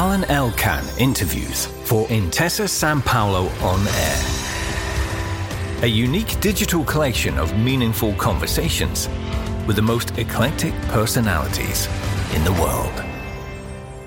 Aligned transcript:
Alain 0.00 0.24
Elkann 0.30 0.82
interviews 0.98 1.66
for 1.84 2.06
Intesa 2.06 2.66
Sanpaolo 2.66 3.50
on 3.62 3.86
Air. 3.86 5.84
A 5.84 5.86
unique 5.86 6.40
digital 6.40 6.82
collection 6.84 7.36
of 7.36 7.54
meaningful 7.58 8.14
conversations 8.14 9.10
with 9.66 9.76
the 9.76 9.82
most 9.82 10.16
eclectic 10.16 10.72
personalities 10.88 11.86
in 12.34 12.42
the 12.44 12.52
world. 12.52 13.04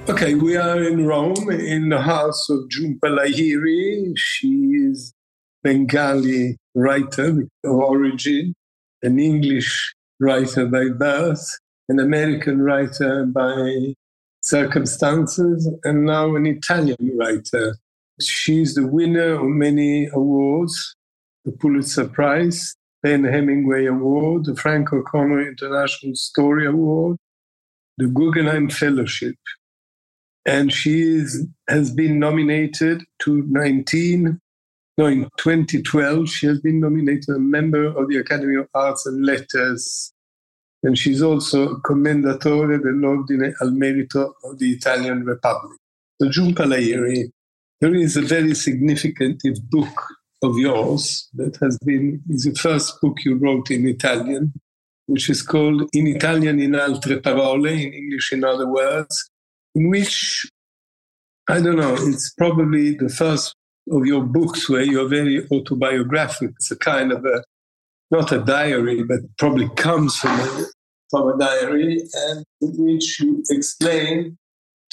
Okay, 0.09 0.33
we 0.33 0.57
are 0.57 0.81
in 0.81 1.05
Rome 1.05 1.51
in 1.51 1.89
the 1.89 2.01
house 2.01 2.49
of 2.49 2.61
Jhumpa 2.69 3.09
Lahiri. 3.15 4.17
She 4.17 4.71
is 4.89 5.13
Bengali 5.61 6.57
writer 6.73 7.43
of 7.63 7.71
origin, 7.71 8.55
an 9.03 9.19
English 9.19 9.93
writer 10.19 10.65
by 10.65 10.89
birth, 10.89 11.45
an 11.87 11.99
American 11.99 12.63
writer 12.63 13.27
by 13.27 13.93
circumstances, 14.43 15.69
and 15.83 16.05
now 16.05 16.35
an 16.35 16.45
Italian 16.45 17.17
writer. 17.17 17.77
She's 18.21 18.75
the 18.75 18.85
winner 18.85 19.33
of 19.33 19.45
many 19.45 20.07
awards 20.13 20.95
the 21.45 21.51
Pulitzer 21.51 22.07
Prize, 22.07 22.75
PEN 23.03 23.25
Hemingway 23.25 23.85
Award, 23.85 24.45
the 24.45 24.55
Frank 24.55 24.93
O'Connor 24.93 25.45
International 25.47 26.15
Story 26.15 26.65
Award, 26.65 27.17
the 27.97 28.07
Guggenheim 28.07 28.69
Fellowship. 28.69 29.35
And 30.45 30.71
she 30.71 31.01
is, 31.01 31.45
has 31.67 31.91
been 31.91 32.19
nominated 32.19 33.03
to 33.23 33.43
19, 33.49 34.39
no, 34.97 35.05
in 35.05 35.23
2012, 35.37 36.29
she 36.29 36.47
has 36.47 36.59
been 36.61 36.79
nominated 36.79 37.29
a 37.35 37.39
member 37.39 37.85
of 37.85 38.07
the 38.09 38.17
Academy 38.17 38.55
of 38.55 38.67
Arts 38.73 39.05
and 39.05 39.25
Letters 39.25 40.12
and 40.83 40.97
she's 40.97 41.21
also 41.21 41.77
commendatore 41.77 42.77
dell'Ordine 42.77 43.53
al 43.61 43.71
Merito 43.71 44.33
of 44.43 44.59
the 44.59 44.71
Italian 44.71 45.23
Republic. 45.23 45.79
So 46.21 46.27
Jhumpa 46.27 46.65
Lahiri, 46.65 47.31
there 47.79 47.95
is 47.95 48.17
a 48.17 48.21
very 48.21 48.53
significant 48.53 49.41
book 49.69 50.07
of 50.41 50.57
yours 50.57 51.29
that 51.33 51.55
has 51.57 51.77
been 51.79 52.21
is 52.29 52.43
the 52.43 52.53
first 52.53 52.99
book 53.01 53.17
you 53.23 53.35
wrote 53.35 53.71
in 53.71 53.87
Italian, 53.87 54.53
which 55.07 55.29
is 55.29 55.41
called 55.41 55.89
In 55.93 56.07
Italian 56.07 56.59
in 56.59 56.71
altre 56.71 57.23
parole, 57.23 57.65
in 57.65 57.93
English 57.93 58.33
in 58.33 58.43
other 58.43 58.67
words, 58.67 59.29
in 59.75 59.89
which 59.89 60.45
I 61.49 61.61
don't 61.61 61.77
know, 61.77 61.95
it's 61.97 62.33
probably 62.33 62.95
the 62.95 63.09
first 63.09 63.55
of 63.91 64.05
your 64.05 64.23
books 64.23 64.69
where 64.69 64.83
you're 64.83 65.09
very 65.09 65.45
autobiographical. 65.49 66.55
It's 66.55 66.71
a 66.71 66.77
kind 66.77 67.11
of 67.11 67.25
a 67.25 67.43
not 68.13 68.31
a 68.31 68.39
diary, 68.39 69.03
but 69.03 69.21
probably 69.39 69.67
comes 69.69 70.15
from 70.17 70.39
a, 70.39 70.65
from 71.09 71.29
a 71.29 71.37
diary, 71.37 72.07
and 72.13 72.45
in 72.61 72.71
which 72.77 73.19
you 73.19 73.43
explain 73.49 74.37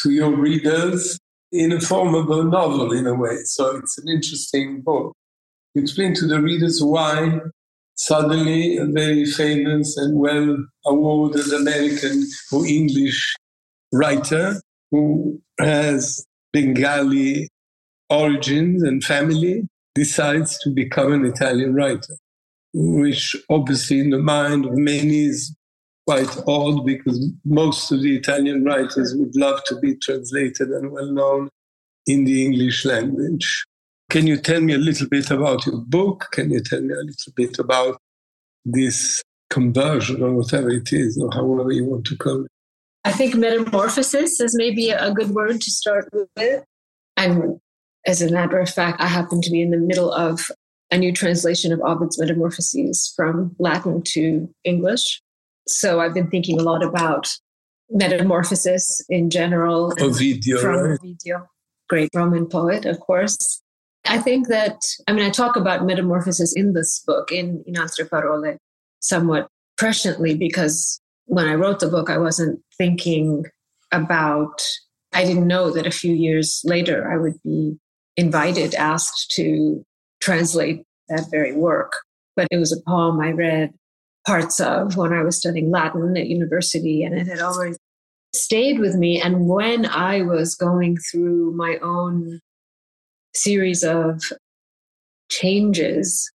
to 0.00 0.10
your 0.10 0.34
readers 0.34 1.18
in 1.52 1.70
a 1.72 1.80
form 1.80 2.14
of 2.14 2.30
a 2.30 2.42
novel, 2.44 2.92
in 2.92 3.06
a 3.06 3.14
way. 3.14 3.36
So 3.44 3.76
it's 3.76 3.98
an 3.98 4.08
interesting 4.08 4.80
book. 4.80 5.12
You 5.74 5.82
explain 5.82 6.14
to 6.14 6.26
the 6.26 6.40
readers 6.40 6.82
why 6.82 7.40
suddenly 7.94 8.78
a 8.78 8.86
very 8.86 9.26
famous 9.26 9.98
and 9.98 10.18
well 10.18 10.56
awarded 10.86 11.52
American 11.52 12.26
or 12.50 12.66
English 12.66 13.36
writer 13.92 14.62
who 14.90 15.38
has 15.58 16.24
Bengali 16.54 17.48
origins 18.08 18.82
and 18.82 19.04
family 19.04 19.68
decides 19.94 20.58
to 20.60 20.70
become 20.70 21.12
an 21.12 21.26
Italian 21.26 21.74
writer 21.74 22.16
which 22.72 23.36
obviously 23.48 24.00
in 24.00 24.10
the 24.10 24.18
mind 24.18 24.64
of 24.66 24.76
many 24.76 25.24
is 25.24 25.54
quite 26.06 26.36
odd 26.46 26.84
because 26.84 27.30
most 27.44 27.90
of 27.92 28.02
the 28.02 28.16
Italian 28.16 28.64
writers 28.64 29.14
would 29.16 29.34
love 29.36 29.62
to 29.64 29.78
be 29.78 29.94
translated 29.96 30.68
and 30.70 30.90
well 30.90 31.12
known 31.12 31.48
in 32.06 32.24
the 32.24 32.44
English 32.44 32.84
language. 32.84 33.64
Can 34.08 34.26
you 34.26 34.36
tell 34.36 34.60
me 34.60 34.74
a 34.74 34.78
little 34.78 35.08
bit 35.08 35.30
about 35.30 35.66
your 35.66 35.78
book? 35.78 36.26
Can 36.32 36.50
you 36.50 36.60
tell 36.60 36.80
me 36.80 36.92
a 36.94 37.04
little 37.04 37.32
bit 37.36 37.58
about 37.58 37.98
this 38.64 39.22
conversion 39.50 40.22
or 40.22 40.32
whatever 40.32 40.70
it 40.70 40.92
is, 40.92 41.18
or 41.20 41.30
however 41.32 41.70
you 41.70 41.84
want 41.84 42.06
to 42.06 42.16
call 42.16 42.44
it? 42.44 42.50
I 43.04 43.12
think 43.12 43.34
metamorphosis 43.34 44.40
is 44.40 44.54
maybe 44.56 44.90
a 44.90 45.12
good 45.12 45.30
word 45.30 45.60
to 45.60 45.70
start 45.70 46.08
with. 46.12 46.64
And 47.16 47.60
as 48.06 48.20
a 48.22 48.30
matter 48.30 48.58
of 48.58 48.68
fact, 48.68 49.00
I 49.00 49.06
happen 49.06 49.40
to 49.42 49.50
be 49.50 49.62
in 49.62 49.70
the 49.70 49.78
middle 49.78 50.12
of 50.12 50.50
a 50.90 50.98
new 50.98 51.12
translation 51.12 51.72
of 51.72 51.80
Ovid's 51.80 52.18
Metamorphoses 52.18 53.12
from 53.14 53.54
Latin 53.58 54.02
to 54.02 54.52
English. 54.64 55.22
So 55.66 56.00
I've 56.00 56.14
been 56.14 56.30
thinking 56.30 56.58
a 56.58 56.62
lot 56.62 56.82
about 56.82 57.28
metamorphosis 57.90 59.00
in 59.08 59.30
general. 59.30 59.92
Ovidio, 59.92 60.60
from? 60.60 60.98
Ovidio, 60.98 61.46
great 61.88 62.10
Roman 62.14 62.46
poet, 62.46 62.86
of 62.86 63.00
course. 63.00 63.62
I 64.06 64.18
think 64.18 64.48
that, 64.48 64.80
I 65.06 65.12
mean, 65.12 65.24
I 65.24 65.30
talk 65.30 65.56
about 65.56 65.84
metamorphosis 65.84 66.54
in 66.56 66.72
this 66.72 67.00
book, 67.06 67.30
in, 67.30 67.62
in 67.66 67.74
Altre 67.74 68.08
Parole, 68.08 68.56
somewhat 69.00 69.48
presciently, 69.78 70.38
because 70.38 71.00
when 71.26 71.46
I 71.46 71.54
wrote 71.54 71.80
the 71.80 71.88
book, 71.88 72.10
I 72.10 72.18
wasn't 72.18 72.60
thinking 72.76 73.44
about, 73.92 74.62
I 75.12 75.24
didn't 75.24 75.46
know 75.46 75.70
that 75.70 75.86
a 75.86 75.90
few 75.90 76.14
years 76.14 76.62
later 76.64 77.10
I 77.12 77.18
would 77.18 77.40
be 77.44 77.78
invited, 78.16 78.74
asked 78.74 79.30
to 79.32 79.84
translate 80.20 80.82
that 81.08 81.30
very 81.30 81.52
work. 81.52 81.92
But 82.36 82.48
it 82.50 82.58
was 82.58 82.72
a 82.72 82.80
poem 82.88 83.20
I 83.20 83.32
read 83.32 83.72
parts 84.26 84.60
of 84.60 84.96
when 84.96 85.12
I 85.12 85.22
was 85.22 85.36
studying 85.36 85.70
Latin 85.70 86.16
at 86.16 86.26
university, 86.26 87.02
and 87.02 87.14
it 87.14 87.26
had 87.26 87.40
always 87.40 87.78
stayed 88.34 88.78
with 88.78 88.94
me. 88.94 89.20
And 89.20 89.48
when 89.48 89.86
I 89.86 90.22
was 90.22 90.54
going 90.54 90.98
through 90.98 91.52
my 91.56 91.78
own 91.82 92.40
series 93.34 93.82
of 93.82 94.22
changes, 95.30 96.30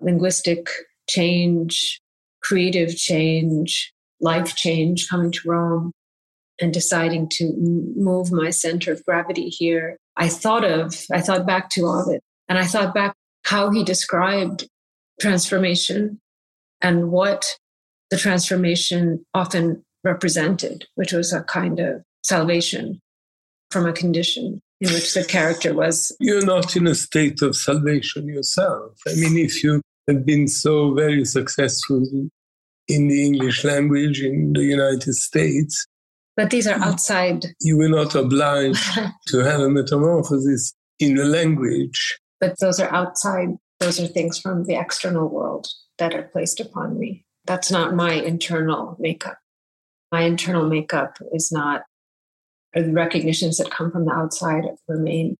linguistic 0.00 0.68
change, 1.08 2.00
creative 2.42 2.96
change, 2.96 3.92
life 4.20 4.56
change, 4.56 5.08
coming 5.08 5.30
to 5.32 5.40
Rome 5.48 5.92
and 6.60 6.72
deciding 6.72 7.28
to 7.28 7.54
move 7.96 8.32
my 8.32 8.50
center 8.50 8.92
of 8.92 9.04
gravity 9.04 9.48
here, 9.48 9.96
I 10.16 10.28
thought 10.28 10.64
of, 10.64 11.04
I 11.12 11.20
thought 11.20 11.46
back 11.46 11.70
to 11.70 11.86
Ovid 11.86 12.20
and 12.48 12.58
I 12.58 12.64
thought 12.64 12.94
back 12.94 13.14
how 13.48 13.70
he 13.70 13.82
described 13.82 14.68
transformation 15.20 16.20
and 16.82 17.10
what 17.10 17.56
the 18.10 18.16
transformation 18.18 19.24
often 19.32 19.82
represented, 20.04 20.84
which 20.96 21.12
was 21.12 21.32
a 21.32 21.42
kind 21.44 21.80
of 21.80 22.02
salvation 22.22 23.00
from 23.70 23.86
a 23.86 23.92
condition 23.92 24.60
in 24.82 24.92
which 24.92 25.14
the 25.14 25.24
character 25.24 25.72
was. 25.72 26.14
You're 26.20 26.44
not 26.44 26.76
in 26.76 26.86
a 26.86 26.94
state 26.94 27.40
of 27.40 27.56
salvation 27.56 28.28
yourself. 28.28 28.92
I 29.06 29.14
mean, 29.14 29.38
if 29.38 29.64
you 29.64 29.80
have 30.08 30.26
been 30.26 30.46
so 30.46 30.92
very 30.92 31.24
successful 31.24 32.06
in 32.86 33.08
the 33.08 33.26
English 33.26 33.64
language 33.64 34.20
in 34.20 34.52
the 34.52 34.64
United 34.64 35.14
States, 35.14 35.86
but 36.36 36.50
these 36.50 36.68
are 36.68 36.78
outside. 36.80 37.46
You 37.60 37.78
were 37.78 37.88
not 37.88 38.14
obliged 38.14 38.84
to 39.28 39.38
have 39.38 39.60
a 39.60 39.70
metamorphosis 39.70 40.74
in 41.00 41.16
the 41.16 41.24
language. 41.24 42.18
But 42.40 42.58
those 42.60 42.78
are 42.80 42.92
outside, 42.94 43.56
those 43.80 44.00
are 44.00 44.06
things 44.06 44.38
from 44.38 44.64
the 44.64 44.74
external 44.74 45.28
world 45.28 45.68
that 45.98 46.14
are 46.14 46.22
placed 46.22 46.60
upon 46.60 46.98
me. 46.98 47.24
That's 47.46 47.70
not 47.70 47.94
my 47.94 48.12
internal 48.12 48.96
makeup. 48.98 49.38
My 50.12 50.22
internal 50.22 50.66
makeup 50.68 51.18
is 51.32 51.50
not, 51.50 51.82
the 52.74 52.92
recognitions 52.92 53.56
that 53.58 53.70
come 53.70 53.90
from 53.90 54.04
the 54.04 54.12
outside 54.12 54.64
remain. 54.86 55.36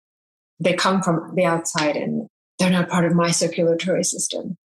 They 0.60 0.74
come 0.74 1.02
from 1.02 1.34
the 1.34 1.44
outside 1.44 1.96
and 1.96 2.26
they're 2.58 2.70
not 2.70 2.88
part 2.88 3.04
of 3.04 3.14
my 3.14 3.30
circulatory 3.30 4.04
system. 4.04 4.56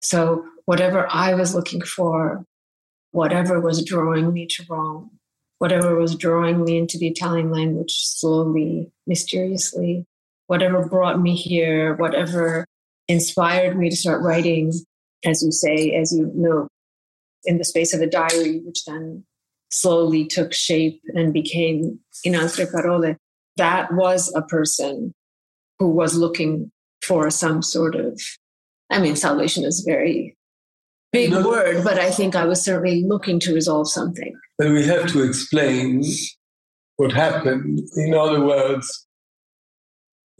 So 0.00 0.44
whatever 0.66 1.06
I 1.10 1.34
was 1.34 1.54
looking 1.54 1.82
for, 1.82 2.44
whatever 3.10 3.60
was 3.60 3.84
drawing 3.84 4.32
me 4.32 4.46
to 4.46 4.64
Rome, 4.68 5.10
whatever 5.58 5.96
was 5.96 6.14
drawing 6.14 6.64
me 6.64 6.78
into 6.78 6.96
the 6.96 7.08
Italian 7.08 7.50
language 7.50 7.92
slowly, 7.92 8.92
mysteriously, 9.06 10.06
whatever 10.50 10.84
brought 10.84 11.20
me 11.20 11.36
here, 11.36 11.94
whatever 11.94 12.66
inspired 13.06 13.78
me 13.78 13.88
to 13.88 13.94
start 13.94 14.20
writing, 14.20 14.72
as 15.24 15.44
you 15.44 15.52
say, 15.52 15.92
as 15.92 16.12
you 16.12 16.28
know, 16.34 16.66
in 17.44 17.58
the 17.58 17.64
space 17.64 17.94
of 17.94 18.00
a 18.00 18.06
diary, 18.08 18.58
which 18.64 18.84
then 18.84 19.22
slowly 19.70 20.26
took 20.26 20.52
shape 20.52 21.00
and 21.14 21.32
became 21.32 22.00
in 22.24 22.32
altre 22.32 22.68
parole, 22.68 23.14
that 23.58 23.94
was 23.94 24.32
a 24.34 24.42
person 24.42 25.12
who 25.78 25.88
was 25.88 26.16
looking 26.16 26.72
for 27.00 27.30
some 27.30 27.62
sort 27.62 27.94
of, 27.94 28.20
I 28.90 28.98
mean, 29.00 29.14
salvation 29.14 29.62
is 29.62 29.86
a 29.86 29.88
very 29.88 30.36
big 31.12 31.30
No. 31.30 31.46
word, 31.46 31.84
but 31.84 32.00
I 32.00 32.10
think 32.10 32.34
I 32.34 32.44
was 32.44 32.60
certainly 32.60 33.04
looking 33.06 33.38
to 33.38 33.54
resolve 33.54 33.88
something. 33.88 34.34
But 34.58 34.72
we 34.72 34.84
have 34.84 35.06
to 35.12 35.22
explain 35.22 36.02
what 36.96 37.12
happened. 37.12 37.88
In 37.94 38.14
other 38.14 38.44
words, 38.44 39.06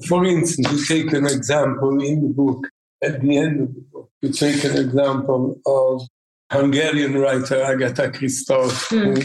for 0.06 0.24
instance, 0.24 0.70
you 0.70 1.02
take 1.02 1.12
an 1.12 1.26
example 1.26 2.02
in 2.02 2.22
the 2.22 2.34
book, 2.34 2.66
at 3.02 3.20
the 3.20 3.36
end 3.36 3.60
of 3.60 3.74
the 3.74 3.80
book, 3.92 4.10
you 4.22 4.32
take 4.32 4.64
an 4.64 4.76
example 4.76 5.60
of 5.66 6.02
Hungarian 6.50 7.18
writer 7.18 7.56
Agota 7.56 8.12
Kristof, 8.12 8.88
hmm. 8.88 9.20
who 9.20 9.22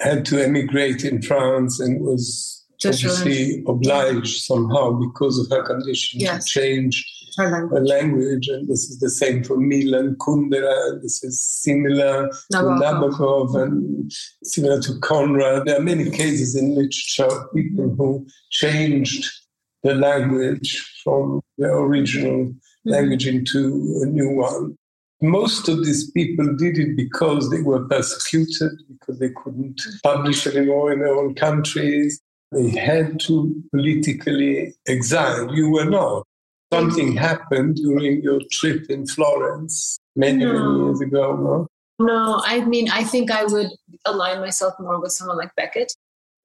had 0.00 0.24
to 0.26 0.42
emigrate 0.42 1.04
in 1.04 1.22
France 1.22 1.80
and 1.80 2.00
was 2.00 2.66
obviously 2.84 3.62
obliged 3.68 4.42
somehow 4.42 4.92
because 4.92 5.38
of 5.38 5.50
her 5.50 5.62
condition 5.62 6.20
yes. 6.20 6.44
to 6.44 6.50
change 6.50 7.06
her 7.36 7.50
language. 7.50 7.78
her 7.78 7.84
language. 7.84 8.48
And 8.48 8.68
this 8.68 8.90
is 8.90 8.98
the 8.98 9.10
same 9.10 9.44
for 9.44 9.56
Milan 9.56 10.16
Kundera, 10.16 10.90
and 10.90 11.02
this 11.02 11.22
is 11.22 11.40
similar 11.40 12.28
Nabokov. 12.52 12.78
to 12.78 12.84
Nabokov 12.84 13.62
and 13.62 14.12
similar 14.42 14.80
to 14.80 14.98
Conrad. 15.00 15.66
There 15.66 15.78
are 15.78 15.82
many 15.82 16.10
cases 16.10 16.56
in 16.56 16.74
literature 16.74 17.24
of 17.24 17.52
people 17.54 17.94
who 17.96 18.26
changed 18.50 19.30
the 19.82 19.94
language 19.94 21.00
from 21.02 21.40
the 21.58 21.66
original 21.66 22.46
mm-hmm. 22.46 22.90
language 22.90 23.26
into 23.26 24.00
a 24.02 24.06
new 24.06 24.30
one. 24.30 24.76
Most 25.22 25.68
of 25.68 25.84
these 25.84 26.10
people 26.12 26.56
did 26.56 26.78
it 26.78 26.96
because 26.96 27.50
they 27.50 27.60
were 27.60 27.86
persecuted, 27.88 28.72
because 28.88 29.18
they 29.18 29.30
couldn't 29.30 29.80
publish 30.02 30.46
anymore 30.46 30.92
in 30.92 31.00
their 31.00 31.14
own 31.14 31.34
countries. 31.34 32.20
They 32.52 32.70
had 32.70 33.20
to 33.20 33.62
politically 33.70 34.74
exile. 34.88 35.54
You 35.54 35.70
were 35.70 35.84
not. 35.84 36.26
Something 36.72 37.16
happened 37.16 37.76
during 37.76 38.22
your 38.22 38.40
trip 38.50 38.86
in 38.90 39.06
Florence 39.06 39.98
many, 40.16 40.44
no. 40.44 40.52
many 40.52 40.84
years 40.84 41.00
ago, 41.00 41.36
no? 41.36 41.66
No, 42.06 42.40
I 42.44 42.64
mean, 42.64 42.88
I 42.90 43.04
think 43.04 43.30
I 43.30 43.44
would 43.44 43.68
align 44.06 44.40
myself 44.40 44.74
more 44.80 45.00
with 45.00 45.12
someone 45.12 45.36
like 45.36 45.54
Beckett, 45.56 45.92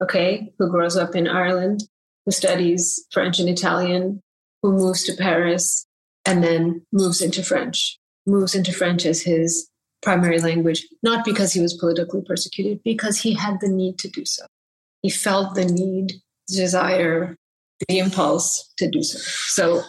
okay, 0.02 0.52
who 0.58 0.70
grows 0.70 0.96
up 0.96 1.14
in 1.14 1.26
Ireland, 1.26 1.84
who 2.26 2.32
studies 2.32 3.06
French 3.12 3.38
and 3.38 3.48
Italian, 3.48 4.20
who 4.62 4.72
moves 4.72 5.04
to 5.04 5.14
Paris 5.14 5.86
and 6.26 6.42
then 6.42 6.84
moves 6.92 7.22
into 7.22 7.42
French, 7.42 7.98
moves 8.26 8.54
into 8.54 8.72
French 8.72 9.06
as 9.06 9.22
his 9.22 9.70
primary 10.02 10.40
language, 10.40 10.86
not 11.02 11.24
because 11.24 11.52
he 11.52 11.60
was 11.60 11.74
politically 11.74 12.22
persecuted, 12.26 12.80
because 12.84 13.20
he 13.20 13.34
had 13.34 13.58
the 13.60 13.68
need 13.68 13.98
to 14.00 14.08
do 14.08 14.24
so. 14.24 14.44
He 15.02 15.10
felt 15.10 15.54
the 15.54 15.64
need, 15.64 16.14
the 16.48 16.56
desire, 16.56 17.36
the 17.88 17.98
impulse 17.98 18.72
to 18.78 18.90
do 18.90 19.02
so. 19.02 19.18
So 19.48 19.82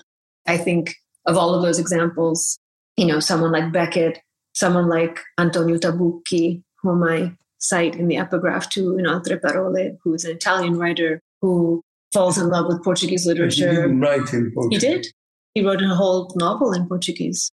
I 0.45 0.57
think 0.57 0.95
of 1.25 1.37
all 1.37 1.55
of 1.55 1.63
those 1.63 1.79
examples, 1.79 2.57
you 2.95 3.05
know, 3.05 3.19
someone 3.19 3.51
like 3.51 3.71
Beckett, 3.71 4.19
someone 4.53 4.87
like 4.87 5.19
Antonio 5.37 5.77
Tabucchi, 5.77 6.61
whom 6.81 7.03
I 7.03 7.33
cite 7.59 7.95
in 7.95 8.07
the 8.07 8.17
epigraph 8.17 8.69
to 8.69 8.97
in 8.97 9.05
Altre 9.05 9.41
Parole, 9.41 9.97
who 10.03 10.13
is 10.13 10.25
an 10.25 10.31
Italian 10.35 10.77
writer 10.77 11.19
who 11.41 11.81
falls 12.17 12.37
in 12.37 12.49
love 12.49 12.65
with 12.67 12.83
Portuguese 12.83 13.27
literature. 13.27 13.69
He 13.69 13.75
didn't 13.75 13.99
write 13.99 14.33
in 14.33 14.51
Portuguese. 14.51 14.81
He 14.81 14.89
did. 14.89 15.07
He 15.53 15.63
wrote 15.63 15.81
a 15.83 15.95
whole 15.95 16.33
novel 16.35 16.73
in 16.73 16.87
Portuguese, 16.87 17.51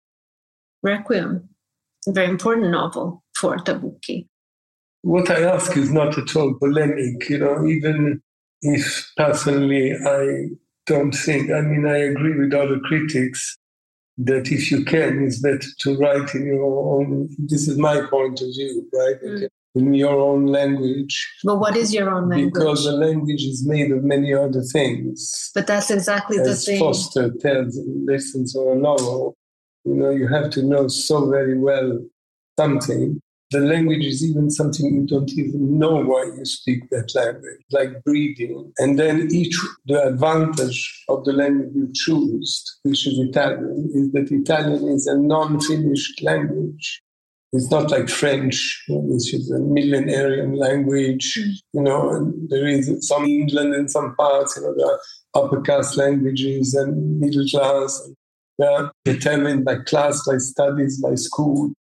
Requiem, 0.82 1.48
a 2.08 2.12
very 2.12 2.28
important 2.28 2.70
novel 2.70 3.22
for 3.36 3.56
Tabucchi. 3.58 4.26
What 5.02 5.30
I 5.30 5.42
ask 5.42 5.76
is 5.76 5.92
not 5.92 6.18
at 6.18 6.34
all 6.34 6.54
polemic, 6.54 7.28
you 7.28 7.38
know, 7.38 7.66
even 7.66 8.20
if 8.62 9.12
personally 9.16 9.94
I 9.94 10.48
don't 10.86 11.12
think, 11.12 11.52
I 11.52 11.60
mean, 11.60 11.86
I 11.86 11.98
agree 11.98 12.36
with 12.36 12.52
other 12.52 12.80
critics 12.80 13.56
that 14.18 14.50
if 14.50 14.72
you 14.72 14.84
can, 14.84 15.22
it's 15.22 15.40
better 15.40 15.70
to 15.82 15.96
write 15.98 16.34
in 16.34 16.46
your 16.46 16.96
own, 16.96 17.28
this 17.38 17.68
is 17.68 17.78
my 17.78 18.00
point 18.10 18.40
of 18.40 18.48
view, 18.48 18.88
right? 18.92 19.22
Mm. 19.22 19.48
In 19.74 19.94
your 19.94 20.18
own 20.18 20.46
language. 20.46 21.30
But 21.44 21.58
what 21.60 21.76
is 21.76 21.92
your 21.94 22.10
own 22.10 22.28
language? 22.28 22.54
Because 22.54 22.84
the 22.84 22.92
language 22.92 23.42
is 23.42 23.66
made 23.66 23.92
of 23.92 24.02
many 24.02 24.34
other 24.34 24.62
things. 24.62 25.50
But 25.54 25.66
that's 25.66 25.90
exactly 25.90 26.38
the 26.38 26.56
thing. 26.56 26.80
Foster 26.80 27.30
tells 27.40 27.76
in 27.76 28.06
Lessons 28.06 28.56
or 28.56 28.72
a 28.72 28.76
novel, 28.76 29.36
you 29.84 29.94
know, 29.94 30.10
you 30.10 30.26
have 30.26 30.50
to 30.50 30.62
know 30.62 30.88
so 30.88 31.30
very 31.30 31.58
well 31.58 31.98
something 32.58 33.20
the 33.50 33.60
language 33.60 34.04
is 34.04 34.22
even 34.22 34.50
something 34.50 34.94
you 34.94 35.06
don't 35.06 35.30
even 35.32 35.78
know 35.78 35.96
why 36.04 36.24
you 36.24 36.44
speak 36.44 36.88
that 36.90 37.14
language, 37.14 37.64
like 37.70 38.04
breathing. 38.04 38.72
And 38.78 38.98
then 38.98 39.28
each, 39.32 39.58
the 39.86 40.06
advantage 40.06 41.04
of 41.08 41.24
the 41.24 41.32
language 41.32 41.70
you 41.74 41.90
choose, 41.94 42.62
which 42.82 43.06
is 43.06 43.18
Italian, 43.18 43.90
is 43.94 44.12
that 44.12 44.30
Italian 44.30 44.88
is 44.88 45.06
a 45.06 45.16
non-finished 45.16 46.22
language. 46.22 47.02
It's 47.52 47.70
not 47.70 47.90
like 47.90 48.08
French, 48.08 48.84
which 48.88 49.32
is 49.32 49.50
a 49.50 49.58
millenarian 49.58 50.54
language, 50.56 51.38
mm. 51.38 51.52
you 51.72 51.82
know, 51.82 52.10
and 52.10 52.48
there 52.50 52.66
is 52.66 53.08
some 53.08 53.24
England 53.24 53.74
in 53.74 53.88
some 53.88 54.14
parts, 54.16 54.56
you 54.56 54.62
know, 54.62 54.74
there 54.76 54.86
are 54.86 55.00
upper 55.34 55.60
caste 55.62 55.96
languages 55.96 56.74
and 56.74 57.18
middle 57.18 57.46
class. 57.48 58.02
And 58.04 58.16
they 58.58 58.66
are 58.66 58.92
determined 59.04 59.64
by 59.64 59.76
class, 59.76 60.26
by 60.26 60.36
studies, 60.38 61.00
by 61.00 61.14
school. 61.14 61.72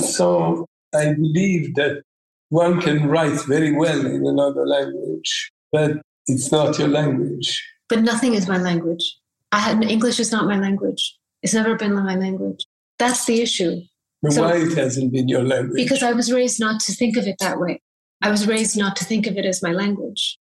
So 0.00 0.66
I 0.94 1.14
believe 1.14 1.74
that 1.76 2.02
one 2.50 2.80
can 2.80 3.08
write 3.08 3.40
very 3.46 3.72
well 3.72 4.04
in 4.04 4.26
another 4.26 4.66
language, 4.66 5.50
but 5.72 6.02
it's 6.26 6.52
not 6.52 6.78
your 6.78 6.88
language. 6.88 7.62
But 7.88 8.02
nothing 8.02 8.34
is 8.34 8.48
my 8.48 8.58
language. 8.58 9.18
I 9.52 9.58
had 9.58 9.82
English 9.84 10.20
is 10.20 10.32
not 10.32 10.46
my 10.46 10.58
language. 10.58 11.16
It's 11.42 11.54
never 11.54 11.76
been 11.76 11.94
my 11.94 12.16
language. 12.16 12.64
That's 12.98 13.24
the 13.24 13.40
issue. 13.40 13.82
So, 14.30 14.42
why 14.42 14.56
it 14.56 14.76
hasn't 14.76 15.12
been 15.12 15.28
your 15.28 15.42
language? 15.42 15.76
Because 15.76 16.02
I 16.02 16.12
was 16.12 16.32
raised 16.32 16.60
not 16.60 16.80
to 16.82 16.92
think 16.92 17.16
of 17.16 17.26
it 17.26 17.36
that 17.40 17.58
way. 17.58 17.80
I 18.22 18.30
was 18.30 18.46
raised 18.46 18.76
not 18.78 18.96
to 18.96 19.04
think 19.04 19.26
of 19.26 19.36
it 19.36 19.44
as 19.44 19.62
my 19.62 19.72
language. 19.72 20.38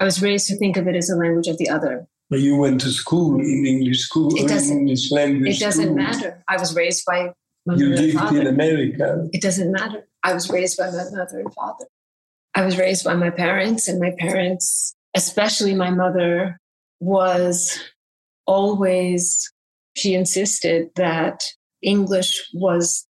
I 0.00 0.04
was 0.04 0.20
raised 0.20 0.48
to 0.48 0.56
think 0.56 0.76
of 0.76 0.86
it 0.88 0.96
as 0.96 1.08
a 1.08 1.16
language 1.16 1.46
of 1.46 1.58
the 1.58 1.68
other. 1.68 2.06
But 2.28 2.40
you 2.40 2.56
went 2.56 2.80
to 2.82 2.90
school 2.90 3.38
in 3.38 3.64
English 3.66 4.00
school, 4.00 4.34
it 4.34 4.48
doesn't, 4.48 4.78
English 4.78 5.10
language. 5.12 5.56
It 5.56 5.60
doesn't 5.60 5.94
matter. 5.94 6.42
I 6.48 6.56
was 6.56 6.74
raised 6.74 7.04
by 7.06 7.32
you 7.66 7.88
lived 7.94 8.34
in 8.34 8.46
America. 8.46 9.28
It 9.32 9.40
doesn't 9.40 9.72
matter. 9.72 10.06
I 10.22 10.34
was 10.34 10.50
raised 10.50 10.76
by 10.76 10.90
my 10.90 11.04
mother 11.12 11.38
and 11.38 11.54
father. 11.54 11.86
I 12.54 12.64
was 12.64 12.76
raised 12.76 13.04
by 13.04 13.14
my 13.14 13.30
parents, 13.30 13.88
and 13.88 13.98
my 14.00 14.12
parents, 14.18 14.94
especially 15.14 15.74
my 15.74 15.90
mother, 15.90 16.58
was 17.00 17.80
always, 18.46 19.50
she 19.96 20.14
insisted 20.14 20.90
that 20.96 21.42
English 21.82 22.48
was 22.52 23.06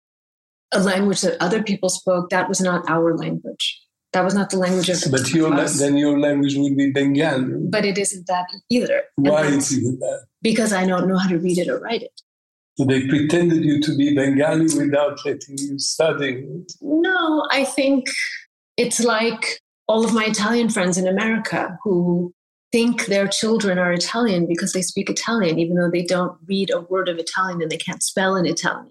a 0.75 0.81
language 0.81 1.21
that 1.23 1.37
other 1.41 1.63
people 1.63 1.89
spoke. 1.89 2.31
That 2.31 2.49
was 2.49 2.61
not 2.61 2.89
our 2.89 3.17
language. 3.17 3.81
That 4.13 4.25
was 4.25 4.35
not 4.35 4.51
the 4.51 4.59
language 4.59 4.89
of 4.89 5.11
But 5.11 5.33
your, 5.33 5.51
then 5.67 5.97
your 5.97 6.21
language 6.21 6.55
would 6.57 6.77
be 6.77 6.93
Bengali. 6.93 7.53
But 7.69 7.85
it 7.85 7.99
isn't 7.99 8.29
that 8.29 8.47
either. 8.71 9.03
Why 9.17 9.47
isn't 9.47 9.99
that? 9.99 10.27
Because 10.41 10.73
I 10.73 10.87
don't 10.87 11.09
know 11.09 11.19
how 11.19 11.29
to 11.29 11.39
read 11.39 11.59
it 11.59 11.69
or 11.69 11.81
write 11.81 12.03
it. 12.03 12.21
So 12.77 12.85
they 12.85 13.09
pretended 13.09 13.65
you 13.65 13.81
to 13.83 13.97
be 13.97 14.15
Bengali 14.15 14.67
without 14.77 15.19
letting 15.25 15.59
you 15.59 15.79
study? 15.79 16.47
No, 16.81 17.47
I 17.51 17.65
think 17.65 18.07
it's 18.77 19.01
like 19.01 19.61
all 19.89 20.05
of 20.05 20.15
my 20.15 20.25
Italian 20.27 20.69
friends 20.69 20.97
in 20.97 21.07
America 21.07 21.77
who 21.83 22.33
think 22.73 23.07
their 23.07 23.29
children 23.29 23.79
are 23.79 23.93
Italian 23.93 24.47
because 24.47 24.73
they 24.73 24.83
speak 24.83 25.09
Italian, 25.09 25.59
even 25.59 25.77
though 25.77 25.91
they 25.91 26.05
don't 26.05 26.37
read 26.47 26.71
a 26.73 26.81
word 26.81 27.09
of 27.09 27.19
Italian 27.19 27.63
and 27.63 27.71
they 27.71 27.77
can't 27.77 28.03
spell 28.03 28.35
in 28.35 28.47
Italian. 28.47 28.91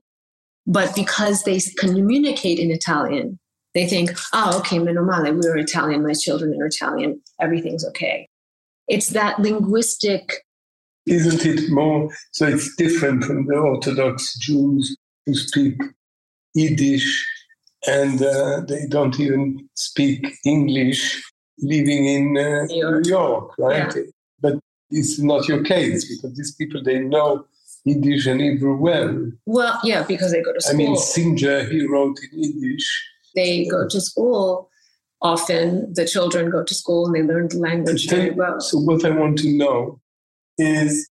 But 0.65 0.95
because 0.95 1.43
they 1.43 1.59
communicate 1.77 2.59
in 2.59 2.71
Italian, 2.71 3.39
they 3.73 3.87
think, 3.87 4.11
oh, 4.33 4.59
okay, 4.59 4.79
meno 4.79 5.03
male, 5.03 5.33
we're 5.33 5.57
Italian, 5.57 6.03
my 6.03 6.13
children 6.13 6.59
are 6.61 6.65
Italian, 6.65 7.21
everything's 7.41 7.85
okay. 7.87 8.29
It's 8.87 9.09
that 9.09 9.39
linguistic 9.39 10.43
isn't 11.05 11.45
it 11.45 11.69
more 11.69 12.09
so 12.31 12.47
it's 12.47 12.75
different 12.75 13.23
from 13.23 13.45
the 13.45 13.55
Orthodox 13.55 14.37
Jews 14.37 14.95
who 15.25 15.33
speak 15.33 15.81
Yiddish 16.53 17.27
and 17.87 18.21
uh, 18.21 18.61
they 18.61 18.85
don't 18.87 19.19
even 19.19 19.67
speak 19.73 20.25
English 20.45 21.21
living 21.59 22.05
in 22.05 22.37
uh, 22.37 22.65
New, 22.65 22.77
York. 22.77 23.03
New, 23.03 23.09
York. 23.09 23.51
right? 23.57 23.95
Yeah. 23.95 24.01
But 24.41 24.59
it's 24.89 25.19
not 25.19 25.47
your 25.47 25.63
case 25.63 26.07
because 26.07 26.35
these 26.37 26.55
people 26.55 26.81
they 26.83 26.99
know 26.99 27.45
Yiddish 27.85 28.25
and 28.27 28.41
Hebrew 28.41 28.77
well. 28.77 29.31
Well, 29.45 29.79
yeah, 29.83 30.03
because 30.03 30.31
they 30.31 30.41
go 30.41 30.53
to 30.53 30.61
school. 30.61 30.73
I 30.73 30.77
mean, 30.77 30.95
Singer 30.95 31.63
he 31.65 31.85
wrote 31.85 32.17
in 32.31 32.39
Yiddish. 32.43 33.09
They 33.35 33.65
go 33.65 33.87
to 33.87 34.01
school. 34.01 34.69
Often, 35.21 35.93
the 35.93 36.05
children 36.05 36.49
go 36.49 36.63
to 36.63 36.73
school 36.73 37.05
and 37.05 37.15
they 37.15 37.21
learn 37.21 37.47
the 37.47 37.57
language 37.57 38.09
very 38.09 38.31
well. 38.31 38.59
So, 38.59 38.77
what 38.79 39.05
I 39.05 39.09
want 39.09 39.37
to 39.39 39.57
know 39.57 40.01
is 40.57 41.09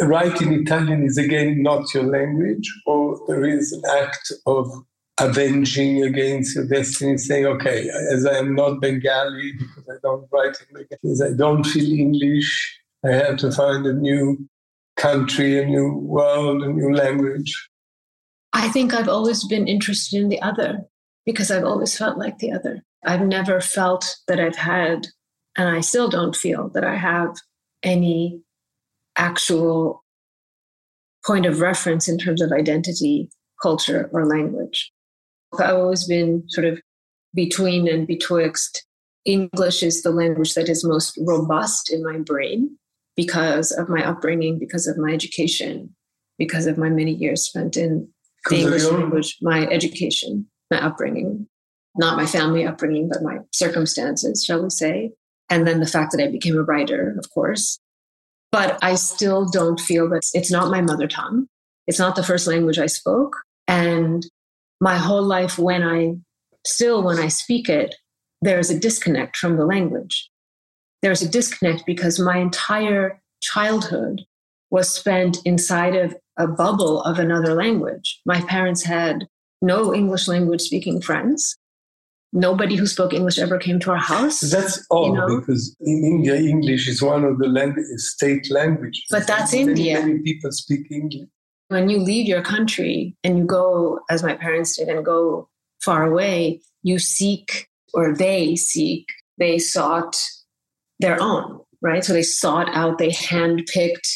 writing 0.00 0.52
Italian 0.54 1.04
is 1.04 1.18
again 1.18 1.62
not 1.62 1.92
your 1.94 2.04
language, 2.04 2.72
or 2.86 3.20
there 3.28 3.44
is 3.44 3.72
an 3.72 3.82
act 4.02 4.32
of 4.46 4.70
avenging 5.20 6.02
against 6.02 6.56
your 6.56 6.66
destiny, 6.66 7.18
saying, 7.18 7.46
okay, 7.46 7.88
as 8.10 8.26
I 8.26 8.38
am 8.38 8.54
not 8.54 8.80
Bengali 8.80 9.52
because 9.52 9.84
I 9.88 9.98
don't 10.02 10.26
write 10.32 10.56
in 10.60 10.74
Bengali, 10.74 11.32
I 11.32 11.36
don't 11.36 11.64
feel 11.64 11.92
English, 11.92 12.80
I 13.04 13.10
have 13.10 13.36
to 13.38 13.52
find 13.52 13.86
a 13.86 13.92
new 13.92 14.48
country, 14.96 15.58
a 15.62 15.66
new 15.66 15.94
world, 15.94 16.62
a 16.62 16.68
new 16.68 16.94
language. 16.94 17.68
I 18.52 18.68
think 18.68 18.92
I've 18.92 19.08
always 19.08 19.44
been 19.44 19.66
interested 19.66 20.20
in 20.20 20.28
the 20.28 20.40
other 20.42 20.80
because 21.24 21.50
I've 21.50 21.64
always 21.64 21.96
felt 21.96 22.18
like 22.18 22.38
the 22.38 22.52
other. 22.52 22.82
I've 23.04 23.22
never 23.22 23.60
felt 23.60 24.16
that 24.28 24.38
I've 24.38 24.56
had, 24.56 25.06
and 25.56 25.68
I 25.68 25.80
still 25.80 26.08
don't 26.08 26.36
feel 26.36 26.68
that 26.70 26.84
I 26.84 26.96
have 26.96 27.34
any 27.82 28.40
actual 29.16 30.04
point 31.24 31.46
of 31.46 31.60
reference 31.60 32.08
in 32.08 32.18
terms 32.18 32.42
of 32.42 32.52
identity, 32.52 33.30
culture, 33.60 34.10
or 34.12 34.26
language. 34.26 34.92
I've 35.58 35.74
always 35.74 36.06
been 36.06 36.44
sort 36.48 36.66
of 36.66 36.80
between 37.34 37.88
and 37.88 38.06
betwixt 38.06 38.84
English 39.24 39.82
is 39.82 40.02
the 40.02 40.10
language 40.10 40.54
that 40.54 40.68
is 40.68 40.84
most 40.84 41.18
robust 41.26 41.92
in 41.92 42.02
my 42.02 42.18
brain 42.18 42.76
because 43.16 43.72
of 43.72 43.88
my 43.88 44.06
upbringing, 44.06 44.58
because 44.58 44.86
of 44.86 44.96
my 44.98 45.12
education, 45.12 45.94
because 46.38 46.66
of 46.66 46.78
my 46.78 46.88
many 46.88 47.12
years 47.12 47.44
spent 47.44 47.76
in 47.76 48.08
the 48.48 48.56
English 48.56 48.84
language, 48.84 49.38
my 49.42 49.66
education, 49.68 50.46
my 50.70 50.84
upbringing, 50.84 51.46
not 51.96 52.16
my 52.16 52.26
family 52.26 52.66
upbringing, 52.66 53.08
but 53.08 53.22
my 53.22 53.38
circumstances, 53.52 54.44
shall 54.44 54.62
we 54.62 54.70
say. 54.70 55.12
And 55.50 55.66
then 55.66 55.80
the 55.80 55.86
fact 55.86 56.12
that 56.12 56.22
I 56.22 56.28
became 56.28 56.56
a 56.56 56.62
writer, 56.62 57.14
of 57.18 57.30
course. 57.30 57.78
But 58.50 58.78
I 58.82 58.94
still 58.94 59.46
don't 59.48 59.80
feel 59.80 60.08
that 60.10 60.22
it's 60.32 60.50
not 60.50 60.70
my 60.70 60.80
mother 60.80 61.06
tongue. 61.06 61.46
It's 61.86 61.98
not 61.98 62.16
the 62.16 62.22
first 62.22 62.46
language 62.46 62.78
I 62.78 62.86
spoke. 62.86 63.36
And 63.68 64.26
my 64.80 64.96
whole 64.96 65.22
life, 65.22 65.58
when 65.58 65.82
I 65.82 66.14
still, 66.66 67.02
when 67.02 67.18
I 67.18 67.28
speak 67.28 67.68
it, 67.68 67.94
there's 68.40 68.70
a 68.70 68.78
disconnect 68.78 69.36
from 69.36 69.56
the 69.56 69.66
language. 69.66 70.30
There's 71.02 71.22
a 71.22 71.28
disconnect 71.28 71.84
because 71.84 72.18
my 72.20 72.38
entire 72.38 73.20
childhood 73.42 74.22
was 74.70 74.88
spent 74.88 75.38
inside 75.44 75.94
of 75.96 76.16
a 76.38 76.46
bubble 76.46 77.02
of 77.02 77.18
another 77.18 77.54
language. 77.54 78.20
My 78.24 78.40
parents 78.40 78.84
had 78.84 79.26
no 79.60 79.94
English 79.94 80.28
language 80.28 80.62
speaking 80.62 81.00
friends. 81.00 81.56
Nobody 82.32 82.76
who 82.76 82.86
spoke 82.86 83.12
English 83.12 83.38
ever 83.38 83.58
came 83.58 83.78
to 83.80 83.90
our 83.90 83.98
house. 83.98 84.40
That's 84.40 84.86
odd 84.90 85.06
you 85.06 85.12
know? 85.12 85.40
because 85.40 85.76
in 85.80 86.02
India, 86.02 86.36
English 86.36 86.88
is 86.88 87.02
one 87.02 87.24
of 87.24 87.38
the 87.38 87.48
language, 87.48 87.84
state 87.96 88.50
languages. 88.50 89.04
But 89.10 89.26
that's 89.26 89.52
many, 89.52 89.70
India. 89.70 90.00
Many 90.00 90.20
people 90.20 90.50
speak 90.52 90.90
English. 90.90 91.28
When 91.68 91.90
you 91.90 91.98
leave 91.98 92.26
your 92.26 92.42
country 92.42 93.14
and 93.22 93.38
you 93.38 93.44
go, 93.44 94.00
as 94.08 94.22
my 94.22 94.34
parents 94.34 94.78
did, 94.78 94.88
and 94.88 95.04
go 95.04 95.48
far 95.82 96.04
away, 96.04 96.62
you 96.82 96.98
seek 96.98 97.68
or 97.92 98.14
they 98.14 98.56
seek, 98.56 99.06
they 99.36 99.58
sought 99.58 100.16
their 101.00 101.20
own, 101.20 101.60
right? 101.80 102.04
So 102.04 102.12
they 102.12 102.22
sought 102.22 102.68
out, 102.74 102.98
they 102.98 103.10
handpicked 103.10 104.08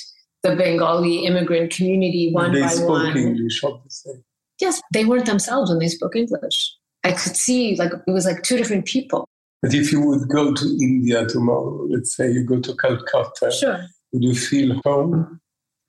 the 0.42 0.54
Bengali 0.54 1.25
immigrant 1.25 1.73
community 1.73 2.30
one 2.33 2.52
they 2.52 2.61
by 2.61 2.68
spoke 2.68 2.88
one. 2.88 3.16
English, 3.16 3.62
obviously. 3.64 4.14
Yes, 4.61 4.80
they 4.92 5.04
weren't 5.04 5.26
themselves 5.26 5.71
when 5.71 5.80
they 5.80 5.88
spoke 5.88 6.16
English. 6.16 6.75
I 7.04 7.12
could 7.12 7.37
see 7.37 7.76
like 7.76 7.92
it 8.06 8.11
was 8.11 8.26
like 8.26 8.42
two 8.42 8.56
different 8.56 8.85
people. 8.85 9.28
But 9.62 9.75
if 9.75 9.90
you 9.92 10.00
would 10.02 10.28
go 10.28 10.54
to 10.54 10.78
India 10.80 11.26
tomorrow, 11.26 11.87
let's 11.88 12.14
say 12.14 12.30
you 12.30 12.45
go 12.45 12.61
to 12.61 12.75
Calcutta, 12.76 13.50
sure. 13.50 13.87
would 14.12 14.23
you 14.23 14.35
feel 14.35 14.80
home? 14.85 15.40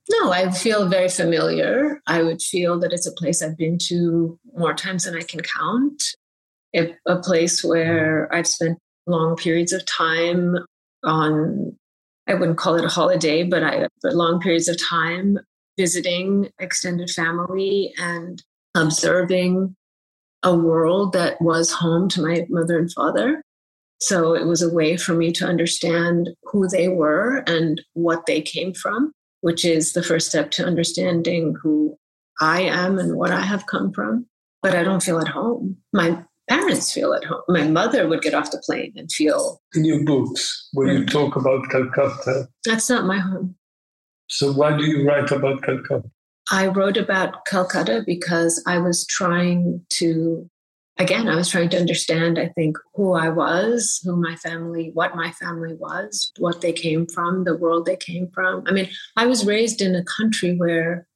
No, 0.09 0.31
I 0.31 0.51
feel 0.51 0.87
very 0.87 1.09
familiar. 1.09 2.01
I 2.07 2.23
would 2.23 2.41
feel 2.41 2.79
that 2.79 2.93
it's 2.93 3.07
a 3.07 3.11
place 3.11 3.41
I've 3.41 3.57
been 3.57 3.77
to 3.89 4.39
more 4.55 4.73
times 4.73 5.03
than 5.03 5.15
I 5.15 5.21
can 5.21 5.41
count. 5.41 6.01
A, 6.75 6.95
a 7.05 7.17
place 7.17 7.63
where 7.63 8.33
I've 8.33 8.47
spent 8.47 8.77
long 9.05 9.35
periods 9.35 9.73
of 9.73 9.85
time 9.85 10.57
on 11.07 11.75
I 12.27 12.33
wouldn't 12.33 12.57
call 12.57 12.75
it 12.75 12.85
a 12.85 12.89
holiday, 12.89 13.43
but 13.43 13.63
I 13.63 13.87
but 14.03 14.15
long 14.15 14.39
periods 14.39 14.67
of 14.67 14.77
time 14.81 15.39
visiting 15.77 16.49
extended 16.59 17.09
family 17.09 17.93
and 17.97 18.43
observing 18.75 19.75
a 20.43 20.55
world 20.55 21.13
that 21.13 21.41
was 21.41 21.71
home 21.71 22.09
to 22.09 22.21
my 22.21 22.45
mother 22.49 22.77
and 22.77 22.91
father. 22.91 23.41
So 23.99 24.35
it 24.35 24.45
was 24.45 24.61
a 24.61 24.73
way 24.73 24.97
for 24.97 25.13
me 25.15 25.31
to 25.33 25.45
understand 25.45 26.29
who 26.43 26.67
they 26.67 26.87
were 26.87 27.43
and 27.47 27.81
what 27.93 28.25
they 28.27 28.41
came 28.41 28.73
from, 28.73 29.11
which 29.41 29.65
is 29.65 29.93
the 29.93 30.03
first 30.03 30.27
step 30.27 30.51
to 30.51 30.65
understanding 30.65 31.55
who 31.61 31.97
I 32.39 32.61
am 32.61 32.99
and 32.99 33.15
what 33.15 33.31
I 33.31 33.41
have 33.41 33.65
come 33.65 33.91
from. 33.91 34.27
But 34.61 34.75
I 34.75 34.83
don't 34.83 35.01
feel 35.01 35.19
at 35.19 35.27
home. 35.27 35.77
My 35.93 36.23
parents 36.47 36.93
feel 36.93 37.13
at 37.13 37.23
home. 37.25 37.41
My 37.47 37.67
mother 37.67 38.07
would 38.07 38.21
get 38.21 38.33
off 38.33 38.51
the 38.51 38.61
plane 38.65 38.93
and 38.95 39.11
feel. 39.11 39.61
In 39.73 39.85
your 39.85 40.03
books, 40.03 40.69
when 40.73 40.87
you 40.87 40.99
mm. 41.03 41.11
talk 41.11 41.35
about 41.35 41.69
Calcutta, 41.69 42.47
that's 42.65 42.89
not 42.89 43.05
my 43.05 43.19
home. 43.19 43.55
So 44.27 44.51
why 44.51 44.77
do 44.77 44.85
you 44.85 45.07
write 45.07 45.31
about 45.31 45.63
Calcutta? 45.63 46.09
I 46.49 46.67
wrote 46.67 46.97
about 46.97 47.45
Calcutta 47.45 48.03
because 48.05 48.63
I 48.65 48.77
was 48.77 49.05
trying 49.07 49.85
to, 49.91 50.49
again, 50.97 51.27
I 51.27 51.35
was 51.35 51.49
trying 51.49 51.69
to 51.69 51.79
understand, 51.79 52.39
I 52.39 52.47
think, 52.49 52.77
who 52.95 53.13
I 53.13 53.29
was, 53.29 53.99
who 54.03 54.15
my 54.15 54.35
family, 54.37 54.91
what 54.93 55.15
my 55.15 55.31
family 55.31 55.75
was, 55.75 56.31
what 56.37 56.61
they 56.61 56.71
came 56.71 57.05
from, 57.05 57.43
the 57.43 57.57
world 57.57 57.85
they 57.85 57.97
came 57.97 58.29
from. 58.33 58.63
I 58.65 58.71
mean, 58.71 58.89
I 59.17 59.25
was 59.25 59.45
raised 59.45 59.81
in 59.81 59.95
a 59.95 60.03
country 60.03 60.55
where 60.55 61.07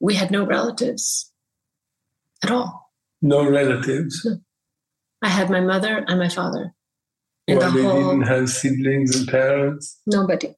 we 0.00 0.14
had 0.14 0.30
no 0.32 0.44
relatives 0.44 1.32
at 2.42 2.50
all. 2.50 2.90
No 3.22 3.48
relatives? 3.48 4.24
No. 4.24 4.38
I 5.24 5.28
had 5.28 5.48
my 5.48 5.60
mother 5.60 6.04
and 6.06 6.18
my 6.18 6.28
father. 6.28 6.74
And 7.48 7.58
well, 7.58 7.72
the 7.72 7.78
they 7.78 7.84
whole, 7.84 8.10
didn't 8.10 8.26
have 8.26 8.50
siblings 8.50 9.16
and 9.16 9.26
parents? 9.26 9.98
Nobody. 10.06 10.54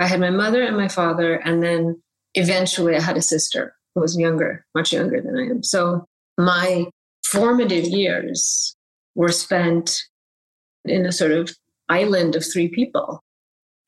I 0.00 0.06
had 0.06 0.18
my 0.18 0.30
mother 0.30 0.62
and 0.62 0.78
my 0.78 0.88
father, 0.88 1.34
and 1.34 1.62
then 1.62 2.00
eventually 2.34 2.96
I 2.96 3.00
had 3.00 3.18
a 3.18 3.22
sister 3.22 3.74
who 3.94 4.00
was 4.00 4.18
younger, 4.18 4.64
much 4.74 4.94
younger 4.94 5.20
than 5.20 5.36
I 5.36 5.42
am. 5.50 5.62
So 5.62 6.06
my 6.38 6.86
formative 7.26 7.84
years 7.84 8.74
were 9.14 9.30
spent 9.30 10.00
in 10.86 11.04
a 11.04 11.12
sort 11.12 11.32
of 11.32 11.54
island 11.90 12.34
of 12.34 12.44
three 12.50 12.68
people. 12.68 13.20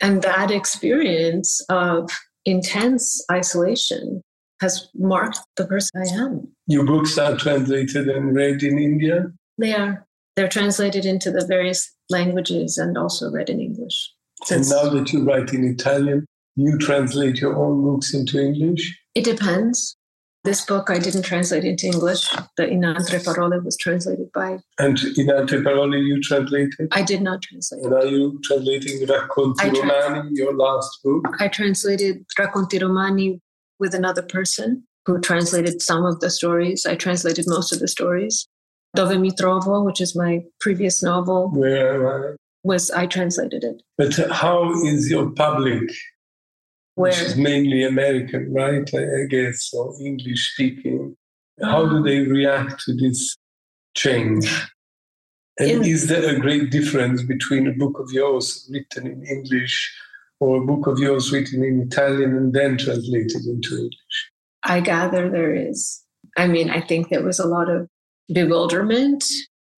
And 0.03 0.21
that 0.23 0.51
experience 0.51 1.65
of 1.71 2.11
intense 2.45 3.25
isolation 3.33 4.21
has 4.61 4.87
marked 4.95 5.41
the 5.57 5.67
person 5.67 6.03
I 6.03 6.15
am. 6.15 6.49
Your 6.67 6.85
books 6.85 7.17
are 7.17 7.37
translated 7.39 8.09
and 8.09 8.35
read 8.35 8.63
in 8.63 8.79
India? 8.79 9.33
They 9.57 9.75
are. 9.75 10.07
They're 10.37 10.49
translated 10.49 11.05
into 11.05 11.31
the 11.31 11.47
various 11.47 11.93
languages 12.09 12.79
and 12.79 12.97
also 12.97 13.31
read 13.31 13.51
in 13.51 13.61
English. 13.61 14.13
And 14.51 14.69
now 14.69 14.89
that 14.89 15.13
you 15.13 15.25
write 15.25 15.53
in 15.53 15.65
Italian, 15.65 16.27
you 16.57 16.79
translate 16.79 17.41
your 17.41 17.57
own 17.57 17.83
books 17.83 18.15
into 18.15 18.41
English? 18.41 18.99
It 19.15 19.25
depends. 19.25 19.97
This 20.43 20.65
book 20.65 20.89
I 20.89 20.99
didn't 20.99 21.23
translate 21.23 21.65
into 21.65 21.87
English. 21.87 22.27
The 22.57 22.67
In 22.67 22.81
Altre 22.81 23.23
Parole 23.23 23.61
was 23.61 23.77
translated 23.77 24.31
by. 24.33 24.59
And 24.79 24.99
In 25.19 25.27
Altre 25.27 25.63
Parole 25.63 25.99
you 25.99 26.21
translated? 26.23 26.89
I 26.93 27.03
did 27.03 27.21
not 27.21 27.43
translate. 27.43 27.85
And 27.85 27.93
are 27.93 28.07
you 28.07 28.41
translating 28.43 29.07
Racconti 29.07 29.71
Romani, 29.71 30.31
your 30.33 30.57
last 30.57 31.01
book? 31.05 31.27
I 31.39 31.49
translated 31.49 32.25
Racconti 32.39 32.81
Romani 32.81 33.41
with 33.79 33.95
another 33.95 34.23
person 34.23 34.85
who 35.05 35.21
translated 35.21 35.83
some 35.83 36.07
of 36.07 36.21
the 36.21 36.31
stories. 36.31 36.87
I 36.87 36.95
translated 36.95 37.45
most 37.47 37.73
of 37.73 37.81
the 37.81 37.89
stories. 37.89 38.49
Dove 38.95 39.19
mi 39.21 39.31
trovo, 39.31 39.85
which 39.85 40.01
is 40.01 40.17
my 40.17 40.43
previous 40.61 41.03
novel. 41.03 41.51
Where 41.51 42.37
was 42.63 42.91
I 42.91 43.07
translated 43.07 43.65
it. 43.65 43.83
But 43.97 44.15
how 44.31 44.73
is 44.85 45.11
your 45.11 45.31
public? 45.31 45.91
Where? 46.95 47.11
Which 47.11 47.21
is 47.21 47.37
mainly 47.37 47.85
American, 47.85 48.53
right? 48.53 48.89
I 48.95 49.27
guess, 49.29 49.71
or 49.73 49.95
English 50.01 50.53
speaking. 50.53 51.17
How 51.63 51.87
do 51.87 51.97
mm. 51.97 52.05
they 52.05 52.21
react 52.21 52.83
to 52.85 52.95
this 52.95 53.37
change? 53.97 54.69
And 55.59 55.71
in, 55.71 55.85
is 55.85 56.07
there 56.09 56.35
a 56.35 56.39
great 56.39 56.71
difference 56.71 57.23
between 57.23 57.67
a 57.67 57.73
book 57.73 57.99
of 57.99 58.11
yours 58.13 58.69
written 58.73 59.07
in 59.07 59.25
English 59.27 59.95
or 60.41 60.63
a 60.63 60.67
book 60.67 60.87
of 60.87 60.99
yours 60.99 61.33
written 61.33 61.63
in 61.63 61.81
Italian 61.81 62.35
and 62.37 62.53
then 62.53 62.79
translated 62.79 63.45
into 63.45 63.77
English? 63.77 64.31
I 64.63 64.81
gather 64.81 65.29
there 65.29 65.55
is. 65.55 66.03
I 66.37 66.47
mean, 66.47 66.71
I 66.71 66.81
think 66.81 67.09
there 67.09 67.23
was 67.23 67.39
a 67.39 67.47
lot 67.47 67.69
of 67.69 67.89
bewilderment, 68.33 69.25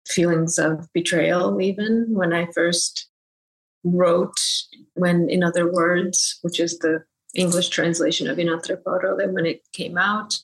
feelings 0.08 0.58
of 0.58 0.88
betrayal, 0.93 1.60
even 1.62 2.08
when 2.10 2.34
I 2.34 2.48
first 2.53 3.08
wrote, 3.84 4.36
when 4.93 5.29
in 5.29 5.43
other 5.43 5.72
words, 5.72 6.39
which 6.41 6.60
is 6.60 6.79
the 6.79 7.03
English 7.34 7.70
translation 7.70 8.29
of 8.29 8.39
In 8.39 8.48
altre 8.48 8.81
parole, 8.84 9.31
when 9.34 9.46
it 9.46 9.62
came 9.74 9.98
out. 9.98 10.39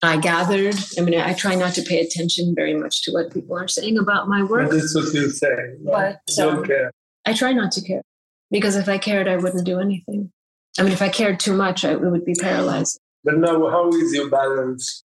I 0.00 0.16
gathered, 0.16 0.76
I 0.96 1.00
mean, 1.00 1.18
I 1.18 1.32
try 1.32 1.56
not 1.56 1.74
to 1.74 1.82
pay 1.82 1.98
attention 1.98 2.54
very 2.54 2.74
much 2.74 3.02
to 3.02 3.10
what 3.10 3.32
people 3.32 3.58
are 3.58 3.66
saying 3.66 3.98
about 3.98 4.28
my 4.28 4.44
work. 4.44 4.70
That's 4.70 4.94
what 4.94 5.12
you're 5.12 5.30
saying. 5.30 5.78
But 5.84 6.20
don't 6.36 6.58
um, 6.58 6.64
care. 6.64 6.92
I 7.26 7.32
try 7.32 7.52
not 7.52 7.72
to 7.72 7.80
care 7.80 8.02
because 8.50 8.76
if 8.76 8.88
I 8.88 8.98
cared, 8.98 9.26
I 9.26 9.36
wouldn't 9.36 9.66
do 9.66 9.80
anything. 9.80 10.30
I 10.78 10.82
mean, 10.82 10.92
if 10.92 11.02
I 11.02 11.08
cared 11.08 11.40
too 11.40 11.52
much, 11.52 11.84
I 11.84 11.96
would 11.96 12.24
be 12.24 12.34
paralyzed. 12.34 13.00
But 13.24 13.38
now, 13.38 13.68
how 13.68 13.88
is 13.88 14.14
your 14.14 14.30
balance 14.30 15.02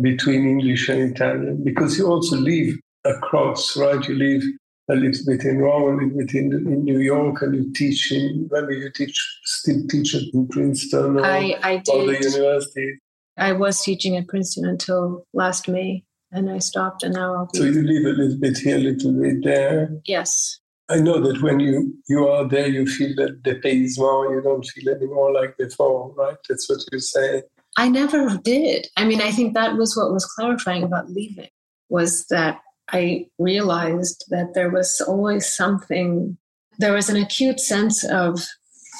between 0.00 0.48
English 0.48 0.88
and 0.88 1.14
Italian 1.14 1.64
because 1.64 1.98
you 1.98 2.06
also 2.06 2.36
live 2.36 2.74
across, 3.04 3.76
right? 3.76 4.06
You 4.08 4.14
live 4.14 4.42
a 4.90 4.94
little 4.94 5.24
bit 5.26 5.44
in 5.44 5.58
Rome, 5.58 5.98
a 5.98 6.02
little 6.02 6.18
bit 6.18 6.34
in, 6.34 6.52
in 6.52 6.84
New 6.84 7.00
York, 7.00 7.42
and 7.42 7.54
you 7.54 7.72
teach 7.72 8.10
in, 8.12 8.48
maybe 8.50 8.76
you 8.76 8.90
teach, 8.90 9.16
still 9.44 9.86
teach 9.88 10.14
at 10.14 10.22
Princeton 10.50 11.18
or 11.18 11.24
I, 11.24 11.58
I 11.62 11.76
did. 11.78 11.94
other 11.94 12.12
universities. 12.12 12.98
I 13.36 13.52
was 13.52 13.82
teaching 13.82 14.16
at 14.16 14.26
Princeton 14.28 14.66
until 14.66 15.26
last 15.32 15.68
May, 15.68 16.04
and 16.32 16.50
I 16.50 16.58
stopped, 16.58 17.02
and 17.02 17.14
now 17.14 17.34
I'll 17.34 17.48
be. 17.52 17.58
So 17.58 17.64
you 17.64 17.82
live 17.82 18.16
a 18.16 18.20
little 18.20 18.38
bit 18.38 18.58
here, 18.58 18.76
a 18.76 18.80
little 18.80 19.12
bit 19.12 19.44
there. 19.44 19.90
Yes. 20.06 20.58
I 20.90 20.96
know 20.96 21.20
that 21.20 21.42
when 21.42 21.60
you, 21.60 21.94
you 22.08 22.26
are 22.26 22.48
there, 22.48 22.66
you 22.66 22.86
feel 22.86 23.14
that 23.16 23.44
the 23.44 23.94
more, 23.98 24.34
you 24.34 24.40
don't 24.40 24.64
feel 24.64 24.88
anymore 24.88 25.34
like 25.34 25.56
before, 25.58 26.14
right? 26.14 26.36
That's 26.48 26.68
what 26.68 26.80
you 26.90 26.98
say. 26.98 27.42
I 27.78 27.88
never 27.88 28.36
did. 28.38 28.88
I 28.96 29.04
mean, 29.04 29.20
I 29.20 29.30
think 29.30 29.54
that 29.54 29.76
was 29.76 29.96
what 29.96 30.12
was 30.12 30.26
clarifying 30.26 30.82
about 30.82 31.12
leaving 31.12 31.48
was 31.88 32.26
that 32.26 32.60
I 32.90 33.28
realized 33.38 34.24
that 34.30 34.54
there 34.54 34.68
was 34.68 35.00
always 35.00 35.46
something, 35.46 36.36
there 36.78 36.92
was 36.92 37.08
an 37.08 37.16
acute 37.16 37.60
sense 37.60 38.02
of 38.04 38.40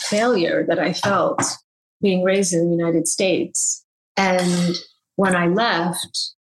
failure 0.03 0.65
that 0.69 0.79
I 0.79 0.93
felt 0.93 1.43
being 2.01 2.23
raised 2.23 2.55
in 2.55 2.71
the 2.71 2.77
United 2.77 3.09
States. 3.09 3.85
And 4.17 4.77
when 5.17 5.35
I 5.35 5.49
left 5.49 6.35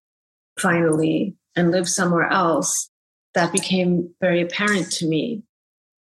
finally 0.58 1.36
and 1.54 1.70
lived 1.70 1.88
somewhere 1.88 2.28
else, 2.28 2.90
that 3.34 3.52
became 3.52 4.12
very 4.20 4.42
apparent 4.42 4.90
to 4.94 5.06
me. 5.06 5.44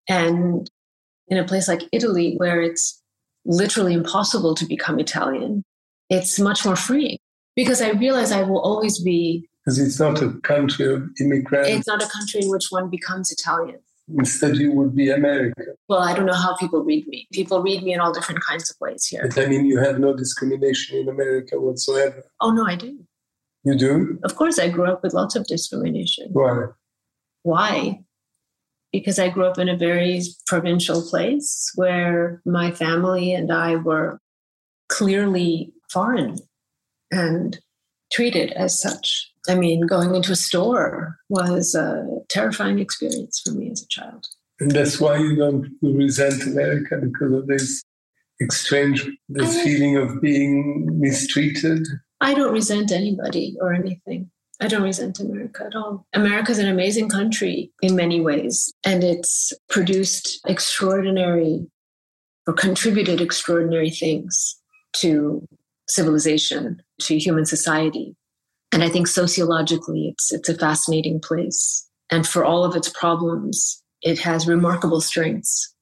And 0.10 0.68
in 1.28 1.38
a 1.38 1.46
place 1.46 1.68
like 1.68 1.84
Italy, 1.92 2.34
where 2.38 2.60
it's 2.60 3.00
literally 3.46 3.94
impossible 3.94 4.56
to 4.56 4.66
become 4.66 5.00
Italian, 5.00 5.64
it's 6.14 6.40
much 6.40 6.66
more 6.66 6.76
freeing 6.76 7.18
because 7.56 7.82
I 7.82 7.92
realize 7.92 8.32
I 8.32 8.44
will 8.44 8.62
always 8.62 9.02
be. 9.02 9.50
Because 9.66 9.80
it's 9.80 10.00
not 10.00 10.22
a 10.22 10.34
country 10.42 10.94
of 10.94 11.04
immigrants. 11.20 11.70
It's 11.70 11.88
not 11.88 12.04
a 12.04 12.08
country 12.08 12.42
in 12.42 12.50
which 12.50 12.68
one 12.70 12.90
becomes 12.90 13.32
Italian. 13.32 13.80
Instead, 14.18 14.58
you 14.58 14.72
would 14.74 14.94
be 14.96 15.10
American. 15.10 15.76
Well, 15.88 16.00
I 16.00 16.14
don't 16.14 16.26
know 16.26 16.34
how 16.34 16.58
people 16.58 16.84
read 16.84 17.08
me. 17.08 17.26
People 17.32 17.62
read 17.62 17.84
me 17.84 17.94
in 17.94 18.02
all 18.02 18.12
different 18.12 18.42
kinds 18.42 18.70
of 18.70 18.76
ways 18.82 19.06
here. 19.06 19.30
But 19.34 19.42
I 19.42 19.48
mean, 19.48 19.66
you 19.66 19.80
have 19.80 19.98
no 19.98 20.14
discrimination 20.14 20.98
in 20.98 21.08
America 21.08 21.60
whatsoever. 21.60 22.24
Oh, 22.42 22.52
no, 22.52 22.66
I 22.66 22.76
do. 22.76 23.00
You 23.64 23.76
do? 23.76 24.20
Of 24.24 24.36
course, 24.36 24.60
I 24.60 24.68
grew 24.68 24.92
up 24.92 25.04
with 25.04 25.14
lots 25.14 25.38
of 25.38 25.48
discrimination. 25.48 26.28
Why? 26.34 26.66
Why? 27.44 28.04
Because 28.92 29.20
I 29.20 29.30
grew 29.30 29.46
up 29.46 29.58
in 29.58 29.70
a 29.70 29.78
very 29.78 30.22
provincial 30.48 31.02
place 31.02 31.72
where 31.76 32.42
my 32.46 32.72
family 32.72 33.34
and 33.34 33.54
I 33.54 33.78
were 33.78 34.20
clearly 34.94 35.74
foreign 35.92 36.38
and 37.12 37.60
treated 38.12 38.52
as 38.52 38.80
such. 38.80 39.32
I 39.50 39.56
mean, 39.56 39.88
going 39.88 40.14
into 40.16 40.32
a 40.32 40.36
store 40.36 41.18
was 41.30 41.74
a 41.74 42.06
terrifying 42.30 42.78
experience 42.78 43.42
for 43.44 43.52
me 43.52 43.72
as 43.72 43.82
a 43.82 43.88
child. 43.88 44.28
And 44.60 44.70
that's 44.70 45.00
why 45.00 45.18
you 45.18 45.36
don't 45.36 45.68
resent 45.82 46.44
America 46.44 46.98
because 47.02 47.34
of 47.34 47.48
this 47.48 47.84
exchange, 48.40 49.06
this 49.30 49.64
feeling 49.64 49.98
of 49.98 50.22
being 50.22 50.88
mistreated. 51.00 51.88
I 52.22 52.36
don't 52.36 52.54
resent 52.54 52.92
anybody 52.92 53.58
or 53.60 53.74
anything. 53.74 54.30
I 54.62 54.68
don't 54.68 54.84
resent 54.84 55.20
America 55.20 55.66
at 55.66 55.76
all. 55.76 56.06
America 56.14 56.52
is 56.52 56.60
an 56.60 56.70
amazing 56.70 57.10
country 57.10 57.72
in 57.82 57.96
many 57.96 58.22
ways, 58.22 58.72
and 58.86 59.04
it's 59.04 59.52
produced 59.70 60.40
extraordinary 60.48 61.66
or 62.46 62.54
contributed 62.54 63.20
extraordinary 63.20 63.90
things 63.90 64.62
to 64.94 65.48
civilization, 65.88 66.82
to 67.02 67.18
human 67.18 67.46
society. 67.46 68.16
And 68.72 68.84
I 68.84 68.90
think 68.90 69.08
sociologically, 69.08 70.10
it's, 70.10 70.32
it's 70.32 70.50
a 70.50 70.58
fascinating 70.58 71.20
place. 71.20 71.88
And 72.10 72.28
for 72.28 72.44
all 72.44 72.64
of 72.64 72.76
its 72.76 72.90
problems, 72.90 73.84
it 74.02 74.20
has 74.20 74.48
remarkable 74.48 75.02
strengths 75.02 75.74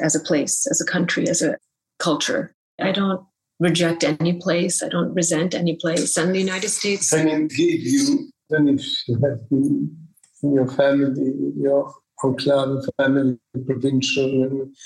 as 0.00 0.14
a 0.14 0.20
place, 0.20 0.66
as 0.70 0.80
a 0.80 0.84
country, 0.84 1.28
as 1.28 1.42
a 1.42 1.56
culture. 1.98 2.54
I 2.80 2.92
don't 2.92 3.24
reject 3.58 4.04
any 4.04 4.34
place. 4.34 4.82
I 4.82 4.88
don't 4.88 5.14
resent 5.14 5.54
any 5.54 5.76
place. 5.76 6.16
And 6.16 6.34
the 6.34 6.38
United 6.38 6.68
States. 6.68 7.12
I 7.12 7.24
mean, 7.24 7.48
gave 7.48 7.82
you, 7.82 8.30
then 8.50 8.68
if 8.68 8.84
you 9.08 9.14
have 9.24 9.48
been 9.48 9.96
in 10.42 10.54
your 10.54 10.68
family, 10.68 11.32
your 11.56 11.92
enclave 12.22 12.84
family, 12.96 13.38
provincial 13.66 14.44
and 14.44 14.76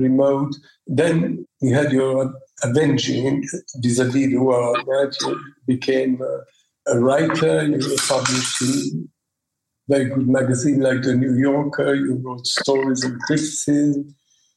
remote, 0.00 0.54
then 0.86 1.46
you 1.60 1.74
had 1.74 1.92
your 1.92 2.32
avenging 2.62 3.46
vis-a-vis 3.76 4.30
the 4.30 4.38
world, 4.38 4.78
right? 4.86 5.14
You 5.20 5.40
became 5.66 6.20
a, 6.22 6.92
a 6.92 6.98
writer, 6.98 7.66
you 7.66 7.96
published 8.08 8.62
in 8.62 9.08
very 9.88 10.04
good 10.06 10.28
magazine 10.28 10.80
like 10.80 11.02
the 11.02 11.14
New 11.14 11.34
Yorker, 11.34 11.94
you 11.94 12.14
wrote 12.24 12.46
stories 12.46 13.02
and 13.04 13.20
criticism. 13.22 14.14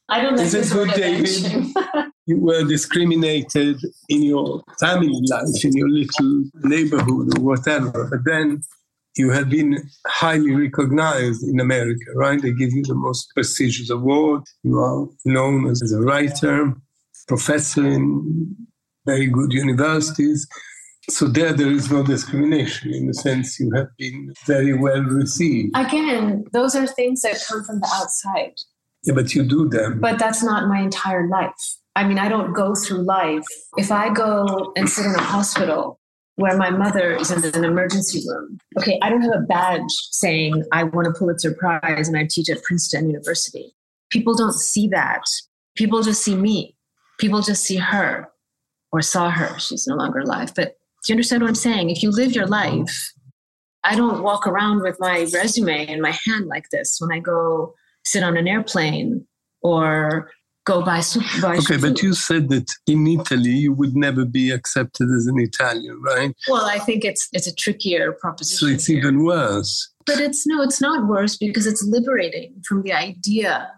I 0.08 0.20
don't 0.22 0.36
know. 0.36 0.42
Is 0.42 0.54
it 0.54 0.72
good, 0.72 0.90
David? 0.94 1.74
you 2.26 2.38
were 2.38 2.64
discriminated 2.64 3.78
in 4.08 4.22
your 4.22 4.62
family 4.78 5.18
life, 5.28 5.64
in 5.64 5.72
your 5.76 5.88
little 5.88 6.44
neighborhood 6.62 7.36
or 7.36 7.42
whatever, 7.42 8.08
but 8.10 8.20
then 8.24 8.62
you 9.16 9.30
have 9.30 9.48
been 9.48 9.78
highly 10.06 10.52
recognized 10.52 11.42
in 11.44 11.60
America, 11.60 12.04
right? 12.14 12.40
They 12.40 12.52
give 12.52 12.72
you 12.72 12.82
the 12.82 12.94
most 12.94 13.30
prestigious 13.34 13.90
award. 13.90 14.42
You 14.62 14.78
are 14.78 15.06
known 15.24 15.70
as 15.70 15.92
a 15.92 16.00
writer, 16.00 16.74
professor 17.28 17.86
in 17.86 18.56
very 19.06 19.26
good 19.26 19.52
universities. 19.52 20.46
So 21.10 21.28
there, 21.28 21.52
there 21.52 21.70
is 21.70 21.90
no 21.92 22.02
discrimination 22.02 22.94
in 22.94 23.06
the 23.06 23.14
sense 23.14 23.60
you 23.60 23.70
have 23.74 23.88
been 23.98 24.32
very 24.46 24.76
well 24.76 25.02
received. 25.02 25.76
Again, 25.76 26.44
those 26.52 26.74
are 26.74 26.86
things 26.86 27.22
that 27.22 27.44
come 27.46 27.62
from 27.62 27.80
the 27.80 27.90
outside. 27.92 28.54
Yeah, 29.04 29.12
but 29.14 29.34
you 29.34 29.42
do 29.42 29.68
them. 29.68 30.00
But 30.00 30.18
that's 30.18 30.42
not 30.42 30.66
my 30.68 30.80
entire 30.80 31.28
life. 31.28 31.52
I 31.94 32.08
mean, 32.08 32.18
I 32.18 32.28
don't 32.28 32.54
go 32.54 32.74
through 32.74 33.02
life. 33.02 33.44
If 33.76 33.92
I 33.92 34.12
go 34.12 34.72
and 34.76 34.88
sit 34.88 35.04
in 35.04 35.14
a 35.14 35.22
hospital 35.22 36.00
where 36.36 36.56
my 36.56 36.70
mother 36.70 37.14
is 37.14 37.30
in 37.30 37.44
an 37.54 37.64
emergency 37.64 38.22
room, 38.28 38.58
okay, 38.78 38.98
I 39.02 39.10
don't 39.10 39.22
have 39.22 39.34
a 39.34 39.46
badge 39.46 39.90
saying 40.10 40.64
I 40.72 40.84
won 40.84 41.06
a 41.06 41.12
Pulitzer 41.12 41.54
Prize 41.54 42.08
and 42.08 42.16
I 42.16 42.26
teach 42.28 42.50
at 42.50 42.62
Princeton 42.62 43.08
University. 43.08 43.74
People 44.10 44.34
don't 44.34 44.54
see 44.54 44.88
that. 44.88 45.22
People 45.76 46.02
just 46.02 46.24
see 46.24 46.36
me. 46.36 46.76
People 47.18 47.40
just 47.40 47.64
see 47.64 47.76
her 47.76 48.28
or 48.92 49.02
saw 49.02 49.30
her. 49.30 49.58
She's 49.58 49.86
no 49.86 49.96
longer 49.96 50.20
alive. 50.20 50.52
But 50.54 50.76
do 51.04 51.12
you 51.12 51.14
understand 51.14 51.42
what 51.42 51.48
I'm 51.48 51.54
saying? 51.54 51.90
If 51.90 52.02
you 52.02 52.10
live 52.10 52.32
your 52.32 52.46
life, 52.46 53.12
I 53.84 53.94
don't 53.94 54.22
walk 54.22 54.46
around 54.46 54.82
with 54.82 54.96
my 54.98 55.26
resume 55.32 55.86
in 55.86 56.00
my 56.00 56.16
hand 56.26 56.46
like 56.46 56.70
this 56.70 56.96
when 56.98 57.12
I 57.12 57.20
go 57.20 57.74
sit 58.04 58.22
on 58.22 58.36
an 58.36 58.48
airplane 58.48 59.26
or 59.62 60.30
go 60.64 60.82
by 60.82 61.00
soup. 61.00 61.24
Okay, 61.44 61.76
but 61.76 62.02
you 62.02 62.14
said 62.14 62.48
that 62.50 62.70
in 62.86 63.06
Italy 63.06 63.50
you 63.50 63.72
would 63.72 63.94
never 63.96 64.24
be 64.24 64.50
accepted 64.50 65.08
as 65.10 65.26
an 65.26 65.38
Italian, 65.38 66.00
right? 66.02 66.34
Well, 66.48 66.64
I 66.64 66.78
think 66.78 67.04
it's 67.04 67.28
it's 67.32 67.46
a 67.46 67.54
trickier 67.54 68.12
proposition. 68.12 68.68
So 68.68 68.74
it's 68.74 68.86
here. 68.86 68.98
even 68.98 69.24
worse. 69.24 69.92
But 70.06 70.20
it's 70.20 70.46
no, 70.46 70.62
it's 70.62 70.80
not 70.80 71.08
worse 71.08 71.36
because 71.36 71.66
it's 71.66 71.82
liberating 71.82 72.54
from 72.66 72.82
the 72.82 72.92
idea 72.92 73.70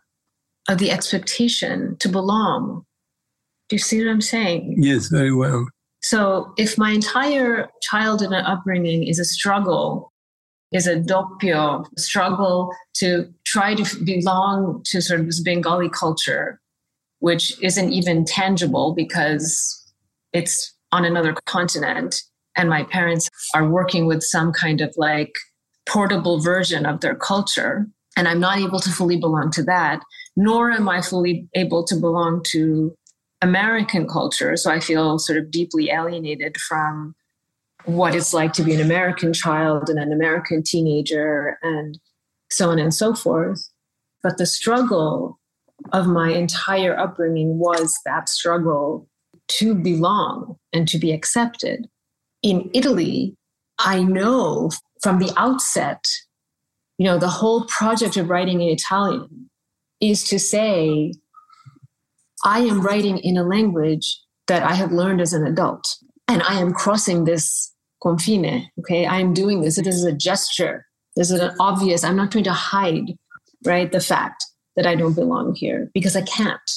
of 0.68 0.78
the 0.78 0.90
expectation 0.90 1.96
to 1.98 2.08
belong. 2.08 2.84
Do 3.68 3.76
you 3.76 3.80
see 3.80 4.04
what 4.04 4.10
I'm 4.10 4.20
saying? 4.20 4.76
Yes, 4.78 5.08
very 5.08 5.32
well. 5.32 5.66
So 6.02 6.52
if 6.56 6.78
my 6.78 6.90
entire 6.90 7.68
childhood 7.82 8.32
and 8.32 8.46
upbringing 8.46 9.04
is 9.04 9.18
a 9.18 9.24
struggle 9.24 10.12
is 10.72 10.86
a 10.86 10.96
doppio 10.96 11.84
struggle 11.96 12.72
to 12.94 13.32
try 13.44 13.74
to 13.74 14.04
belong 14.04 14.82
to 14.84 15.00
sort 15.00 15.20
of 15.20 15.26
this 15.26 15.40
Bengali 15.40 15.88
culture, 15.88 16.60
which 17.26 17.60
isn't 17.60 17.92
even 17.92 18.24
tangible 18.24 18.94
because 18.94 19.92
it's 20.32 20.72
on 20.92 21.04
another 21.04 21.34
continent. 21.44 22.22
And 22.56 22.70
my 22.70 22.84
parents 22.84 23.28
are 23.52 23.68
working 23.68 24.06
with 24.06 24.22
some 24.22 24.52
kind 24.52 24.80
of 24.80 24.94
like 24.96 25.32
portable 25.88 26.38
version 26.38 26.86
of 26.86 27.00
their 27.00 27.16
culture. 27.16 27.84
And 28.16 28.28
I'm 28.28 28.38
not 28.38 28.58
able 28.58 28.78
to 28.78 28.90
fully 28.90 29.16
belong 29.16 29.50
to 29.54 29.64
that, 29.64 30.02
nor 30.36 30.70
am 30.70 30.88
I 30.88 31.02
fully 31.02 31.48
able 31.56 31.84
to 31.86 31.96
belong 31.96 32.44
to 32.52 32.94
American 33.42 34.06
culture. 34.06 34.56
So 34.56 34.70
I 34.70 34.78
feel 34.78 35.18
sort 35.18 35.36
of 35.36 35.50
deeply 35.50 35.90
alienated 35.90 36.56
from 36.58 37.16
what 37.86 38.14
it's 38.14 38.32
like 38.32 38.52
to 38.52 38.62
be 38.62 38.72
an 38.72 38.80
American 38.80 39.32
child 39.32 39.90
and 39.90 39.98
an 39.98 40.12
American 40.12 40.62
teenager 40.62 41.58
and 41.60 41.98
so 42.52 42.70
on 42.70 42.78
and 42.78 42.94
so 42.94 43.14
forth. 43.14 43.68
But 44.22 44.38
the 44.38 44.46
struggle 44.46 45.40
of 45.92 46.06
my 46.06 46.32
entire 46.32 46.98
upbringing 46.98 47.58
was 47.58 47.94
that 48.04 48.28
struggle 48.28 49.08
to 49.48 49.74
belong 49.74 50.56
and 50.72 50.88
to 50.88 50.98
be 50.98 51.12
accepted. 51.12 51.86
In 52.42 52.70
Italy, 52.74 53.36
I 53.78 54.02
know 54.02 54.70
from 55.02 55.18
the 55.18 55.32
outset, 55.36 56.04
you 56.98 57.04
know, 57.04 57.18
the 57.18 57.28
whole 57.28 57.64
project 57.66 58.16
of 58.16 58.28
writing 58.28 58.60
in 58.60 58.68
Italian 58.68 59.50
is 60.00 60.24
to 60.28 60.38
say, 60.38 61.12
I 62.44 62.60
am 62.60 62.80
writing 62.80 63.18
in 63.18 63.36
a 63.36 63.44
language 63.44 64.20
that 64.46 64.62
I 64.62 64.74
have 64.74 64.92
learned 64.92 65.20
as 65.20 65.32
an 65.32 65.46
adult, 65.46 65.96
and 66.28 66.42
I 66.42 66.60
am 66.60 66.72
crossing 66.72 67.24
this 67.24 67.72
confine. 68.02 68.68
Okay, 68.80 69.06
I 69.06 69.20
am 69.20 69.34
doing 69.34 69.60
this. 69.60 69.76
This 69.76 69.94
is 69.94 70.04
a 70.04 70.12
gesture. 70.12 70.86
This 71.16 71.30
is 71.30 71.40
an 71.40 71.54
obvious. 71.58 72.04
I'm 72.04 72.16
not 72.16 72.30
trying 72.30 72.44
to 72.44 72.52
hide, 72.52 73.16
right, 73.64 73.90
the 73.90 74.00
fact 74.00 74.44
that 74.76 74.86
I 74.86 74.94
don't 74.94 75.14
belong 75.14 75.54
here 75.54 75.90
because 75.94 76.16
I 76.16 76.22
can't. 76.22 76.70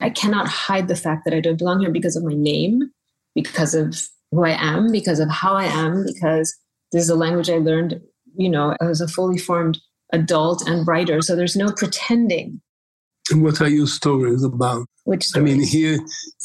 I 0.00 0.10
cannot 0.10 0.48
hide 0.48 0.88
the 0.88 0.96
fact 0.96 1.24
that 1.24 1.34
I 1.34 1.40
don't 1.40 1.58
belong 1.58 1.80
here 1.80 1.90
because 1.90 2.16
of 2.16 2.24
my 2.24 2.32
name, 2.32 2.90
because 3.34 3.74
of 3.74 4.00
who 4.30 4.44
I 4.44 4.56
am, 4.58 4.90
because 4.90 5.20
of 5.20 5.28
how 5.28 5.54
I 5.54 5.64
am, 5.64 6.04
because 6.06 6.56
this 6.92 7.02
is 7.02 7.10
a 7.10 7.16
language 7.16 7.50
I 7.50 7.58
learned, 7.58 8.00
you 8.36 8.48
know, 8.48 8.76
as 8.80 9.00
a 9.00 9.08
fully 9.08 9.38
formed 9.38 9.78
adult 10.12 10.66
and 10.66 10.86
writer. 10.86 11.20
So 11.20 11.36
there's 11.36 11.56
no 11.56 11.72
pretending. 11.72 12.60
And 13.30 13.42
what 13.42 13.60
are 13.60 13.68
your 13.68 13.86
stories 13.86 14.42
about? 14.42 14.86
Which 15.04 15.24
stories? 15.24 15.52
I 15.52 15.56
mean, 15.56 15.66
here 15.66 15.98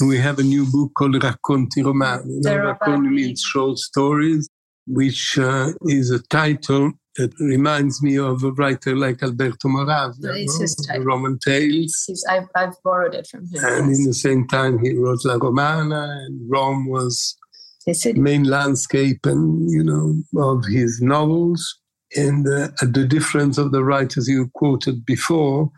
we 0.05 0.17
have 0.17 0.39
a 0.39 0.43
new 0.43 0.65
book 0.71 0.91
called 0.97 1.15
Racconti 1.15 1.83
Romani. 1.83 2.33
You 2.33 2.41
know, 2.41 2.57
Racconti 2.57 3.09
means 3.09 3.41
short 3.41 3.77
stories, 3.77 4.47
which 4.85 5.37
uh, 5.37 5.71
is 5.87 6.11
a 6.11 6.21
title 6.27 6.91
that 7.15 7.33
reminds 7.39 8.01
me 8.01 8.17
of 8.17 8.43
a 8.43 8.51
writer 8.51 8.95
like 8.95 9.23
Alberto 9.23 9.69
Moravia, 9.69 10.33
his. 10.33 10.75
Roman 10.99 11.39
Tales. 11.39 12.03
He's, 12.07 12.25
I've, 12.29 12.47
I've 12.55 12.75
borrowed 12.83 13.15
it 13.15 13.27
from 13.27 13.45
him. 13.45 13.63
And 13.63 13.89
yes. 13.89 13.99
in 13.99 14.05
the 14.05 14.13
same 14.13 14.47
time, 14.47 14.79
he 14.79 14.93
wrote 14.93 15.23
La 15.25 15.35
Romana, 15.35 16.25
and 16.25 16.49
Rome 16.49 16.87
was 16.87 17.35
main 18.15 18.43
landscape 18.43 19.25
and 19.25 19.69
you 19.69 19.83
know 19.83 20.23
of 20.41 20.65
his 20.65 21.01
novels. 21.01 21.79
And 22.15 22.47
uh, 22.47 22.69
the 22.81 23.05
difference 23.05 23.57
of 23.57 23.71
the 23.71 23.83
writers 23.83 24.27
you 24.27 24.49
quoted 24.53 25.05
before, 25.05 25.71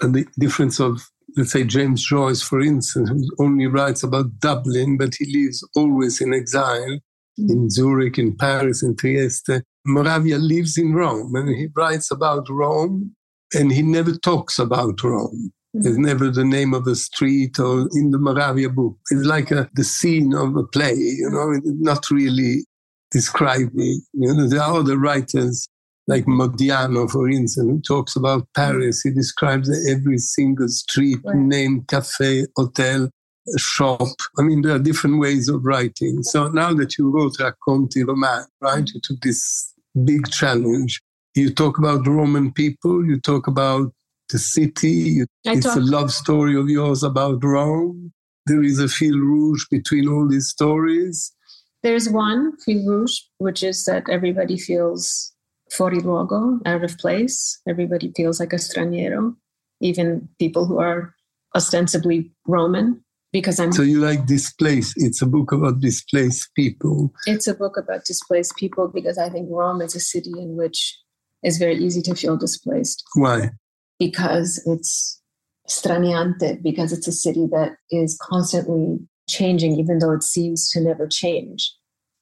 and 0.00 0.14
the 0.14 0.26
difference 0.38 0.80
of 0.80 1.00
let's 1.36 1.52
say 1.52 1.64
James 1.64 2.04
Joyce, 2.04 2.42
for 2.42 2.60
instance, 2.60 3.08
who 3.08 3.44
only 3.44 3.66
writes 3.66 4.02
about 4.02 4.38
Dublin, 4.38 4.98
but 4.98 5.14
he 5.18 5.26
lives 5.32 5.66
always 5.74 6.20
in 6.20 6.34
exile 6.34 6.98
in 7.38 7.70
Zurich, 7.70 8.18
in 8.18 8.36
Paris, 8.36 8.82
in 8.82 8.96
Trieste. 8.96 9.62
Moravia 9.84 10.38
lives 10.38 10.78
in 10.78 10.94
Rome 10.94 11.34
and 11.34 11.48
he 11.48 11.68
writes 11.74 12.10
about 12.10 12.48
Rome 12.48 13.14
and 13.54 13.72
he 13.72 13.82
never 13.82 14.12
talks 14.16 14.58
about 14.58 15.02
Rome. 15.02 15.52
It's 15.74 15.96
never 15.96 16.30
the 16.30 16.44
name 16.44 16.74
of 16.74 16.86
a 16.86 16.94
street 16.94 17.58
or 17.58 17.88
in 17.94 18.10
the 18.10 18.18
Moravia 18.18 18.68
book. 18.68 18.96
It's 19.10 19.24
like 19.24 19.50
a, 19.50 19.70
the 19.74 19.84
scene 19.84 20.34
of 20.34 20.54
a 20.56 20.64
play, 20.64 20.94
you 20.94 21.30
know, 21.30 21.50
it's 21.52 21.66
not 21.66 22.10
really 22.10 22.64
describing. 23.10 24.02
You 24.12 24.34
know, 24.34 24.48
there 24.48 24.60
are 24.60 24.80
other 24.80 24.98
writers 24.98 25.68
like 26.06 26.26
Modiano, 26.26 27.10
for 27.10 27.28
instance, 27.28 27.66
who 27.68 27.80
talks 27.80 28.16
about 28.16 28.46
Paris. 28.54 29.00
He 29.02 29.10
describes 29.10 29.70
every 29.88 30.18
single 30.18 30.68
street, 30.68 31.18
Right. 31.24 31.36
name, 31.36 31.84
cafe, 31.88 32.44
hotel, 32.56 33.08
shop. 33.56 34.08
I 34.38 34.42
mean, 34.42 34.62
there 34.62 34.74
are 34.74 34.78
different 34.78 35.20
ways 35.20 35.48
of 35.48 35.64
writing. 35.64 36.22
So 36.22 36.48
now 36.48 36.74
that 36.74 36.98
you 36.98 37.10
wrote 37.10 37.36
Racconti 37.38 38.06
Roman, 38.06 38.44
right, 38.60 38.88
you 38.92 39.00
took 39.02 39.20
this 39.20 39.71
big 40.04 40.28
challenge. 40.30 41.00
You 41.34 41.52
talk 41.52 41.78
about 41.78 42.06
Roman 42.06 42.52
people, 42.52 43.04
you 43.04 43.20
talk 43.20 43.46
about 43.46 43.92
the 44.30 44.38
city, 44.38 45.22
I 45.46 45.52
it's 45.52 45.66
talk- 45.66 45.76
a 45.76 45.80
love 45.80 46.12
story 46.12 46.56
of 46.56 46.68
yours 46.68 47.02
about 47.02 47.42
Rome. 47.44 48.12
There 48.46 48.62
is 48.62 48.78
a 48.78 48.88
fil 48.88 49.18
rouge 49.18 49.64
between 49.70 50.08
all 50.08 50.26
these 50.28 50.48
stories. 50.48 51.32
There's 51.82 52.08
one, 52.08 52.56
fil 52.64 52.84
rouge, 52.86 53.12
which 53.38 53.62
is 53.62 53.84
that 53.84 54.08
everybody 54.08 54.56
feels 54.58 55.32
fuori 55.70 56.00
luogo, 56.00 56.60
out 56.66 56.84
of 56.84 56.96
place. 56.98 57.60
Everybody 57.68 58.12
feels 58.16 58.40
like 58.40 58.52
a 58.52 58.56
straniero, 58.56 59.34
even 59.80 60.28
people 60.38 60.66
who 60.66 60.78
are 60.78 61.14
ostensibly 61.54 62.32
Roman, 62.46 63.04
because 63.32 63.58
I'm. 63.58 63.72
So 63.72 63.82
you 63.82 64.00
like 64.00 64.26
displaced. 64.26 64.94
It's 64.96 65.22
a 65.22 65.26
book 65.26 65.52
about 65.52 65.80
displaced 65.80 66.54
people. 66.54 67.12
it's 67.26 67.46
a 67.46 67.54
book 67.54 67.76
about 67.76 68.04
displaced 68.04 68.56
people 68.56 68.88
because 68.88 69.18
I 69.18 69.28
think 69.28 69.48
Rome 69.50 69.80
is 69.80 69.94
a 69.96 70.00
city 70.00 70.32
in 70.36 70.56
which 70.56 70.98
it's 71.42 71.58
very 71.58 71.76
easy 71.76 72.02
to 72.02 72.14
feel 72.14 72.36
displaced 72.36 73.02
Why? 73.14 73.50
because 73.98 74.62
it's 74.66 75.20
straniante, 75.68 76.62
because 76.62 76.92
it's 76.92 77.08
a 77.08 77.12
city 77.12 77.46
that 77.50 77.76
is 77.90 78.18
constantly 78.20 78.98
changing, 79.28 79.78
even 79.78 79.98
though 79.98 80.12
it 80.12 80.22
seems 80.22 80.70
to 80.70 80.80
never 80.80 81.06
change. 81.06 81.72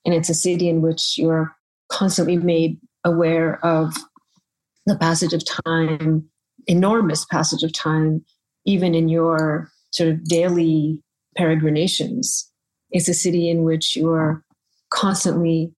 And 0.05 0.15
it's 0.15 0.29
a 0.31 0.35
city 0.35 0.69
in 0.69 0.81
which 0.81 1.19
you're 1.19 1.55
constantly 1.91 2.37
made 2.37 2.79
aware 3.05 3.65
of 3.65 3.95
the 4.87 4.97
passage 4.97 5.33
of 5.33 5.43
time, 5.45 6.29
enormous 6.67 7.25
passage 7.27 7.63
of 7.63 7.73
time, 7.73 8.25
even 8.65 8.95
in 8.95 9.09
your 9.09 9.71
sort 9.91 10.11
of 10.11 10.25
daily 10.25 11.03
peregrinations. 11.37 12.49
It's 12.91 13.09
a 13.09 13.15
city 13.15 13.49
in 13.49 13.63
which 13.63 13.97
you're 13.97 14.45
constantly 14.91 15.73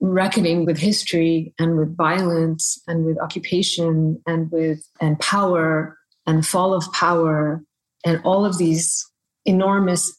reckoning 0.00 0.66
with 0.66 0.78
history 0.78 1.54
and 1.58 1.78
with 1.78 1.96
violence 1.96 2.80
and 2.86 3.04
with 3.04 3.18
occupation 3.20 4.20
and 4.26 4.50
with 4.50 4.86
and 5.00 5.18
power 5.18 5.96
and 6.26 6.46
fall 6.46 6.74
of 6.74 6.84
power 6.92 7.62
and 8.04 8.20
all 8.24 8.44
of 8.44 8.58
these 8.58 9.06
enormous 9.46 10.14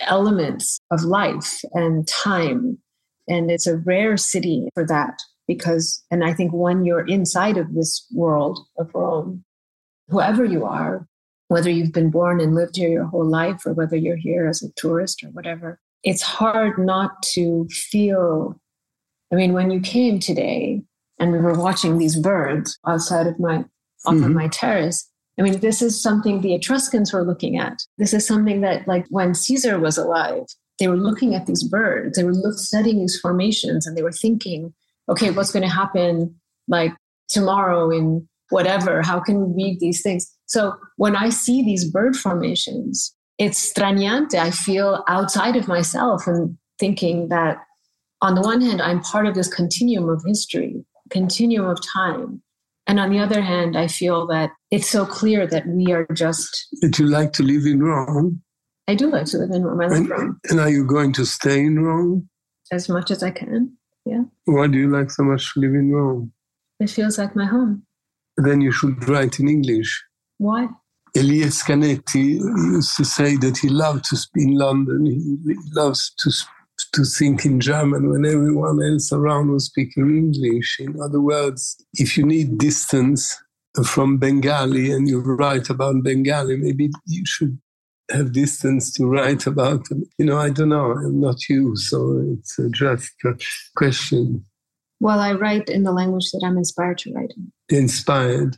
elements 0.00 0.78
of 0.90 1.02
life 1.02 1.60
and 1.72 2.06
time 2.08 2.78
and 3.28 3.50
it's 3.50 3.66
a 3.66 3.78
rare 3.78 4.16
city 4.16 4.68
for 4.74 4.84
that 4.86 5.14
because 5.46 6.02
and 6.10 6.24
i 6.24 6.32
think 6.32 6.52
when 6.52 6.84
you're 6.84 7.06
inside 7.06 7.56
of 7.56 7.74
this 7.74 8.04
world 8.12 8.58
of 8.78 8.90
rome 8.94 9.44
whoever 10.08 10.44
you 10.44 10.64
are 10.64 11.06
whether 11.48 11.70
you've 11.70 11.92
been 11.92 12.10
born 12.10 12.40
and 12.40 12.54
lived 12.54 12.76
here 12.76 12.88
your 12.88 13.04
whole 13.06 13.28
life 13.28 13.64
or 13.66 13.72
whether 13.74 13.96
you're 13.96 14.16
here 14.16 14.46
as 14.48 14.62
a 14.62 14.72
tourist 14.76 15.22
or 15.22 15.28
whatever 15.28 15.78
it's 16.02 16.22
hard 16.22 16.78
not 16.78 17.22
to 17.22 17.66
feel 17.70 18.60
I 19.32 19.36
mean, 19.36 19.52
when 19.52 19.70
you 19.72 19.80
came 19.80 20.20
today 20.20 20.82
and 21.18 21.32
we 21.32 21.38
were 21.38 21.58
watching 21.58 21.98
these 21.98 22.16
birds 22.16 22.78
outside 22.86 23.26
of 23.26 23.40
my 23.40 23.64
off 24.06 24.14
of 24.14 24.20
Mhm. 24.20 24.34
my 24.34 24.48
terrace, 24.48 25.10
I 25.38 25.42
mean, 25.42 25.58
this 25.60 25.80
is 25.82 26.00
something 26.00 26.40
the 26.40 26.54
Etruscans 26.54 27.12
were 27.12 27.24
looking 27.24 27.56
at. 27.56 27.78
This 27.98 28.12
is 28.12 28.24
something 28.26 28.60
that, 28.60 28.86
like, 28.86 29.06
when 29.08 29.34
Caesar 29.34 29.80
was 29.80 29.96
alive, 29.98 30.44
they 30.78 30.86
were 30.88 30.96
looking 30.96 31.34
at 31.34 31.46
these 31.46 31.64
birds. 31.64 32.16
They 32.16 32.22
were 32.24 32.34
look, 32.34 32.58
studying 32.58 32.98
these 33.00 33.18
formations, 33.18 33.86
and 33.86 33.96
they 33.96 34.02
were 34.02 34.12
thinking, 34.12 34.74
okay, 35.08 35.30
what's 35.30 35.50
going 35.50 35.62
to 35.66 35.74
happen, 35.74 36.38
like 36.68 36.92
tomorrow 37.28 37.90
in 37.90 38.28
whatever? 38.50 39.02
How 39.02 39.20
can 39.20 39.40
we 39.40 39.64
read 39.64 39.80
these 39.80 40.02
things? 40.02 40.30
So 40.46 40.74
when 40.96 41.16
I 41.16 41.30
see 41.30 41.62
these 41.62 41.90
bird 41.90 42.16
formations, 42.16 43.14
it's 43.38 43.72
straniante. 43.72 44.34
I 44.34 44.50
feel 44.50 45.04
outside 45.08 45.56
of 45.56 45.68
myself 45.68 46.26
and 46.26 46.56
thinking 46.78 47.28
that 47.28 47.58
on 48.20 48.34
the 48.34 48.42
one 48.42 48.60
hand, 48.60 48.80
I'm 48.80 49.00
part 49.00 49.26
of 49.26 49.34
this 49.34 49.52
continuum 49.52 50.08
of 50.08 50.22
history, 50.26 50.84
continuum 51.10 51.68
of 51.68 51.78
time. 51.82 52.42
And 52.86 53.00
on 53.00 53.10
the 53.10 53.18
other 53.18 53.40
hand, 53.40 53.76
I 53.76 53.86
feel 53.88 54.26
that 54.28 54.50
it's 54.70 54.88
so 54.88 55.06
clear 55.06 55.46
that 55.46 55.66
we 55.66 55.92
are 55.92 56.06
just, 56.12 56.66
That 56.80 56.98
you 56.98 57.06
like 57.06 57.32
to 57.34 57.42
live 57.42 57.64
in 57.64 57.82
Rome. 57.82 58.42
I 58.86 58.94
do 58.94 59.10
like 59.10 59.26
to 59.26 59.38
live 59.38 59.50
in 59.50 59.64
Rome. 59.64 59.80
I 59.80 59.86
Rome 59.86 60.40
and 60.50 60.60
are 60.60 60.68
you 60.68 60.84
going 60.84 61.12
to 61.14 61.24
stay 61.24 61.60
in 61.60 61.82
Rome? 61.82 62.28
as 62.72 62.88
much 62.88 63.10
as 63.10 63.22
I 63.22 63.30
can. 63.30 63.76
Yeah. 64.04 64.24
Why 64.44 64.66
do 64.66 64.78
you 64.78 64.88
like 64.88 65.10
so 65.10 65.22
much 65.22 65.54
to 65.54 65.60
live 65.60 65.74
in 65.74 65.92
Rome? 65.92 66.32
It 66.80 66.90
feels 66.90 67.18
like 67.18 67.36
my 67.36 67.46
home. 67.46 67.83
Then 68.36 68.60
you 68.60 68.72
should 68.72 69.08
write 69.08 69.38
in 69.38 69.48
English. 69.48 70.02
Why? 70.38 70.68
Elias 71.16 71.62
Canetti 71.62 72.40
used 72.72 72.96
to 72.96 73.04
say 73.04 73.36
that 73.36 73.58
he 73.58 73.68
loved 73.68 74.04
to 74.06 74.16
speak 74.16 74.48
in 74.48 74.58
London. 74.58 75.06
He 75.06 75.56
loves 75.72 76.12
to 76.18 76.30
to 76.92 77.04
think 77.04 77.44
in 77.44 77.60
German 77.60 78.10
when 78.10 78.26
everyone 78.26 78.82
else 78.82 79.12
around 79.12 79.52
was 79.52 79.66
speaking 79.66 80.10
English. 80.10 80.78
In 80.80 81.00
other 81.00 81.20
words, 81.20 81.76
if 81.94 82.16
you 82.16 82.26
need 82.26 82.58
distance 82.58 83.40
from 83.84 84.18
Bengali 84.18 84.90
and 84.90 85.08
you 85.08 85.20
write 85.20 85.70
about 85.70 86.02
Bengali, 86.02 86.56
maybe 86.56 86.90
you 87.06 87.24
should 87.26 87.58
have 88.10 88.32
distance 88.32 88.92
to 88.94 89.06
write 89.06 89.46
about. 89.46 89.88
them. 89.88 90.04
You 90.18 90.26
know, 90.26 90.38
I 90.38 90.50
don't 90.50 90.68
know. 90.68 90.92
I'm 90.92 91.20
not 91.20 91.48
you, 91.48 91.76
so 91.76 92.22
it's 92.32 92.58
just 92.72 93.12
a 93.24 93.34
question. 93.76 94.44
Well, 95.00 95.20
I 95.20 95.32
write 95.32 95.68
in 95.68 95.84
the 95.84 95.92
language 95.92 96.30
that 96.32 96.42
I'm 96.44 96.56
inspired 96.56 96.98
to 96.98 97.12
write 97.12 97.32
in. 97.36 97.52
Inspired, 97.70 98.56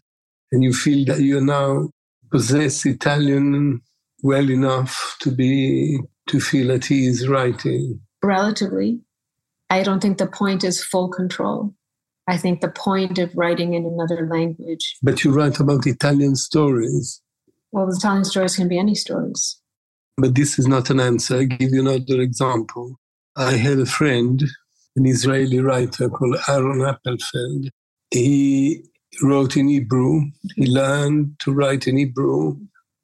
and 0.53 0.63
you 0.63 0.73
feel 0.73 1.05
that 1.07 1.21
you 1.21 1.41
now 1.41 1.91
possess 2.31 2.85
Italian 2.85 3.81
well 4.23 4.51
enough 4.51 5.17
to 5.21 5.31
be 5.31 5.99
to 6.29 6.41
feel 6.41 6.73
at 6.73 6.91
ease 6.91 7.29
writing. 7.29 8.01
Relatively, 8.23 9.01
I 9.71 9.83
don't 9.83 10.01
think 10.01 10.19
the 10.19 10.27
point 10.27 10.65
is 10.65 10.83
full 10.85 11.09
control. 11.09 11.75
I 12.29 12.37
think 12.37 12.61
the 12.61 12.69
point 12.71 13.19
of 13.19 13.31
writing 13.37 13.75
in 13.75 13.87
another 13.87 14.27
language, 14.27 14.97
But 15.03 15.23
you 15.23 15.33
write 15.33 15.61
about 15.61 15.87
Italian 15.87 16.35
stories. 16.35 17.23
well, 17.71 17.87
the 17.87 17.97
Italian 17.97 18.25
stories 18.25 18.57
can 18.57 18.69
be 18.69 18.79
any 18.79 18.95
stories. 18.97 19.61
But 20.17 20.35
this 20.35 20.59
is 20.59 20.67
not 20.67 20.91
an 20.91 20.99
answer. 20.99 21.39
I 21.39 21.45
give 21.45 21.71
you 21.73 21.81
another 21.81 22.21
example. 22.21 22.99
I 23.37 23.53
had 23.53 23.79
a 23.79 23.87
friend, 23.87 24.43
an 24.97 25.07
Israeli 25.07 25.61
writer 25.61 26.09
called 26.09 26.37
Aharon 26.49 26.83
Appelfeld. 26.91 27.69
He 28.11 28.83
wrote 29.23 29.57
in 29.57 29.69
Hebrew. 29.69 30.23
He 30.57 30.67
learned 30.67 31.39
to 31.41 31.53
write 31.53 31.87
in 31.87 31.97
Hebrew. 31.97 32.57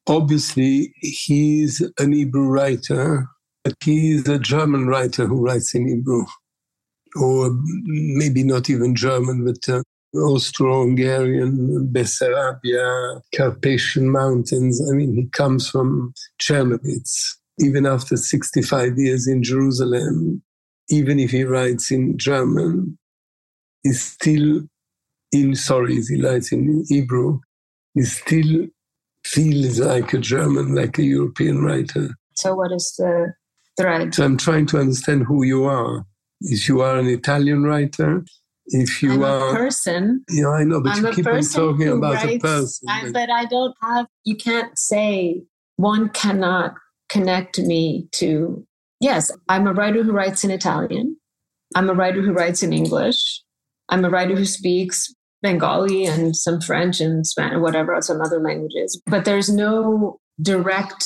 Obviously, 0.07 0.93
he's 1.01 1.83
an 1.99 2.13
Hebrew 2.13 2.49
writer, 2.49 3.29
but 3.65 3.75
he's 3.83 4.29
a 4.29 4.39
German 4.39 4.87
writer 4.87 5.27
who 5.27 5.45
writes 5.45 5.75
in 5.75 5.89
Hebrew. 5.89 6.25
Or 7.17 7.51
maybe 7.85 8.43
not 8.43 8.71
even 8.71 8.95
German, 8.95 9.45
but 9.45 9.69
uh, 9.69 9.83
Austro-Hungarian, 10.15 11.91
Bessarabia, 11.93 13.21
Carpathian 13.35 14.11
Mountains. 14.11 14.81
I 14.91 14.95
mean, 14.95 15.15
he 15.15 15.27
comes 15.29 15.69
from 15.69 16.13
Czernowitz. 16.41 17.37
Even 17.61 17.87
after 17.87 18.17
65 18.17 18.99
years 18.99 19.27
in 19.27 19.43
Jerusalem, 19.43 20.43
even 20.89 21.19
if 21.19 21.31
he 21.31 21.45
writes 21.45 21.91
in 21.91 22.19
German, 22.19 22.99
he 23.83 23.93
still, 23.93 24.63
in 25.33 25.55
sorry, 25.55 26.01
he 26.03 26.23
writes 26.23 26.53
in 26.53 26.85
Hebrew, 26.89 27.41
he 27.95 28.03
still 28.03 28.67
feels 29.25 29.81
like 29.81 30.13
a 30.13 30.19
German, 30.19 30.75
like 30.75 30.99
a 30.99 31.03
European 31.03 31.63
writer. 31.63 32.11
So, 32.35 32.55
what 32.55 32.73
is 32.73 32.95
the 32.99 33.35
thread? 33.81 34.15
So 34.15 34.25
I'm 34.25 34.37
trying 34.37 34.67
to 34.67 34.79
understand 34.79 35.25
who 35.25 35.43
you 35.45 35.65
are. 35.65 36.05
If 36.41 36.69
you 36.69 36.81
are 36.83 36.99
an 36.99 37.07
Italian 37.07 37.63
writer, 37.65 38.25
if 38.67 39.03
you 39.03 39.13
I'm 39.13 39.25
are 39.25 39.51
a 39.51 39.57
person. 39.57 40.25
Yeah, 40.29 40.49
I 40.49 40.65
know, 40.65 40.81
but 40.81 40.97
I'm 40.97 41.07
you 41.07 41.13
keep 41.13 41.27
on 41.27 41.43
talking 41.43 41.89
about 41.89 42.25
a 42.25 42.27
writes- 42.27 42.43
person. 42.43 42.89
I, 42.89 43.11
but 43.13 43.31
I 43.31 43.45
don't 43.47 43.75
have. 43.83 44.07
You 44.25 44.37
can't 44.37 44.77
say 44.79 45.43
one 45.77 46.09
cannot 46.11 46.75
connect 47.09 47.59
me 47.59 48.09
to. 48.13 48.67
Yes, 49.01 49.33
I'm 49.49 49.67
a 49.67 49.73
writer 49.73 50.03
who 50.03 50.13
writes 50.13 50.45
in 50.45 50.51
Italian. 50.51 51.17
I'm 51.75 51.89
a 51.91 51.95
writer 51.95 52.23
who 52.23 52.33
writes 52.33 52.63
in 52.63 52.73
English. 52.73 53.43
I'm 53.89 54.05
a 54.05 54.11
writer 54.11 54.37
who 54.37 54.45
speaks 54.45 55.13
Bengali 55.43 56.07
and 56.07 56.37
some 56.37 56.61
French 56.61 57.01
and 57.01 57.27
Spanish, 57.27 57.61
whatever, 57.61 58.01
some 58.01 58.21
other 58.21 58.41
languages. 58.41 59.01
But 59.07 59.25
there's 59.25 59.49
no 59.49 60.21
direct 60.41 61.05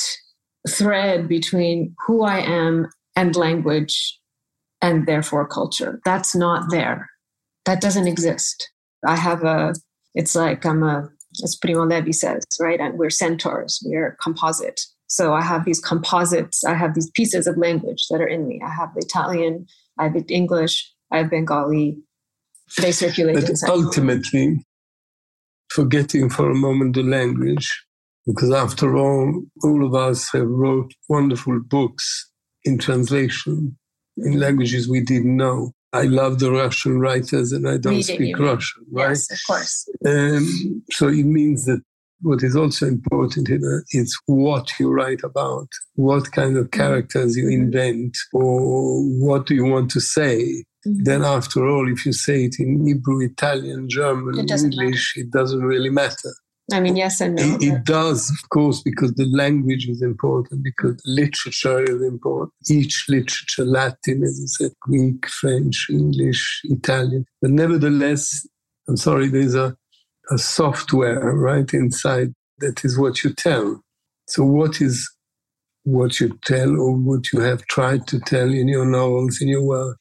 thread 0.69 1.27
between 1.27 1.95
who 2.05 2.23
I 2.23 2.39
am 2.39 2.87
and 3.15 3.35
language 3.35 4.19
and 4.81 5.07
therefore 5.07 5.47
culture. 5.47 5.99
That's 6.05 6.35
not 6.35 6.69
there. 6.69 7.09
That 7.65 7.81
doesn't 7.81 8.07
exist. 8.07 8.69
I 9.05 9.15
have 9.15 9.43
a, 9.43 9.73
it's 10.13 10.35
like 10.35 10.65
I'm 10.65 10.83
a, 10.83 11.09
as 11.43 11.55
Primo 11.55 11.85
Levi 11.85 12.11
says, 12.11 12.43
right? 12.59 12.79
And 12.79 12.97
we're 12.97 13.09
centaurs, 13.09 13.81
we're 13.83 14.17
composite. 14.21 14.81
So 15.07 15.33
I 15.33 15.41
have 15.41 15.65
these 15.65 15.79
composites, 15.79 16.63
I 16.63 16.73
have 16.73 16.93
these 16.93 17.09
pieces 17.11 17.47
of 17.47 17.57
language 17.57 18.07
that 18.09 18.21
are 18.21 18.27
in 18.27 18.47
me. 18.47 18.61
I 18.63 18.69
have 18.69 18.93
the 18.93 19.01
Italian, 19.01 19.65
I 19.97 20.03
have 20.03 20.15
English, 20.29 20.91
I 21.11 21.17
have 21.19 21.29
Bengali. 21.29 21.97
They 22.79 22.91
circulate 22.91 23.35
But 23.35 23.49
inside. 23.49 23.69
ultimately, 23.69 24.65
forgetting 25.71 26.29
for 26.29 26.49
a 26.49 26.55
moment 26.55 26.95
the 26.95 27.03
language, 27.03 27.83
because 28.25 28.51
after 28.51 28.97
all, 28.97 29.43
all 29.63 29.85
of 29.85 29.95
us 29.95 30.29
have 30.33 30.47
wrote 30.47 30.93
wonderful 31.07 31.59
books 31.61 32.29
in 32.63 32.77
translation 32.77 33.77
in 34.17 34.39
languages 34.39 34.89
we 34.89 35.01
didn't 35.01 35.37
know. 35.37 35.71
I 35.93 36.03
love 36.03 36.39
the 36.39 36.51
Russian 36.51 36.99
writers 36.99 37.51
and 37.51 37.67
I 37.67 37.77
don't 37.77 38.03
speak. 38.03 38.37
Russian, 38.37 38.85
right? 38.91 39.09
Yes, 39.09 39.31
of 39.31 39.39
course. 39.47 39.89
Um, 40.05 40.83
so 40.91 41.07
it 41.07 41.25
means 41.25 41.65
that 41.65 41.81
what 42.21 42.43
is 42.43 42.55
also 42.55 42.87
important 42.87 43.49
is 43.91 44.17
what 44.25 44.71
you 44.79 44.91
write 44.91 45.23
about, 45.23 45.67
what 45.95 46.31
kind 46.31 46.57
of 46.57 46.71
characters 46.71 47.37
you 47.37 47.47
invent, 47.47 48.17
or 48.33 49.01
what 49.01 49.45
do 49.45 49.55
you 49.55 49.65
want 49.65 49.91
to 49.91 50.01
say. 50.01 50.65
Mhm. 50.87 51.03
Then, 51.03 51.23
after 51.23 51.67
all, 51.67 51.91
if 51.91 52.05
you 52.05 52.13
say 52.13 52.45
it 52.45 52.55
in 52.59 52.85
Hebrew, 52.85 53.21
Italian, 53.21 53.89
German, 53.89 54.39
It 54.39 54.51
English, 54.51 55.17
it 55.17 55.31
doesn't 55.31 55.61
really 55.61 55.89
matter. 55.89 56.33
I 56.71 56.81
mean, 56.81 56.97
yes 56.97 57.21
and 57.21 57.35
no. 57.35 57.43
It, 57.43 57.63
it 57.63 57.83
does, 57.85 58.29
of 58.29 58.49
course, 58.49 58.81
because 58.81 59.13
the 59.13 59.25
language 59.25 59.87
is 59.87 60.01
important, 60.01 60.63
because 60.63 61.01
literature 61.05 61.81
is 61.83 62.01
important. 62.01 62.51
Each 62.69 63.05
literature, 63.07 63.63
Latin, 63.63 64.23
as 64.23 64.39
you 64.39 64.47
said, 64.47 64.71
Greek, 64.81 65.27
French, 65.29 65.87
English, 65.89 66.61
Italian. 66.65 67.25
But 67.41 67.51
nevertheless, 67.51 68.45
I'm 68.87 68.97
sorry, 68.97 69.29
there's 69.29 69.55
a, 69.55 69.77
a 70.29 70.37
software 70.37 71.19
right 71.35 71.73
inside 71.73 72.33
that 72.59 72.83
is 72.83 72.97
what 72.97 73.23
you 73.23 73.33
tell. 73.33 73.81
So, 74.27 74.43
what 74.43 74.81
is 74.81 75.09
what 75.83 76.19
you 76.19 76.37
tell 76.43 76.77
or 76.77 76.97
what 76.97 77.31
you 77.31 77.39
have 77.39 77.65
tried 77.67 78.07
to 78.07 78.19
tell 78.19 78.51
in 78.51 78.67
your 78.67 78.85
novels, 78.85 79.39
in 79.41 79.47
your 79.47 79.63
work? 79.63 79.97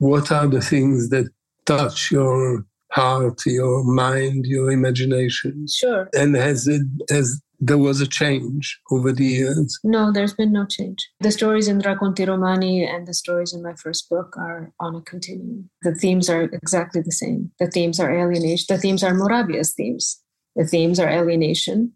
What 0.00 0.32
are 0.32 0.46
the 0.46 0.62
things 0.62 1.10
that 1.10 1.26
touch 1.66 2.10
your 2.10 2.64
heart, 2.90 3.44
your 3.44 3.84
mind, 3.84 4.46
your 4.46 4.70
imagination? 4.70 5.66
Sure. 5.68 6.08
and 6.14 6.34
has 6.34 6.66
it 6.66 6.82
as 7.10 7.40
there 7.60 7.76
was 7.76 8.00
a 8.00 8.06
change 8.06 8.80
over 8.90 9.12
the 9.12 9.26
years 9.26 9.78
No, 9.84 10.10
there's 10.10 10.32
been 10.32 10.52
no 10.52 10.64
change. 10.64 11.06
The 11.20 11.30
stories 11.30 11.68
in 11.68 11.82
Racconti 11.82 12.26
Romani 12.26 12.84
and 12.84 13.06
the 13.06 13.12
stories 13.12 13.52
in 13.52 13.62
my 13.62 13.74
first 13.74 14.08
book 14.08 14.34
are 14.38 14.72
on 14.80 14.94
a 14.96 15.02
continuum. 15.02 15.68
The 15.82 15.94
themes 15.94 16.30
are 16.30 16.44
exactly 16.44 17.02
the 17.02 17.12
same. 17.12 17.50
The 17.60 17.70
themes 17.70 18.00
are 18.00 18.10
alienation. 18.10 18.64
The 18.74 18.80
themes 18.80 19.04
are 19.04 19.12
Moravia's 19.12 19.74
themes. 19.74 20.18
The 20.56 20.64
themes 20.64 20.98
are 20.98 21.10
alienation. 21.10 21.92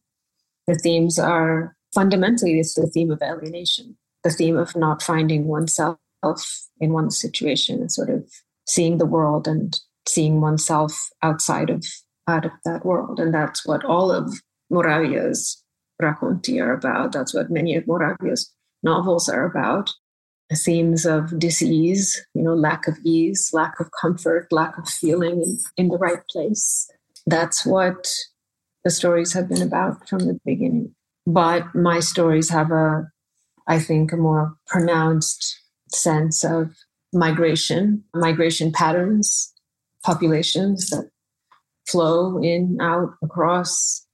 The 0.67 0.75
themes 0.75 1.19
are 1.19 1.75
fundamentally 1.95 2.61
it's 2.61 2.75
the 2.75 2.87
theme 2.87 3.11
of 3.11 3.23
alienation, 3.23 3.97
the 4.23 4.31
theme 4.31 4.59
of 4.59 4.77
not 4.77 5.03
finding 5.03 5.47
oneself 5.47 5.97
in 6.81 6.93
one 6.93 7.11
situation 7.11 7.81
and 7.81 7.93
sort 7.93 8.11
of 8.11 8.25
seeing 8.67 8.99
the 8.99 9.07
world 9.07 9.47
and 9.47 9.79
seeing 10.07 10.41
oneself 10.41 11.09
outside 11.23 11.71
of 11.71 11.85
out 12.27 12.45
of 12.45 12.53
that 12.65 12.85
world. 12.85 13.21
And 13.21 13.33
that's 13.33 13.67
what 13.67 13.85
all 13.85 14.11
of 14.11 14.33
Moravia's 14.71 15.63
racconti 16.01 16.61
are 16.61 16.73
about. 16.73 17.13
That's 17.13 17.35
what 17.35 17.51
many 17.51 17.75
of 17.77 17.87
Moravia's 17.87 18.51
novels 18.83 19.29
are 19.29 19.45
about. 19.45 19.91
The 20.51 20.57
themes 20.57 21.07
of 21.07 21.39
disease, 21.39 22.23
you 22.35 22.43
know, 22.43 22.55
lack 22.55 22.87
of 22.87 22.99
ease, 23.05 23.51
lack 23.53 23.81
of 23.81 23.91
comfort, 24.01 24.49
lack 24.51 24.77
of 24.79 24.89
feeling 24.89 25.43
in, 25.43 25.59
in 25.77 25.89
the 25.89 25.99
right 25.99 26.21
place. 26.31 26.91
That's 27.27 27.65
what 27.65 28.07
the 28.85 28.91
stories 28.91 29.33
have 29.33 29.49
been 29.49 29.63
about 29.63 30.09
from 30.09 30.21
the 30.21 30.39
beginning. 30.45 30.95
But 31.27 31.75
my 31.75 32.01
stories 32.01 32.51
have 32.51 32.71
a, 32.71 33.09
I 33.67 33.79
think, 33.79 34.13
a 34.13 34.17
more 34.17 34.57
pronounced 34.67 35.59
sense 35.95 36.45
of 36.45 36.75
migration, 37.13 38.05
migration 38.15 38.73
patterns, 38.73 39.53
populations 40.05 40.91
that 40.91 41.09
flow 41.87 42.43
in, 42.43 42.79
out, 42.81 43.15
across, 43.23 44.07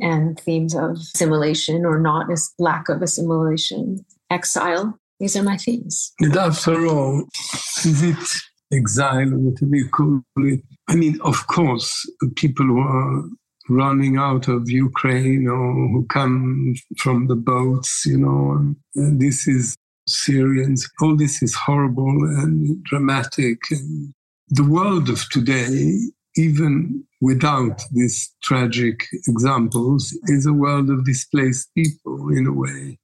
and 0.00 0.38
themes 0.40 0.74
of 0.74 0.92
assimilation 0.92 1.84
or 1.84 1.98
not 1.98 2.30
as 2.30 2.52
lack 2.58 2.88
of 2.88 3.02
assimilation, 3.02 4.04
exile. 4.30 4.98
These 5.18 5.36
are 5.36 5.42
my 5.42 5.56
themes. 5.56 6.12
and 6.20 6.36
after 6.36 6.86
all 6.86 7.24
is 7.84 8.02
it 8.02 8.16
exile 8.72 9.30
whatever 9.30 9.76
you 9.76 9.88
call 9.88 10.20
it 10.38 10.60
i 10.88 10.96
mean 10.96 11.18
of 11.22 11.46
course 11.46 11.88
people 12.34 12.66
who 12.66 12.80
are 12.80 13.22
running 13.68 14.16
out 14.16 14.48
of 14.48 14.68
ukraine 14.68 15.46
or 15.46 15.72
who 15.92 16.04
come 16.08 16.74
from 16.98 17.28
the 17.28 17.36
boats 17.36 18.04
you 18.06 18.18
know 18.18 18.74
this 18.94 19.46
is 19.46 19.76
syrians 20.06 20.88
all 21.00 21.16
this 21.16 21.42
is 21.42 21.54
horrible 21.54 22.18
and 22.40 22.82
dramatic 22.84 23.58
and 23.70 24.12
the 24.48 24.64
world 24.64 25.08
of 25.08 25.28
today 25.30 25.98
even 26.36 27.02
without 27.20 27.80
these 27.92 28.34
tragic 28.42 29.06
examples 29.26 30.16
is 30.24 30.46
a 30.46 30.52
world 30.52 30.90
of 30.90 31.04
displaced 31.04 31.68
people 31.74 32.28
in 32.30 32.46
a 32.46 32.52
way 32.52 32.98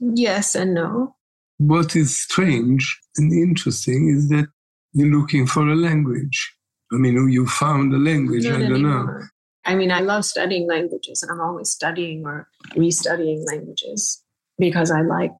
Yes 0.00 0.54
and 0.54 0.74
no. 0.74 1.14
what 1.58 1.94
is 1.94 2.18
strange 2.18 3.00
and 3.16 3.32
interesting 3.32 4.08
is 4.08 4.28
that 4.28 4.48
you're 4.94 5.08
looking 5.08 5.46
for 5.46 5.68
a 5.68 5.74
language. 5.74 6.54
I 6.92 6.96
mean, 6.96 7.14
you 7.28 7.46
found 7.46 7.92
a 7.92 7.98
language, 7.98 8.44
Not 8.44 8.62
I 8.62 8.68
don't 8.68 8.82
know. 8.82 9.20
I 9.66 9.74
mean, 9.74 9.90
I 9.90 10.00
love 10.00 10.24
studying 10.24 10.68
languages 10.68 11.22
and 11.22 11.32
I'm 11.32 11.40
always 11.40 11.70
studying 11.70 12.24
or 12.24 12.48
restudying 12.76 13.44
languages 13.46 14.22
because 14.58 14.90
I 14.90 15.00
like, 15.00 15.32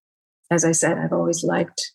as 0.50 0.64
I 0.64 0.72
said, 0.72 0.98
I've 0.98 1.12
always 1.12 1.42
liked 1.42 1.92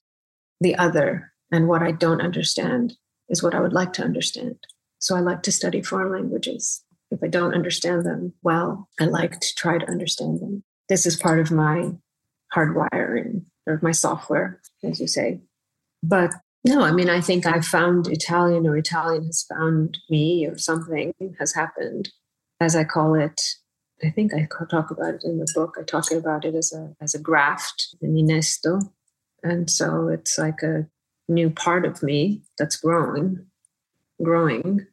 the 0.62 0.75
other 0.75 1.31
and 1.51 1.67
what 1.67 1.81
I 1.81 1.91
don't 1.91 2.21
understand 2.21 2.93
is 3.29 3.41
what 3.43 3.55
I 3.55 3.59
would 3.59 3.73
like 3.73 3.93
to 3.93 4.03
understand. 4.03 4.57
So 4.99 5.15
I 5.15 5.19
like 5.19 5.43
to 5.43 5.51
study 5.51 5.81
foreign 5.81 6.12
languages. 6.12 6.83
If 7.12 7.19
I 7.23 7.27
don't 7.27 7.55
understand 7.55 8.05
them 8.05 8.33
well, 8.43 8.88
I 8.99 9.05
like 9.05 9.39
to 9.39 9.55
try 9.55 9.77
to 9.77 9.89
understand 9.89 10.39
them. 10.39 10.63
This 10.89 11.05
is 11.05 11.15
part 11.15 11.39
of 11.39 11.51
my 11.51 11.91
hardwiring 12.55 13.45
or 13.65 13.79
my 13.81 13.91
software, 13.91 14.62
as 14.83 14.99
you 14.99 15.07
say. 15.07 15.39
But 16.03 16.31
no, 16.65 16.81
I 16.81 16.91
mean, 16.91 17.09
I 17.09 17.21
think 17.21 17.45
I 17.45 17.62
found 17.62 18.07
Italian 18.07 18.67
or 18.67 18.77
Italian 18.77 19.25
has 19.25 19.45
found 19.49 19.97
me 20.09 20.45
or 20.45 20.57
something 20.57 21.13
has 21.39 21.53
happened, 21.53 22.09
as 22.59 22.75
I 22.75 22.83
call 22.83 23.15
it. 23.15 23.41
I 24.03 24.09
think 24.09 24.33
I 24.33 24.47
talk 24.69 24.91
about 24.91 25.15
it 25.15 25.23
in 25.23 25.39
the 25.39 25.51
book. 25.53 25.75
I 25.79 25.83
talk 25.83 26.12
about 26.12 26.45
it 26.45 26.55
as 26.55 26.71
a 26.73 26.93
as 27.01 27.13
a 27.13 27.19
graft, 27.19 27.95
an 28.01 28.17
innesto, 28.17 28.79
and 29.43 29.69
so 29.69 30.07
it's 30.07 30.38
like 30.38 30.62
a 30.63 30.88
new 31.27 31.49
part 31.49 31.85
of 31.85 32.01
me 32.01 32.41
that's 32.57 32.75
growing, 32.77 33.45
growing. 34.23 34.85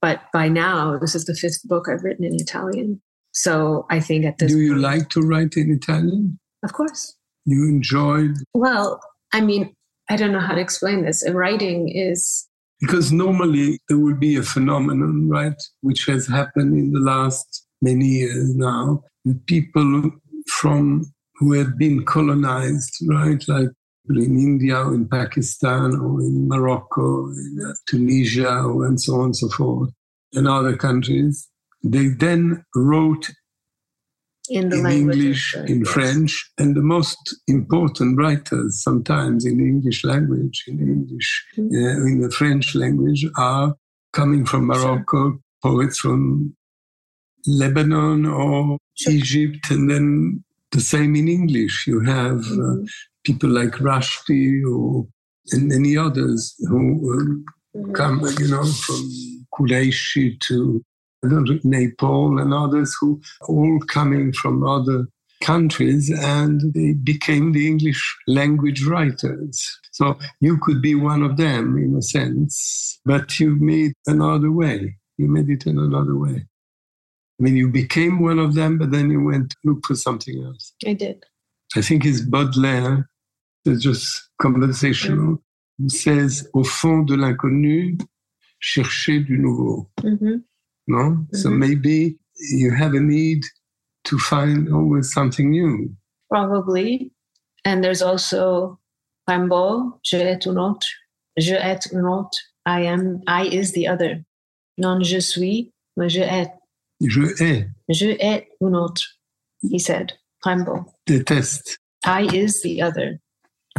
But 0.00 0.22
by 0.32 0.48
now, 0.48 0.98
this 0.98 1.14
is 1.14 1.24
the 1.26 1.34
fifth 1.34 1.62
book 1.64 1.88
I've 1.88 2.02
written 2.02 2.24
in 2.24 2.34
Italian. 2.34 3.00
So 3.32 3.86
I 3.90 4.00
think 4.00 4.24
at 4.24 4.38
this 4.38 4.52
Do 4.52 4.58
you 4.58 4.72
point- 4.72 4.82
like 4.82 5.08
to 5.10 5.20
write 5.20 5.56
in 5.56 5.70
Italian? 5.70 6.38
Of 6.62 6.72
course. 6.72 7.14
You 7.44 7.68
enjoyed 7.68 8.36
Well, 8.54 9.00
I 9.32 9.40
mean, 9.40 9.74
I 10.08 10.16
don't 10.16 10.32
know 10.32 10.40
how 10.40 10.54
to 10.54 10.60
explain 10.60 11.04
this. 11.04 11.28
Writing 11.28 11.88
is 11.88 12.46
because 12.80 13.12
normally 13.12 13.80
there 13.88 13.98
will 13.98 14.16
be 14.16 14.36
a 14.36 14.42
phenomenon, 14.42 15.28
right, 15.28 15.60
which 15.82 16.04
has 16.06 16.26
happened 16.26 16.76
in 16.76 16.92
the 16.92 17.00
last 17.00 17.61
many 17.82 18.06
years 18.06 18.54
now. 18.54 19.02
People 19.46 20.10
from 20.48 21.04
who 21.36 21.52
have 21.52 21.76
been 21.76 22.04
colonized, 22.04 22.98
right, 23.08 23.42
like 23.48 23.68
in 24.08 24.38
India 24.38 24.76
or 24.76 24.94
in 24.94 25.08
Pakistan 25.08 25.94
or 25.96 26.20
in 26.20 26.48
Morocco, 26.48 27.28
in 27.28 27.58
uh, 27.66 27.72
Tunisia, 27.88 28.62
and 28.86 29.00
so 29.00 29.14
on 29.16 29.24
and 29.26 29.36
so 29.36 29.48
forth, 29.48 29.90
and 30.32 30.48
other 30.48 30.76
countries, 30.76 31.48
they 31.82 32.08
then 32.08 32.64
wrote 32.74 33.30
in, 34.48 34.68
the 34.68 34.78
in 34.78 34.86
English, 34.86 35.54
in 35.66 35.80
yes. 35.80 35.88
French, 35.88 36.52
and 36.58 36.76
the 36.76 36.82
most 36.82 37.36
important 37.46 38.18
writers 38.18 38.82
sometimes 38.82 39.44
in 39.44 39.58
the 39.58 39.64
English 39.64 40.04
language, 40.04 40.64
in 40.66 40.80
English, 40.80 41.44
mm-hmm. 41.56 41.74
uh, 41.74 42.06
in 42.06 42.20
the 42.20 42.30
French 42.30 42.74
language, 42.74 43.24
are 43.36 43.74
coming 44.12 44.44
from 44.44 44.66
Morocco, 44.66 45.30
sure. 45.30 45.38
poets 45.62 45.98
from 45.98 46.54
Lebanon 47.46 48.26
or. 48.26 48.78
Egypt, 49.08 49.70
and 49.70 49.90
then 49.90 50.44
the 50.70 50.80
same 50.80 51.16
in 51.16 51.28
English. 51.28 51.86
You 51.86 52.00
have 52.00 52.38
uh, 52.38 52.40
mm-hmm. 52.40 52.84
uh, 52.84 52.86
people 53.24 53.50
like 53.50 53.72
Rushdie 53.72 54.62
or 54.64 55.06
and 55.50 55.68
many 55.68 55.96
others 55.96 56.54
who 56.68 57.44
mm-hmm. 57.76 57.92
come, 57.92 58.20
you 58.38 58.48
know, 58.48 58.64
from 58.64 59.10
Kureishi 59.54 60.38
to 60.40 60.84
Naipaul 61.24 62.40
and 62.40 62.54
others 62.54 62.96
who 63.00 63.20
all 63.48 63.78
coming 63.88 64.32
from 64.32 64.64
other 64.66 65.06
countries 65.42 66.10
and 66.10 66.60
they 66.72 66.92
became 66.92 67.52
the 67.52 67.66
English 67.66 68.16
language 68.28 68.84
writers. 68.84 69.80
So 69.90 70.16
you 70.40 70.58
could 70.62 70.80
be 70.80 70.94
one 70.94 71.22
of 71.22 71.36
them 71.36 71.76
in 71.76 71.96
a 71.96 72.02
sense, 72.02 73.00
but 73.04 73.40
you 73.40 73.56
made 73.56 73.92
another 74.06 74.52
way. 74.52 74.96
You 75.18 75.28
made 75.28 75.48
it 75.48 75.66
in 75.66 75.78
another 75.78 76.16
way. 76.16 76.46
I 77.42 77.44
mean, 77.44 77.56
you 77.56 77.68
became 77.68 78.20
one 78.20 78.38
of 78.38 78.54
them, 78.54 78.78
but 78.78 78.92
then 78.92 79.10
you 79.10 79.20
went 79.20 79.50
to 79.50 79.56
look 79.64 79.84
for 79.84 79.96
something 79.96 80.44
else. 80.44 80.74
I 80.86 80.92
did. 80.92 81.24
I 81.74 81.82
think 81.82 82.04
it's 82.04 82.20
Baudelaire, 82.20 83.08
it's 83.64 83.82
just 83.82 84.30
conversational, 84.40 85.42
mm-hmm. 85.80 85.88
says, 85.88 86.48
au 86.54 86.62
fond 86.62 87.04
de 87.04 87.16
l'inconnu, 87.16 87.98
chercher 88.60 89.26
du 89.26 89.38
nouveau. 89.38 89.90
Mm-hmm. 90.02 90.36
No? 90.86 90.98
Mm-hmm. 90.98 91.36
So 91.36 91.50
maybe 91.50 92.16
you 92.52 92.70
have 92.70 92.94
a 92.94 93.00
need 93.00 93.42
to 94.04 94.18
find 94.20 94.72
always 94.72 95.12
something 95.12 95.50
new. 95.50 95.90
Probably. 96.30 97.10
And 97.64 97.82
there's 97.82 98.02
also 98.02 98.78
Rimbaud, 99.28 99.98
je 100.04 100.16
est 100.16 100.46
un 100.46 100.58
autre, 100.58 100.86
je 101.36 101.54
est 101.54 101.92
un 101.92 102.04
autre, 102.04 102.38
I 102.66 102.82
am, 102.82 103.20
I 103.26 103.48
is 103.48 103.72
the 103.72 103.88
other. 103.88 104.24
Non 104.78 105.02
je 105.02 105.18
suis, 105.18 105.72
mais 105.96 106.08
je 106.08 106.20
est. 106.20 106.52
Je 107.02 107.42
est. 107.42 107.68
Je 107.88 108.16
est 108.20 108.48
un 108.60 108.74
autre, 108.74 109.02
he 109.62 109.78
said, 109.78 110.12
Rimbaud. 110.44 110.84
Déteste. 111.06 111.78
I 112.04 112.28
is 112.32 112.62
the 112.62 112.82
other. 112.82 113.20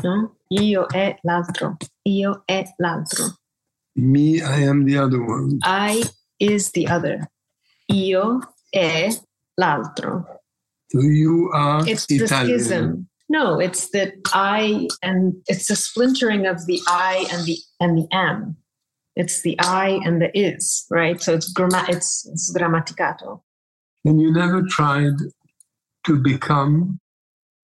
No? 0.04 0.36
Io 0.50 0.88
è 0.94 1.18
l'altro. 1.24 1.78
Io 2.06 2.44
è 2.48 2.66
l'altro. 2.80 3.38
Me, 3.96 4.42
I 4.42 4.64
am 4.64 4.86
the 4.86 4.98
other 4.98 5.22
one. 5.22 5.60
I 5.64 6.04
is 6.40 6.72
the 6.72 6.88
other. 6.88 7.30
Io 7.90 8.42
è 8.74 9.10
l'altro. 9.58 10.26
So 10.92 11.00
you 11.02 11.50
are 11.54 11.88
it's 11.88 12.06
Italian. 12.10 12.28
the 12.28 12.28
schism. 12.28 13.10
No, 13.30 13.60
it's 13.60 13.90
the 13.92 14.14
I 14.34 14.88
and 15.02 15.34
it's 15.48 15.68
the 15.68 15.76
splintering 15.76 16.46
of 16.46 16.66
the 16.66 16.82
I 16.88 17.26
and 17.32 17.46
the 17.46 17.58
and 17.80 17.98
the 17.98 18.08
am. 18.12 18.58
It's 19.16 19.42
the 19.42 19.60
I 19.60 20.00
and 20.04 20.22
the 20.22 20.36
is, 20.38 20.86
right? 20.90 21.22
So 21.22 21.36
it's 21.36 21.52
gramma 21.54 21.86
it's, 21.90 22.28
it's 22.32 22.56
grammaticato. 22.56 23.42
And 24.06 24.20
you 24.20 24.34
never 24.34 24.64
tried 24.64 25.14
to 26.06 26.22
become 26.22 27.00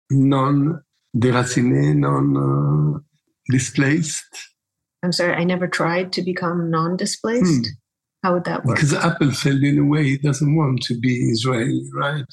non 0.09 0.81
déraciné, 1.17 1.95
non 1.95 2.37
uh, 2.37 2.99
displaced? 3.49 4.25
I'm 5.03 5.11
sorry, 5.11 5.33
I 5.33 5.43
never 5.43 5.67
tried 5.67 6.13
to 6.13 6.21
become 6.21 6.69
non 6.69 6.97
displaced. 6.97 7.65
Hmm. 7.65 7.71
How 8.23 8.33
would 8.33 8.43
that 8.45 8.65
work? 8.65 8.75
Because 8.75 8.93
Appelfeld, 8.93 9.63
in 9.63 9.79
a 9.79 9.85
way, 9.85 10.03
he 10.03 10.17
doesn't 10.17 10.55
want 10.55 10.81
to 10.83 10.99
be 10.99 11.15
Israeli, 11.29 11.81
right? 11.93 12.25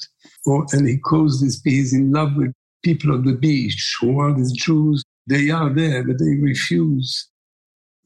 Or, 0.45 0.65
and 0.73 0.87
he 0.87 0.97
calls 0.97 1.41
this, 1.41 1.61
he's 1.63 1.93
in 1.93 2.11
love 2.11 2.35
with 2.35 2.51
people 2.83 3.13
on 3.13 3.25
the 3.25 3.35
beach 3.35 3.95
who 4.01 4.19
are 4.19 4.33
these 4.33 4.51
Jews. 4.51 5.01
They 5.27 5.49
are 5.49 5.73
there, 5.73 6.03
but 6.03 6.19
they 6.19 6.35
refuse 6.35 7.29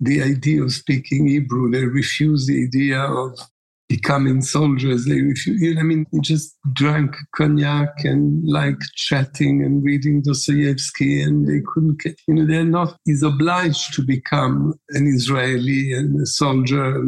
the 0.02 0.22
idea 0.22 0.64
of 0.64 0.74
speaking 0.74 1.28
Hebrew. 1.28 1.70
They 1.70 1.86
refuse 1.86 2.48
the 2.48 2.64
idea 2.64 3.00
of 3.00 3.40
becoming 3.88 4.42
soldiers. 4.42 5.06
They 5.06 5.22
refuse, 5.22 5.62
You 5.62 5.76
know, 5.76 5.82
I 5.82 5.84
mean, 5.84 6.06
they 6.12 6.20
just 6.20 6.58
drank 6.74 7.16
cognac 7.36 8.04
and 8.04 8.44
like 8.48 8.80
chatting 8.96 9.64
and 9.64 9.84
reading 9.84 10.24
Dostoevsky, 10.24 11.22
and 11.22 11.48
they 11.48 11.62
couldn't, 11.66 12.02
get, 12.02 12.20
you 12.28 12.34
know, 12.34 12.46
they're 12.46 12.64
not, 12.64 12.98
he's 13.06 13.22
obliged 13.22 13.94
to 13.94 14.02
become 14.02 14.74
an 14.90 15.06
Israeli 15.08 15.94
and 15.94 16.20
a 16.20 16.26
soldier, 16.26 17.04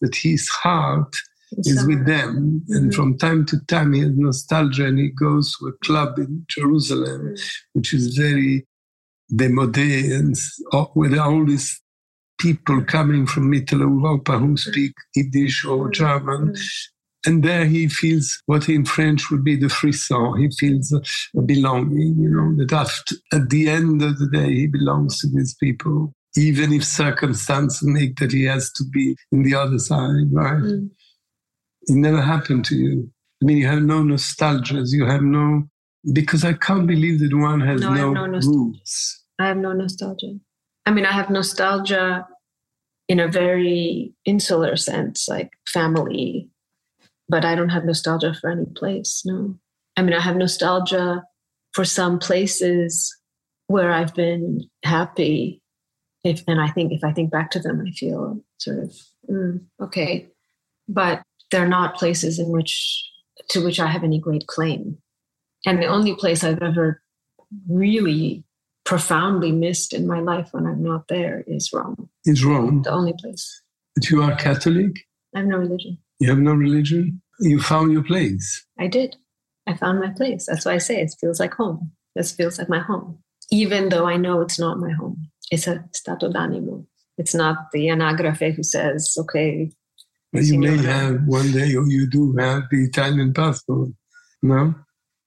but 0.00 0.14
his 0.14 0.48
heart 0.48 1.14
is 1.52 1.84
with 1.86 2.06
them. 2.06 2.62
And 2.68 2.90
mm-hmm. 2.90 2.96
from 2.96 3.18
time 3.18 3.44
to 3.46 3.58
time, 3.66 3.92
he 3.92 4.00
has 4.00 4.12
nostalgia 4.14 4.86
and 4.86 4.98
he 4.98 5.08
goes 5.08 5.56
to 5.56 5.68
a 5.68 5.72
club 5.84 6.18
in 6.18 6.44
Jerusalem, 6.48 7.20
mm-hmm. 7.20 7.44
which 7.72 7.92
is 7.92 8.16
very 8.16 8.66
demodé 9.32 10.16
and 10.18 10.34
with 10.94 11.18
all 11.18 11.44
these 11.44 11.80
people 12.38 12.82
coming 12.84 13.26
from 13.26 13.50
Mitteleuropa 13.52 14.38
who 14.38 14.56
speak 14.56 14.92
Yiddish 15.14 15.64
or 15.64 15.90
German. 15.90 16.54
And 17.26 17.42
there 17.42 17.66
he 17.66 17.88
feels 17.88 18.40
what 18.46 18.68
in 18.68 18.84
French 18.84 19.30
would 19.30 19.44
be 19.44 19.56
the 19.56 19.68
frisson. 19.68 20.38
He 20.38 20.50
feels 20.50 20.92
a 20.92 21.42
belonging, 21.42 22.16
you 22.16 22.30
know, 22.30 22.54
that 22.56 22.72
after, 22.72 23.16
at 23.32 23.50
the 23.50 23.68
end 23.68 24.02
of 24.02 24.18
the 24.18 24.28
day, 24.28 24.54
he 24.54 24.66
belongs 24.68 25.18
to 25.20 25.26
these 25.26 25.54
people, 25.54 26.14
even 26.36 26.72
if 26.72 26.84
circumstances 26.84 27.82
make 27.82 28.16
that 28.16 28.32
he 28.32 28.44
has 28.44 28.70
to 28.72 28.84
be 28.84 29.16
in 29.32 29.42
the 29.42 29.54
other 29.54 29.78
side, 29.78 30.32
right? 30.32 30.62
Mm. 30.62 30.90
It 31.82 31.96
never 31.96 32.22
happened 32.22 32.64
to 32.66 32.76
you. 32.76 33.10
I 33.42 33.46
mean, 33.46 33.58
you 33.58 33.66
have 33.66 33.82
no 33.82 34.02
nostalgias, 34.02 34.92
you 34.92 35.04
have 35.06 35.22
no, 35.22 35.68
because 36.12 36.44
I 36.44 36.52
can't 36.52 36.86
believe 36.86 37.18
that 37.20 37.34
one 37.36 37.60
has 37.60 37.80
no, 37.80 38.12
no, 38.12 38.26
no 38.26 38.38
roots. 38.38 39.24
I 39.38 39.46
have 39.48 39.56
no 39.56 39.72
nostalgia. 39.72 40.38
I 40.88 40.90
mean, 40.90 41.04
I 41.04 41.12
have 41.12 41.28
nostalgia 41.28 42.26
in 43.08 43.20
a 43.20 43.28
very 43.28 44.14
insular 44.24 44.74
sense, 44.74 45.28
like 45.28 45.50
family, 45.66 46.48
but 47.28 47.44
I 47.44 47.54
don't 47.54 47.68
have 47.68 47.84
nostalgia 47.84 48.32
for 48.32 48.48
any 48.48 48.64
place. 48.74 49.20
No. 49.26 49.58
I 49.98 50.02
mean, 50.02 50.14
I 50.14 50.20
have 50.20 50.36
nostalgia 50.36 51.24
for 51.74 51.84
some 51.84 52.18
places 52.18 53.14
where 53.66 53.92
I've 53.92 54.14
been 54.14 54.62
happy. 54.82 55.60
If, 56.24 56.42
and 56.48 56.58
I 56.58 56.68
think 56.68 56.90
if 56.90 57.04
I 57.04 57.12
think 57.12 57.30
back 57.30 57.50
to 57.50 57.60
them, 57.60 57.84
I 57.86 57.90
feel 57.90 58.40
sort 58.56 58.78
of 58.78 58.96
mm, 59.30 59.60
okay, 59.82 60.28
but 60.88 61.20
they're 61.50 61.68
not 61.68 61.96
places 61.96 62.38
in 62.38 62.48
which 62.48 63.04
to 63.50 63.62
which 63.62 63.78
I 63.78 63.88
have 63.88 64.04
any 64.04 64.20
great 64.20 64.46
claim. 64.46 64.96
And 65.66 65.82
the 65.82 65.86
only 65.86 66.14
place 66.14 66.42
I've 66.42 66.62
ever 66.62 67.02
really 67.68 68.46
profoundly 68.88 69.52
missed 69.52 69.92
in 69.92 70.06
my 70.06 70.18
life 70.18 70.48
when 70.52 70.66
I'm 70.66 70.82
not 70.82 71.08
there 71.08 71.44
is 71.46 71.70
Rome. 71.74 72.08
Is 72.24 72.42
Rome 72.42 72.80
the 72.80 72.90
only 72.90 73.12
place? 73.20 73.60
But 73.94 74.08
you 74.08 74.22
are 74.22 74.34
Catholic. 74.36 74.92
I 75.34 75.40
have 75.40 75.46
no 75.46 75.58
religion. 75.58 75.98
You 76.20 76.30
have 76.30 76.38
no 76.38 76.54
religion. 76.54 77.20
You 77.38 77.60
found 77.60 77.92
your 77.92 78.02
place. 78.02 78.64
I 78.78 78.86
did. 78.86 79.16
I 79.66 79.76
found 79.76 80.00
my 80.00 80.08
place. 80.16 80.46
That's 80.46 80.64
why 80.64 80.72
I 80.72 80.78
say 80.78 81.02
it 81.02 81.14
feels 81.20 81.38
like 81.38 81.52
home. 81.52 81.92
This 82.16 82.32
feels 82.32 82.58
like 82.58 82.70
my 82.70 82.78
home, 82.78 83.18
even 83.50 83.90
though 83.90 84.06
I 84.06 84.16
know 84.16 84.40
it's 84.40 84.58
not 84.58 84.78
my 84.78 84.92
home. 84.92 85.28
It's 85.50 85.66
a 85.66 85.84
stato 85.92 86.32
d'animo. 86.32 86.86
It's 87.18 87.34
not 87.34 87.70
the 87.72 87.88
anagrafe 87.88 88.54
who 88.54 88.62
says, 88.62 89.14
"Okay." 89.18 89.70
But 90.32 90.44
you 90.44 90.58
may 90.58 90.78
have 90.78 91.26
one 91.26 91.52
day, 91.52 91.76
or 91.76 91.86
you 91.86 92.08
do 92.08 92.34
have 92.38 92.62
the 92.70 92.84
Italian 92.84 93.34
passport. 93.34 93.90
No. 94.42 94.74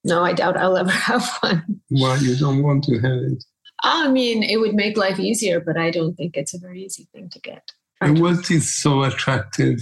No, 0.03 0.23
I 0.23 0.33
doubt 0.33 0.57
I'll 0.57 0.77
ever 0.77 0.97
have 1.09 1.29
one. 1.41 1.81
Why 1.89 2.15
you 2.17 2.35
don't 2.35 2.63
want 2.63 2.85
to 2.85 2.95
have 2.95 3.21
it? 3.31 3.43
I 3.83 4.09
mean, 4.09 4.43
it 4.43 4.57
would 4.57 4.75
make 4.75 4.97
life 4.97 5.19
easier, 5.19 5.59
but 5.59 5.77
I 5.77 5.91
don't 5.91 6.15
think 6.15 6.37
it's 6.37 6.53
a 6.53 6.59
very 6.59 6.83
easy 6.83 7.07
thing 7.13 7.29
to 7.29 7.39
get. 7.39 7.71
And 7.99 8.21
what 8.21 8.49
is 8.51 8.73
so 8.75 9.03
attractive? 9.03 9.79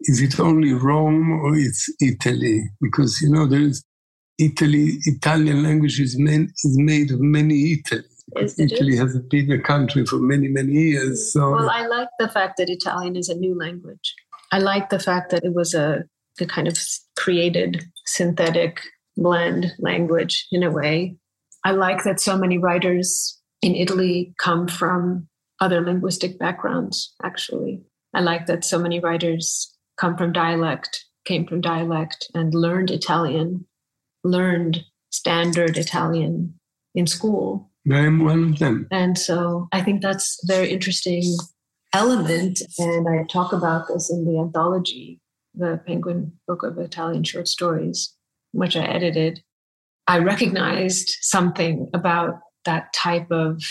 Is 0.00 0.20
it 0.20 0.40
only 0.40 0.72
Rome 0.72 1.30
or 1.30 1.56
it's 1.56 1.90
Italy? 2.00 2.62
Because 2.80 3.20
you 3.20 3.30
know 3.30 3.46
there 3.46 3.60
is 3.60 3.84
Italy. 4.38 4.98
Italian 5.04 5.62
language 5.62 6.00
is, 6.00 6.18
made, 6.18 6.48
is 6.64 6.76
made 6.78 7.10
of 7.10 7.20
many 7.20 7.72
Italy. 7.72 8.04
Italy 8.36 8.96
has 8.96 9.18
been 9.18 9.50
a 9.52 9.60
country 9.60 10.06
for 10.06 10.16
many 10.16 10.48
many 10.48 10.72
years. 10.72 11.32
So. 11.32 11.52
Well, 11.52 11.68
I 11.68 11.86
like 11.86 12.08
the 12.18 12.28
fact 12.28 12.56
that 12.58 12.70
Italian 12.70 13.16
is 13.16 13.28
a 13.28 13.34
new 13.34 13.58
language. 13.58 14.14
I 14.52 14.58
like 14.58 14.90
the 14.90 14.98
fact 14.98 15.30
that 15.30 15.44
it 15.44 15.54
was 15.54 15.74
a, 15.74 16.04
a 16.40 16.46
kind 16.46 16.68
of 16.68 16.78
created 17.16 17.84
synthetic 18.06 18.80
blend 19.16 19.72
language 19.78 20.46
in 20.50 20.62
a 20.62 20.70
way 20.70 21.16
I 21.64 21.72
like 21.72 22.04
that 22.04 22.20
so 22.20 22.36
many 22.36 22.58
writers 22.58 23.38
in 23.60 23.74
Italy 23.74 24.34
come 24.38 24.66
from 24.66 25.28
other 25.60 25.80
linguistic 25.80 26.38
backgrounds, 26.38 27.14
actually. 27.22 27.82
I 28.14 28.20
like 28.20 28.46
that 28.46 28.64
so 28.64 28.78
many 28.78 28.98
writers 28.98 29.72
come 29.96 30.16
from 30.16 30.32
dialect, 30.32 31.04
came 31.24 31.46
from 31.46 31.60
dialect, 31.60 32.28
and 32.34 32.52
learned 32.52 32.90
Italian, 32.90 33.66
learned 34.24 34.84
standard 35.10 35.76
Italian 35.76 36.54
in 36.94 37.06
school. 37.06 37.70
I 37.90 37.98
am 37.98 38.24
one 38.24 38.52
of 38.52 38.58
them. 38.58 38.88
And 38.90 39.16
so 39.18 39.68
I 39.72 39.82
think 39.82 40.02
that's 40.02 40.38
a 40.42 40.52
very 40.52 40.70
interesting 40.70 41.36
element. 41.92 42.60
And 42.78 43.08
I 43.08 43.24
talk 43.24 43.52
about 43.52 43.86
this 43.88 44.10
in 44.10 44.24
the 44.24 44.40
anthology, 44.40 45.20
the 45.54 45.80
Penguin 45.86 46.32
Book 46.46 46.62
of 46.62 46.78
Italian 46.78 47.24
Short 47.24 47.48
Stories 47.48 48.16
which 48.52 48.76
I 48.76 48.84
edited, 48.84 49.42
I 50.06 50.18
recognized 50.18 51.16
something 51.20 51.88
about 51.94 52.40
that 52.64 52.92
type 52.92 53.30
of 53.30 53.62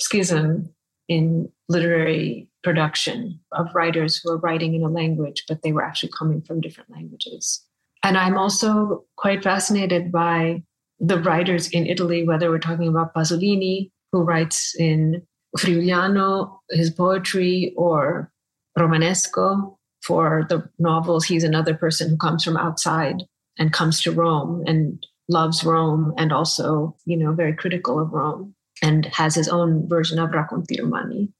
schism 0.00 0.72
in 1.08 1.50
literary 1.68 2.48
production 2.62 3.40
of 3.52 3.74
writers 3.74 4.20
who 4.22 4.30
are 4.30 4.38
writing 4.38 4.74
in 4.74 4.82
a 4.82 4.88
language, 4.88 5.44
but 5.48 5.62
they 5.62 5.72
were 5.72 5.82
actually 5.82 6.12
coming 6.16 6.42
from 6.42 6.60
different 6.60 6.90
languages. 6.90 7.64
And 8.02 8.16
I'm 8.16 8.38
also 8.38 9.04
quite 9.16 9.42
fascinated 9.42 10.10
by 10.12 10.62
the 10.98 11.18
writers 11.18 11.68
in 11.68 11.86
Italy, 11.86 12.26
whether 12.26 12.50
we're 12.50 12.58
talking 12.58 12.88
about 12.88 13.14
Pasolini, 13.14 13.90
who 14.12 14.22
writes 14.22 14.74
in 14.78 15.22
Friuliano, 15.58 16.58
his 16.70 16.90
poetry, 16.90 17.72
or 17.76 18.30
Romanesco 18.78 19.76
for 20.02 20.46
the 20.48 20.68
novels. 20.78 21.24
He's 21.24 21.44
another 21.44 21.74
person 21.74 22.10
who 22.10 22.16
comes 22.16 22.44
from 22.44 22.56
outside 22.56 23.24
and 23.58 23.72
comes 23.72 24.00
to 24.02 24.12
Rome 24.12 24.62
and 24.66 25.04
loves 25.30 25.64
Rome 25.64 26.12
and 26.18 26.32
also, 26.32 26.96
you 27.06 27.16
know, 27.16 27.32
very 27.32 27.54
critical 27.54 27.98
of 28.00 28.12
Rome 28.12 28.54
and 28.82 29.06
has 29.06 29.34
his 29.34 29.48
own 29.48 29.88
version 29.88 30.18
of 30.18 30.30
Racconti 30.30 30.80
Romani. 30.80 31.32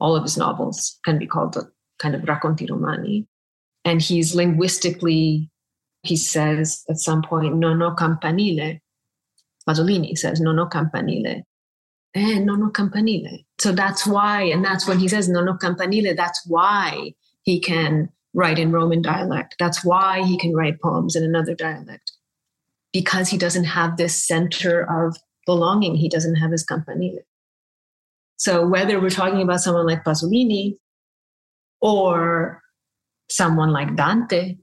All 0.00 0.14
of 0.14 0.22
his 0.22 0.36
novels 0.36 0.98
can 1.04 1.18
be 1.18 1.26
called 1.26 1.54
the 1.54 1.70
kind 1.98 2.14
of 2.14 2.22
Racconti 2.22 2.68
Romani. 2.68 3.26
And 3.84 4.02
he's 4.02 4.34
linguistically, 4.34 5.50
he 6.02 6.16
says 6.16 6.84
at 6.88 6.98
some 6.98 7.22
point, 7.22 7.56
non 7.56 7.80
ho 7.80 7.94
campanile. 7.94 8.80
Pasolini 9.66 10.16
says, 10.16 10.40
non 10.40 10.58
ho 10.58 10.66
campanile. 10.66 11.42
Eh, 12.14 12.38
non 12.38 12.60
ho 12.60 12.70
campanile. 12.70 13.44
So 13.58 13.72
that's 13.72 14.06
why, 14.06 14.42
and 14.42 14.64
that's 14.64 14.86
when 14.86 14.98
he 14.98 15.08
says 15.08 15.28
non 15.28 15.46
ho 15.46 15.56
campanile, 15.56 16.14
that's 16.14 16.46
why 16.46 17.14
he 17.42 17.60
can 17.60 18.10
write 18.34 18.58
in 18.58 18.72
Roman 18.72 19.00
dialect. 19.00 19.54
That's 19.58 19.84
why 19.84 20.22
he 20.24 20.36
can 20.36 20.54
write 20.54 20.80
poems 20.82 21.16
in 21.16 21.22
another 21.22 21.54
dialect. 21.54 22.12
Because 22.94 23.28
he 23.28 23.36
doesn't 23.36 23.64
have 23.64 23.98
this 23.98 24.26
center 24.26 24.88
of 24.90 25.18
belonging, 25.44 25.96
he 25.96 26.08
doesn't 26.08 26.36
have 26.36 26.50
his 26.50 26.64
company. 26.64 27.18
So 28.38 28.66
whether 28.66 28.98
we're 29.00 29.10
talking 29.10 29.42
about 29.42 29.60
someone 29.60 29.86
like 29.86 30.04
Pasolini 30.04 30.78
or 31.82 32.62
someone 33.28 33.70
like 33.70 33.96
Dante, 33.96 34.56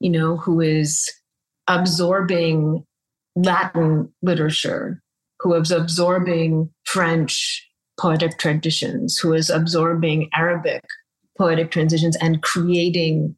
you 0.00 0.10
know, 0.10 0.36
who 0.36 0.60
is 0.60 1.08
absorbing 1.68 2.84
Latin 3.36 4.12
literature, 4.22 5.00
who 5.38 5.54
is 5.54 5.70
absorbing 5.70 6.70
French 6.84 7.64
poetic 8.00 8.38
traditions, 8.38 9.18
who 9.18 9.32
is 9.32 9.50
absorbing 9.50 10.28
Arabic 10.34 10.82
poetic 11.36 11.70
transitions 11.70 12.16
and 12.16 12.42
creating 12.42 13.36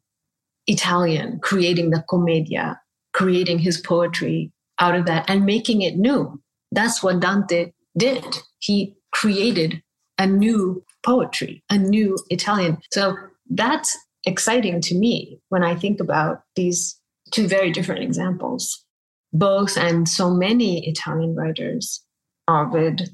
Italian, 0.65 1.39
creating 1.39 1.91
the 1.91 2.03
commedia, 2.09 2.80
creating 3.13 3.59
his 3.59 3.79
poetry 3.79 4.51
out 4.79 4.95
of 4.95 5.05
that 5.05 5.29
and 5.29 5.45
making 5.45 5.81
it 5.81 5.95
new. 5.95 6.41
That's 6.71 7.03
what 7.03 7.19
Dante 7.19 7.71
did. 7.97 8.23
He 8.59 8.95
created 9.11 9.81
a 10.17 10.25
new 10.25 10.83
poetry, 11.03 11.63
a 11.69 11.77
new 11.77 12.17
Italian. 12.29 12.77
So 12.91 13.15
that's 13.49 13.97
exciting 14.25 14.81
to 14.81 14.95
me 14.95 15.39
when 15.49 15.63
I 15.63 15.75
think 15.75 15.99
about 15.99 16.43
these 16.55 16.99
two 17.31 17.47
very 17.47 17.71
different 17.71 18.03
examples. 18.03 18.85
Both 19.33 19.77
and 19.77 20.07
so 20.07 20.29
many 20.29 20.87
Italian 20.87 21.35
writers, 21.35 22.03
Ovid, 22.47 23.09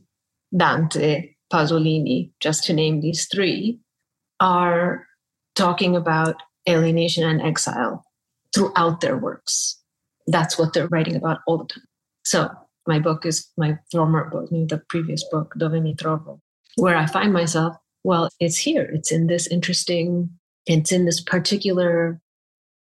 Dante, 0.55 1.35
Pasolini, 1.51 2.31
just 2.39 2.63
to 2.65 2.73
name 2.73 3.01
these 3.01 3.27
three, 3.27 3.79
are 4.39 5.05
talking 5.55 5.95
about 5.95 6.41
alienation 6.67 7.23
and 7.23 7.41
exile 7.41 8.03
throughout 8.53 9.01
their 9.01 9.17
works. 9.17 9.79
That's 10.27 10.59
what 10.59 10.73
they're 10.73 10.87
writing 10.87 11.15
about 11.15 11.39
all 11.47 11.57
the 11.57 11.65
time. 11.65 11.83
So 12.23 12.49
my 12.85 12.99
book 12.99 13.25
is 13.25 13.47
my 13.57 13.77
former 13.91 14.29
book, 14.29 14.49
the 14.49 14.81
previous 14.89 15.23
book, 15.29 15.53
Dove 15.57 15.81
mi 15.81 15.95
trovo, 15.95 16.39
where 16.75 16.95
I 16.95 17.05
find 17.05 17.33
myself, 17.33 17.75
well, 18.03 18.29
it's 18.39 18.57
here. 18.57 18.89
It's 18.93 19.11
in 19.11 19.27
this 19.27 19.47
interesting, 19.47 20.29
it's 20.65 20.91
in 20.91 21.05
this 21.05 21.21
particular 21.21 22.19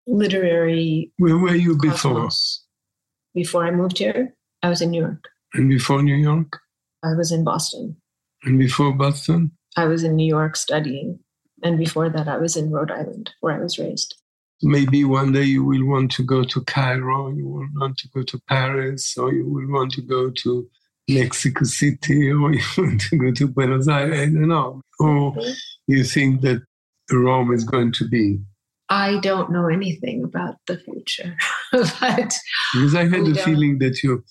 literary. 0.07 1.11
Where 1.17 1.37
were 1.37 1.55
you 1.55 1.77
before? 1.77 2.29
Before 3.33 3.65
I 3.65 3.71
moved 3.71 3.97
here, 3.97 4.33
I 4.63 4.69
was 4.69 4.81
in 4.81 4.91
New 4.91 5.01
York. 5.01 5.23
And 5.53 5.69
before 5.69 6.01
New 6.01 6.15
York? 6.15 6.59
I 7.03 7.13
was 7.13 7.31
in 7.31 7.43
Boston. 7.43 7.95
And 8.43 8.57
before 8.57 8.93
Boston? 8.93 9.51
I 9.75 9.85
was 9.85 10.03
in 10.03 10.15
New 10.15 10.27
York 10.27 10.55
studying. 10.55 11.19
And 11.63 11.77
before 11.77 12.09
that, 12.09 12.27
I 12.27 12.37
was 12.37 12.55
in 12.55 12.71
Rhode 12.71 12.91
Island, 12.91 13.31
where 13.41 13.55
I 13.55 13.59
was 13.59 13.79
raised. 13.79 14.15
Maybe 14.63 15.03
one 15.03 15.31
day 15.33 15.43
you 15.43 15.63
will 15.63 15.85
want 15.85 16.11
to 16.13 16.23
go 16.23 16.43
to 16.43 16.63
Cairo, 16.63 17.29
you 17.29 17.47
will 17.47 17.67
want 17.75 17.97
to 17.99 18.07
go 18.09 18.23
to 18.23 18.41
Paris, 18.47 19.15
or 19.17 19.31
you 19.31 19.47
will 19.47 19.71
want 19.71 19.91
to 19.93 20.01
go 20.01 20.31
to 20.31 20.67
Mexico 21.07 21.63
City, 21.63 22.31
or 22.31 22.53
you 22.53 22.63
want 22.77 23.01
to 23.01 23.17
go 23.17 23.31
to 23.31 23.47
Buenos 23.47 23.87
Aires, 23.87 24.19
I 24.19 24.25
don't 24.25 24.47
know. 24.47 24.81
Or 24.99 25.33
mm-hmm. 25.33 25.51
you 25.87 26.03
think 26.03 26.41
that 26.41 26.63
Rome 27.11 27.53
is 27.53 27.63
going 27.63 27.91
to 27.93 28.07
be. 28.07 28.39
I 28.89 29.19
don't 29.19 29.51
know 29.51 29.67
anything 29.67 30.23
about 30.23 30.55
the 30.65 30.77
future, 30.77 31.35
but 31.71 32.33
because 32.73 32.95
I 32.95 33.03
had 33.03 33.25
the 33.25 33.41
feeling 33.43 33.79
that 33.79 34.01
you 34.01 34.23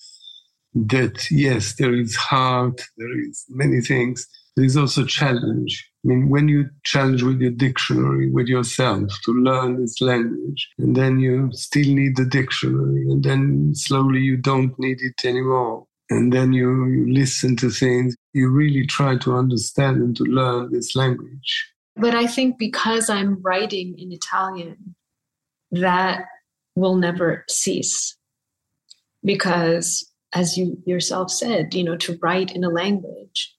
that 0.73 1.29
yes, 1.31 1.75
there 1.75 1.93
is 1.93 2.15
heart, 2.15 2.81
there 2.97 3.19
is 3.19 3.45
many 3.49 3.81
things. 3.81 4.27
There 4.57 4.65
is 4.65 4.75
also 4.75 5.05
challenge. 5.05 5.87
I 6.03 6.07
mean, 6.07 6.29
when 6.29 6.47
you 6.47 6.71
challenge 6.83 7.21
with 7.21 7.39
your 7.39 7.51
dictionary, 7.51 8.31
with 8.31 8.47
yourself 8.47 9.11
to 9.25 9.31
learn 9.31 9.79
this 9.79 10.01
language, 10.01 10.67
and 10.79 10.95
then 10.95 11.19
you 11.19 11.51
still 11.53 11.93
need 11.93 12.15
the 12.17 12.25
dictionary, 12.25 13.03
and 13.03 13.23
then 13.23 13.75
slowly 13.75 14.21
you 14.21 14.35
don't 14.35 14.77
need 14.79 14.97
it 15.01 15.23
anymore. 15.23 15.85
And 16.09 16.33
then 16.33 16.53
you, 16.53 16.87
you 16.87 17.13
listen 17.13 17.55
to 17.57 17.69
things, 17.69 18.15
you 18.33 18.49
really 18.49 18.87
try 18.87 19.15
to 19.17 19.35
understand 19.35 19.97
and 19.97 20.17
to 20.17 20.23
learn 20.23 20.71
this 20.71 20.95
language. 20.95 21.71
But 21.95 22.15
I 22.15 22.25
think 22.25 22.57
because 22.57 23.11
I'm 23.11 23.39
writing 23.43 23.93
in 23.99 24.11
Italian, 24.11 24.95
that 25.69 26.25
will 26.75 26.95
never 26.95 27.45
cease. 27.47 28.17
Because, 29.23 30.11
as 30.33 30.57
you 30.57 30.81
yourself 30.87 31.29
said, 31.29 31.75
you 31.75 31.83
know, 31.83 31.97
to 31.97 32.17
write 32.23 32.55
in 32.55 32.63
a 32.63 32.69
language 32.69 33.53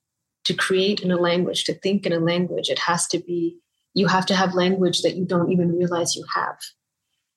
to 0.49 0.55
create 0.55 1.01
in 1.01 1.11
a 1.11 1.17
language, 1.17 1.65
to 1.65 1.75
think 1.75 2.07
in 2.07 2.13
a 2.13 2.19
language, 2.19 2.71
it 2.71 2.79
has 2.79 3.07
to 3.09 3.19
be, 3.19 3.59
you 3.93 4.07
have 4.07 4.25
to 4.25 4.35
have 4.35 4.55
language 4.55 5.03
that 5.03 5.15
you 5.15 5.27
don't 5.27 5.53
even 5.53 5.77
realize 5.77 6.17
you 6.17 6.25
have. 6.35 6.57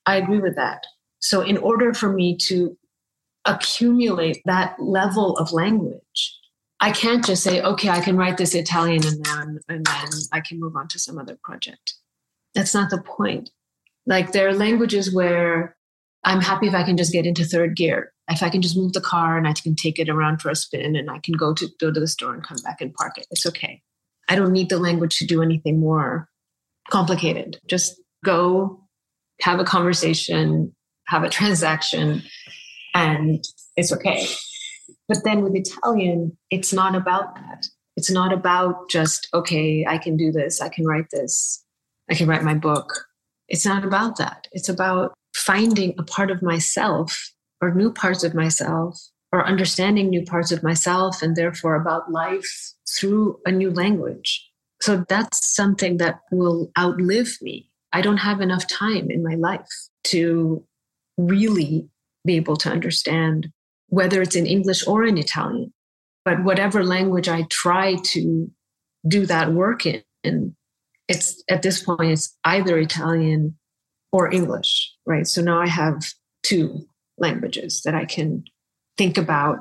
I 0.06 0.16
agree 0.16 0.40
with 0.40 0.56
that. 0.56 0.86
So, 1.20 1.42
in 1.42 1.58
order 1.58 1.92
for 1.92 2.10
me 2.10 2.36
to 2.48 2.76
accumulate 3.44 4.40
that 4.46 4.76
level 4.80 5.36
of 5.36 5.52
language, 5.52 6.38
I 6.80 6.90
can't 6.90 7.24
just 7.24 7.42
say, 7.42 7.60
okay, 7.60 7.90
I 7.90 8.00
can 8.00 8.16
write 8.16 8.38
this 8.38 8.54
Italian 8.54 9.06
and 9.06 9.24
then, 9.24 9.60
and 9.68 9.84
then 9.84 10.08
I 10.32 10.40
can 10.40 10.58
move 10.58 10.74
on 10.74 10.88
to 10.88 10.98
some 10.98 11.18
other 11.18 11.38
project. 11.44 11.94
That's 12.54 12.74
not 12.74 12.88
the 12.88 13.02
point. 13.02 13.50
Like, 14.06 14.32
there 14.32 14.48
are 14.48 14.54
languages 14.54 15.14
where 15.14 15.76
I'm 16.24 16.40
happy 16.40 16.66
if 16.66 16.74
I 16.74 16.82
can 16.82 16.96
just 16.96 17.12
get 17.12 17.26
into 17.26 17.44
third 17.44 17.76
gear 17.76 18.12
if 18.32 18.42
I 18.42 18.50
can 18.50 18.62
just 18.62 18.76
move 18.76 18.92
the 18.92 19.00
car 19.00 19.36
and 19.36 19.46
I 19.46 19.52
can 19.52 19.76
take 19.76 19.98
it 19.98 20.08
around 20.08 20.40
for 20.40 20.50
a 20.50 20.56
spin 20.56 20.96
and 20.96 21.10
I 21.10 21.18
can 21.18 21.34
go 21.34 21.54
to 21.54 21.68
go 21.78 21.92
to 21.92 22.00
the 22.00 22.08
store 22.08 22.34
and 22.34 22.42
come 22.42 22.58
back 22.64 22.80
and 22.80 22.94
park 22.94 23.18
it. 23.18 23.26
It's 23.30 23.46
okay. 23.46 23.82
I 24.28 24.36
don't 24.36 24.52
need 24.52 24.68
the 24.68 24.78
language 24.78 25.18
to 25.18 25.26
do 25.26 25.42
anything 25.42 25.80
more 25.80 26.28
complicated. 26.90 27.60
Just 27.66 28.00
go 28.24 28.80
have 29.40 29.60
a 29.60 29.64
conversation, 29.64 30.74
have 31.08 31.24
a 31.24 31.28
transaction, 31.28 32.22
and 32.94 33.44
it's 33.76 33.92
okay. 33.92 34.26
But 35.08 35.18
then 35.24 35.42
with 35.42 35.54
Italian, 35.54 36.36
it's 36.50 36.72
not 36.72 36.94
about 36.94 37.34
that. 37.34 37.66
It's 37.96 38.10
not 38.10 38.32
about 38.32 38.88
just, 38.88 39.28
okay, 39.34 39.84
I 39.86 39.98
can 39.98 40.16
do 40.16 40.32
this, 40.32 40.60
I 40.60 40.68
can 40.68 40.86
write 40.86 41.10
this, 41.10 41.62
I 42.10 42.14
can 42.14 42.26
write 42.26 42.42
my 42.42 42.54
book. 42.54 43.06
It's 43.48 43.66
not 43.66 43.84
about 43.84 44.16
that. 44.16 44.48
It's 44.52 44.68
about 44.68 45.12
finding 45.34 45.94
a 45.98 46.02
part 46.02 46.30
of 46.30 46.42
myself 46.42 47.32
or 47.62 47.72
new 47.72 47.92
parts 47.92 48.24
of 48.24 48.34
myself 48.34 49.00
or 49.32 49.46
understanding 49.46 50.10
new 50.10 50.24
parts 50.24 50.52
of 50.52 50.62
myself 50.62 51.22
and 51.22 51.36
therefore 51.36 51.76
about 51.76 52.10
life 52.10 52.74
through 52.86 53.38
a 53.46 53.52
new 53.52 53.70
language. 53.70 54.46
So 54.82 55.06
that's 55.08 55.54
something 55.54 55.96
that 55.98 56.20
will 56.30 56.70
outlive 56.78 57.38
me. 57.40 57.70
I 57.92 58.02
don't 58.02 58.18
have 58.18 58.40
enough 58.40 58.66
time 58.66 59.10
in 59.10 59.22
my 59.22 59.36
life 59.36 59.70
to 60.04 60.64
really 61.16 61.88
be 62.26 62.36
able 62.36 62.56
to 62.56 62.70
understand 62.70 63.50
whether 63.88 64.20
it's 64.20 64.36
in 64.36 64.46
English 64.46 64.86
or 64.86 65.04
in 65.04 65.16
Italian. 65.16 65.72
But 66.24 66.44
whatever 66.44 66.84
language 66.84 67.28
I 67.28 67.42
try 67.44 67.96
to 67.96 68.50
do 69.06 69.26
that 69.26 69.52
work 69.52 69.86
in, 69.86 70.56
it's 71.08 71.42
at 71.48 71.62
this 71.62 71.82
point, 71.82 72.12
it's 72.12 72.36
either 72.44 72.78
Italian 72.78 73.56
or 74.12 74.32
English, 74.32 74.92
right? 75.06 75.26
So 75.26 75.42
now 75.42 75.60
I 75.60 75.68
have 75.68 76.02
two 76.42 76.86
languages 77.22 77.80
that 77.84 77.94
I 77.94 78.04
can 78.04 78.44
think 78.98 79.16
about 79.16 79.58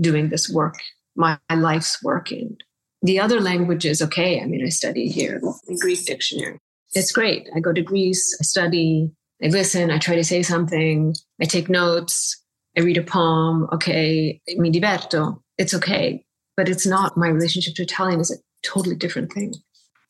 doing 0.00 0.30
this 0.30 0.48
work, 0.48 0.76
my, 1.16 1.38
my 1.50 1.56
life's 1.56 2.02
work 2.02 2.32
in. 2.32 2.56
The 3.02 3.20
other 3.20 3.40
languages, 3.40 4.00
okay, 4.00 4.40
I 4.40 4.46
mean, 4.46 4.64
I 4.64 4.70
study 4.70 5.08
here 5.08 5.40
the 5.40 5.78
Greek 5.80 6.04
dictionary. 6.06 6.58
It's 6.92 7.12
great. 7.12 7.48
I 7.54 7.60
go 7.60 7.72
to 7.72 7.82
Greece, 7.82 8.36
I 8.40 8.44
study, 8.44 9.10
I 9.42 9.48
listen, 9.48 9.90
I 9.90 9.98
try 9.98 10.14
to 10.16 10.24
say 10.24 10.42
something, 10.42 11.14
I 11.40 11.44
take 11.44 11.68
notes, 11.68 12.42
I 12.76 12.82
read 12.82 12.98
a 12.98 13.02
poem. 13.02 13.68
Okay, 13.72 14.40
mi 14.56 14.70
diverto. 14.70 15.42
It's 15.58 15.74
okay. 15.74 16.24
But 16.56 16.68
it's 16.68 16.86
not 16.86 17.16
my 17.16 17.28
relationship 17.28 17.74
to 17.76 17.82
Italian 17.82 18.20
is 18.20 18.30
a 18.30 18.36
totally 18.66 18.96
different 18.96 19.32
thing. 19.32 19.54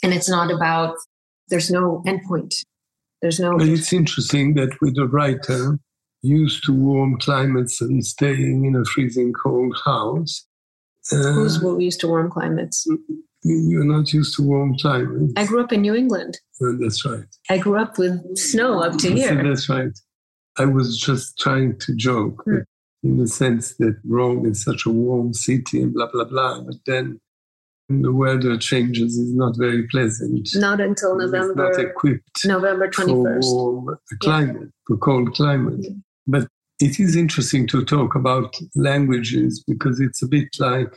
And 0.03 0.13
it's 0.13 0.29
not 0.29 0.51
about, 0.51 0.97
there's 1.49 1.71
no 1.71 2.03
endpoint. 2.07 2.55
There's 3.23 3.39
no. 3.39 3.57
But 3.57 3.69
it's 3.69 3.93
interesting 3.93 4.55
that 4.55 4.71
with 4.81 4.97
a 4.99 5.07
writer 5.07 5.79
used 6.23 6.65
to 6.65 6.73
warm 6.73 7.19
climates 7.19 7.81
and 7.81 8.05
staying 8.05 8.65
in 8.65 8.77
a 8.77 8.85
freezing 8.85 9.33
cold 9.33 9.77
house. 9.85 10.47
Uh, 11.13 11.33
Who's 11.33 11.63
used 11.79 12.01
to 12.01 12.09
warm 12.09 12.31
climates? 12.31 12.87
You're 13.43 13.85
not 13.85 14.13
used 14.13 14.37
to 14.37 14.43
warm 14.43 14.77
climates. 14.79 15.33
I 15.37 15.47
grew 15.47 15.63
up 15.63 15.73
in 15.73 15.81
New 15.81 15.95
England. 15.95 16.39
Oh, 16.63 16.77
that's 16.79 17.05
right. 17.07 17.25
I 17.49 17.59
grew 17.59 17.81
up 17.81 17.99
with 17.99 18.37
snow 18.37 18.81
up 18.81 18.99
to 18.99 19.11
here. 19.13 19.43
That's 19.43 19.69
right. 19.71 19.99
I 20.59 20.67
was 20.67 21.01
just 21.01 21.39
trying 21.39 21.79
to 21.79 21.95
joke 21.95 22.43
hmm. 22.45 22.59
in 23.03 23.17
the 23.17 23.27
sense 23.27 23.77
that 23.77 23.97
Rome 24.05 24.45
is 24.45 24.63
such 24.63 24.85
a 24.85 24.91
warm 24.91 25.33
city 25.33 25.81
and 25.81 25.95
blah, 25.95 26.11
blah, 26.13 26.25
blah. 26.25 26.61
But 26.61 26.75
then 26.85 27.19
the 27.89 28.13
weather 28.13 28.59
changes 28.59 29.17
is 29.17 29.35
not 29.35 29.57
very 29.57 29.89
pleasant. 29.89 30.51
Not 30.55 30.81
until 30.81 31.17
November. 31.17 31.71
It's 31.71 31.79
not 31.79 31.87
equipped 31.87 32.45
November 32.45 32.89
21st. 32.89 33.43
for 33.43 33.73
warm 33.73 33.99
climate, 34.21 34.57
yeah. 34.61 34.69
for 34.87 34.97
cold 34.99 35.35
climate. 35.35 35.81
Yeah. 35.81 35.91
But 36.31 36.49
it 36.81 36.99
is 36.99 37.17
interesting 37.17 37.67
to 37.69 37.85
talk 37.85 38.15
about 38.15 38.55
languages 38.75 39.63
because 39.67 40.01
it's 40.01 40.23
a 40.23 40.29
bit 40.29 40.49
like 40.59 40.93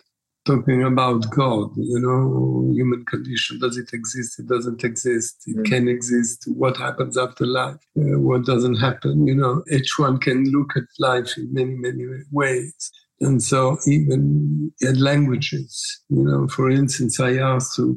talking 0.46 0.84
about 0.84 1.30
God, 1.32 1.72
you 1.76 2.00
know, 2.00 2.72
human 2.74 3.06
condition. 3.06 3.60
Does 3.60 3.78
it 3.78 3.90
exist? 3.94 4.40
It 4.40 4.48
doesn't 4.48 4.84
exist. 4.84 5.44
It 5.46 5.58
mm. 5.58 5.66
can 5.66 5.88
exist. 5.88 6.46
What 6.48 6.78
happens 6.78 7.18
after 7.18 7.46
life? 7.46 7.78
Uh, 7.98 8.20
what 8.20 8.46
doesn't 8.46 8.76
happen? 8.76 9.26
You 9.26 9.36
know, 9.36 9.64
each 9.72 9.98
one 9.98 10.20
can 10.20 10.52
look 10.52 10.76
at 10.76 10.84
life 11.00 11.38
in 11.38 11.54
many, 11.54 11.76
many 11.76 12.06
ways. 12.32 12.92
And 13.22 13.42
so 13.42 13.78
even 13.88 14.74
in 14.82 15.00
languages, 15.00 16.02
you 16.10 16.24
know, 16.24 16.48
for 16.48 16.70
instance, 16.70 17.20
I 17.20 17.38
asked 17.38 17.80
a 17.80 17.94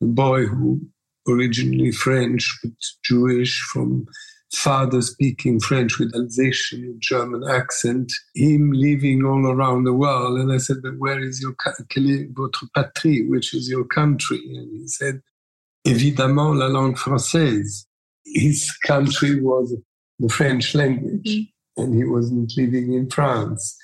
boy 0.00 0.46
who 0.46 0.80
originally 1.28 1.92
French 1.92 2.48
but 2.62 2.72
Jewish 3.04 3.60
from 3.72 4.06
father 4.52 5.00
speaking 5.00 5.58
French 5.58 5.98
with 5.98 6.14
Alsatian 6.14 6.96
German 7.00 7.42
accent, 7.48 8.12
him 8.34 8.70
living 8.72 9.24
all 9.24 9.46
around 9.46 9.84
the 9.84 9.94
world. 9.94 10.38
And 10.38 10.52
I 10.52 10.58
said, 10.58 10.76
but 10.82 10.98
where 10.98 11.20
is 11.20 11.40
your, 11.40 11.54
votre 12.34 12.66
patrie, 12.74 13.26
which 13.28 13.54
is 13.54 13.68
your 13.68 13.84
country? 13.84 14.40
And 14.54 14.80
he 14.80 14.86
said, 14.86 15.22
évidemment 15.86 16.58
la 16.58 16.66
langue 16.66 16.96
française. 16.96 17.86
His 18.24 18.70
country 18.86 19.40
was 19.40 19.74
the 20.18 20.28
French 20.28 20.74
language, 20.74 21.26
mm-hmm. 21.26 21.82
and 21.82 21.94
he 21.96 22.04
wasn't 22.04 22.52
living 22.56 22.92
in 22.92 23.10
France. 23.10 23.76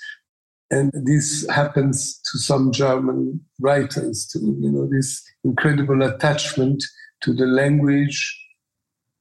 And 0.71 0.91
this 0.93 1.49
happens 1.49 2.21
to 2.31 2.37
some 2.37 2.71
German 2.71 3.41
writers, 3.59 4.27
to, 4.27 4.39
you 4.39 4.71
know, 4.71 4.87
this 4.87 5.21
incredible 5.43 6.03
attachment 6.03 6.83
to 7.21 7.33
the 7.33 7.47
language 7.47 8.38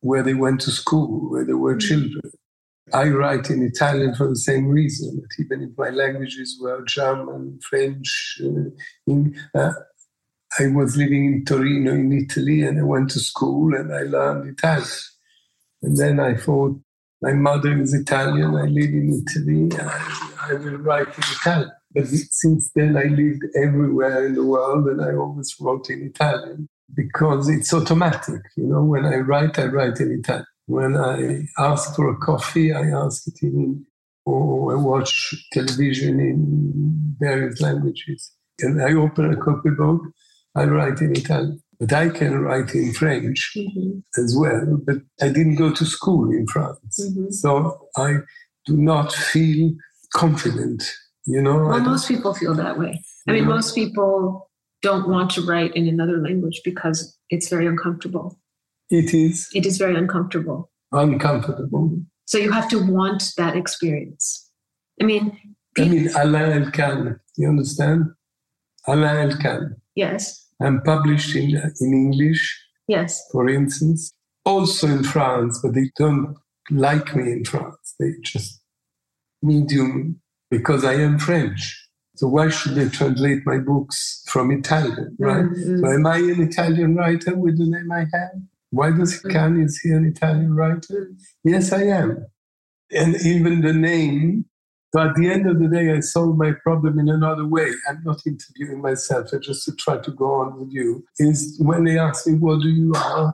where 0.08 0.22
they 0.22 0.32
went 0.32 0.58
to 0.62 0.70
school, 0.70 1.30
where 1.30 1.44
they 1.44 1.52
were 1.64 1.76
mm. 1.76 1.86
children. 1.88 2.30
I 2.94 3.08
write 3.10 3.50
in 3.50 3.62
Italian 3.62 4.14
for 4.14 4.26
the 4.26 4.42
same 4.50 4.66
reason, 4.66 5.16
that 5.16 5.44
even 5.44 5.62
if 5.62 5.76
my 5.76 5.90
languages 5.90 6.58
were 6.58 6.82
German, 6.84 7.60
French, 7.68 8.40
uh, 8.42 8.70
in, 9.06 9.38
uh, 9.54 9.74
I 10.58 10.68
was 10.68 10.96
living 10.96 11.26
in 11.26 11.44
Torino 11.44 11.92
in 11.92 12.10
Italy 12.10 12.62
and 12.62 12.80
I 12.80 12.84
went 12.84 13.10
to 13.10 13.20
school 13.20 13.74
and 13.74 13.94
I 13.94 14.04
learned 14.04 14.48
Italian. 14.48 14.88
And 15.82 15.96
then 15.98 16.18
I 16.20 16.34
thought, 16.34 16.80
my 17.20 17.34
mother 17.34 17.78
is 17.78 17.92
Italian, 17.92 18.54
I 18.54 18.66
live 18.80 18.92
in 19.02 19.22
Italy, 19.22 19.68
I, 19.78 20.50
I 20.50 20.54
will 20.54 20.78
write 20.78 21.08
in 21.08 21.24
Italian. 21.38 21.72
But 21.92 22.06
since 22.06 22.70
then, 22.74 22.96
I 22.96 23.04
lived 23.04 23.44
everywhere 23.54 24.24
in 24.26 24.34
the 24.36 24.44
world 24.44 24.86
and 24.86 25.02
I 25.02 25.12
always 25.14 25.54
wrote 25.60 25.90
in 25.90 26.00
Italian 26.02 26.68
because 26.94 27.48
it's 27.48 27.72
automatic. 27.72 28.42
You 28.56 28.66
know, 28.66 28.82
when 28.82 29.04
I 29.04 29.16
write, 29.16 29.58
I 29.58 29.66
write 29.66 30.00
in 30.00 30.12
Italian. 30.12 30.46
When 30.66 30.96
I 30.96 31.46
ask 31.58 31.94
for 31.96 32.10
a 32.10 32.16
coffee, 32.16 32.72
I 32.72 32.90
ask 32.90 33.26
it 33.26 33.42
in, 33.42 33.86
or 34.24 34.72
I 34.72 34.76
watch 34.76 35.34
television 35.52 36.20
in 36.20 37.16
various 37.18 37.60
languages. 37.60 38.32
And 38.60 38.82
I 38.82 38.92
open 38.92 39.32
a 39.32 39.36
copybook, 39.36 40.00
I 40.54 40.64
write 40.64 41.00
in 41.00 41.16
Italian. 41.16 41.62
But 41.80 41.92
I 41.92 42.08
can 42.08 42.40
write 42.40 42.74
in 42.74 42.92
French 42.92 43.52
mm-hmm. 43.56 44.00
as 44.20 44.36
well, 44.36 44.80
but 44.84 44.96
I 45.22 45.28
didn't 45.28 45.54
go 45.54 45.72
to 45.72 45.86
school 45.86 46.30
in 46.32 46.44
France. 46.48 46.98
Mm-hmm. 47.00 47.30
So 47.30 47.88
I 47.96 48.16
do 48.66 48.76
not 48.76 49.12
feel 49.12 49.72
confident, 50.12 50.92
you 51.24 51.40
know. 51.40 51.66
Well, 51.66 51.80
most 51.80 52.08
people 52.08 52.34
feel 52.34 52.54
that 52.54 52.78
way. 52.78 53.00
I 53.28 53.32
mean, 53.32 53.46
most 53.46 53.76
people 53.76 54.47
don't 54.82 55.08
want 55.08 55.30
to 55.32 55.42
write 55.42 55.74
in 55.74 55.88
another 55.88 56.18
language 56.18 56.60
because 56.64 57.16
it's 57.30 57.48
very 57.48 57.66
uncomfortable. 57.66 58.38
It 58.90 59.12
is. 59.12 59.48
It 59.54 59.66
is 59.66 59.76
very 59.76 59.96
uncomfortable. 59.96 60.70
Uncomfortable. 60.92 62.00
So 62.26 62.38
you 62.38 62.50
have 62.52 62.68
to 62.70 62.78
want 62.90 63.22
that 63.36 63.56
experience. 63.56 64.50
I 65.00 65.04
mean, 65.04 65.36
I 65.78 65.84
mean, 65.84 66.08
Alain 66.16 66.64
Elkann, 66.64 67.20
you 67.36 67.48
understand? 67.48 68.04
Alain 68.86 69.30
Elkann. 69.30 69.76
Yes. 69.94 70.46
I'm 70.60 70.82
published 70.82 71.36
in, 71.36 71.56
in 71.80 71.92
English. 71.94 72.64
Yes. 72.88 73.22
For 73.30 73.48
instance, 73.48 74.12
also 74.44 74.88
in 74.88 75.04
France, 75.04 75.60
but 75.62 75.74
they 75.74 75.90
don't 75.96 76.36
like 76.70 77.14
me 77.14 77.32
in 77.32 77.44
France. 77.44 77.94
They 78.00 78.12
just 78.22 78.60
medium 79.42 80.20
because 80.50 80.84
I 80.84 80.94
am 80.94 81.18
French. 81.18 81.87
So 82.18 82.26
why 82.26 82.48
should 82.48 82.74
they 82.74 82.88
translate 82.88 83.46
my 83.46 83.58
books 83.58 84.24
from 84.26 84.50
Italian, 84.50 85.16
right? 85.20 85.44
Mm-hmm. 85.44 85.78
So 85.78 85.86
am 85.92 86.04
I 86.04 86.16
an 86.16 86.40
Italian 86.42 86.96
writer 86.96 87.36
with 87.36 87.58
the 87.58 87.66
name 87.66 87.92
I 87.92 88.06
have? 88.12 88.42
Why 88.70 88.90
does 88.90 89.20
mm-hmm. 89.20 89.30
Can 89.30 89.62
is 89.62 89.78
he 89.78 89.90
an 89.90 90.04
Italian 90.04 90.56
writer? 90.56 91.12
Yes, 91.44 91.72
I 91.72 91.82
am. 91.82 92.26
And 92.90 93.14
even 93.24 93.60
the 93.60 93.72
name. 93.72 94.46
So 94.92 95.00
at 95.02 95.14
the 95.14 95.30
end 95.30 95.48
of 95.48 95.60
the 95.60 95.68
day, 95.68 95.92
I 95.92 96.00
solve 96.00 96.36
my 96.36 96.54
problem 96.60 96.98
in 96.98 97.08
another 97.08 97.46
way. 97.46 97.70
I'm 97.88 98.02
not 98.04 98.20
interviewing 98.26 98.82
myself. 98.82 99.28
I 99.32 99.38
just 99.38 99.64
to 99.66 99.76
try 99.76 99.98
to 99.98 100.10
go 100.10 100.32
on 100.40 100.58
with 100.58 100.72
you. 100.72 101.04
Is 101.18 101.56
when 101.60 101.84
they 101.84 102.00
ask 102.00 102.26
me, 102.26 102.34
"What 102.34 102.62
do 102.62 102.68
you 102.68 102.94
are?" 102.96 103.32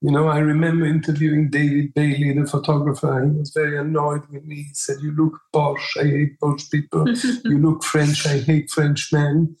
You 0.00 0.12
know, 0.12 0.28
I 0.28 0.38
remember 0.38 0.86
interviewing 0.86 1.50
David 1.50 1.92
Bailey, 1.92 2.32
the 2.32 2.46
photographer. 2.46 3.24
He 3.24 3.36
was 3.36 3.50
very 3.50 3.76
annoyed 3.78 4.22
with 4.30 4.44
me. 4.44 4.56
He 4.56 4.74
said, 4.74 4.98
You 5.02 5.12
look 5.12 5.40
posh. 5.52 5.96
I 5.98 6.04
hate 6.04 6.38
posh 6.40 6.70
people. 6.70 7.08
you 7.44 7.58
look 7.58 7.82
French. 7.82 8.24
I 8.26 8.38
hate 8.38 8.70
French 8.70 9.12
men. 9.12 9.56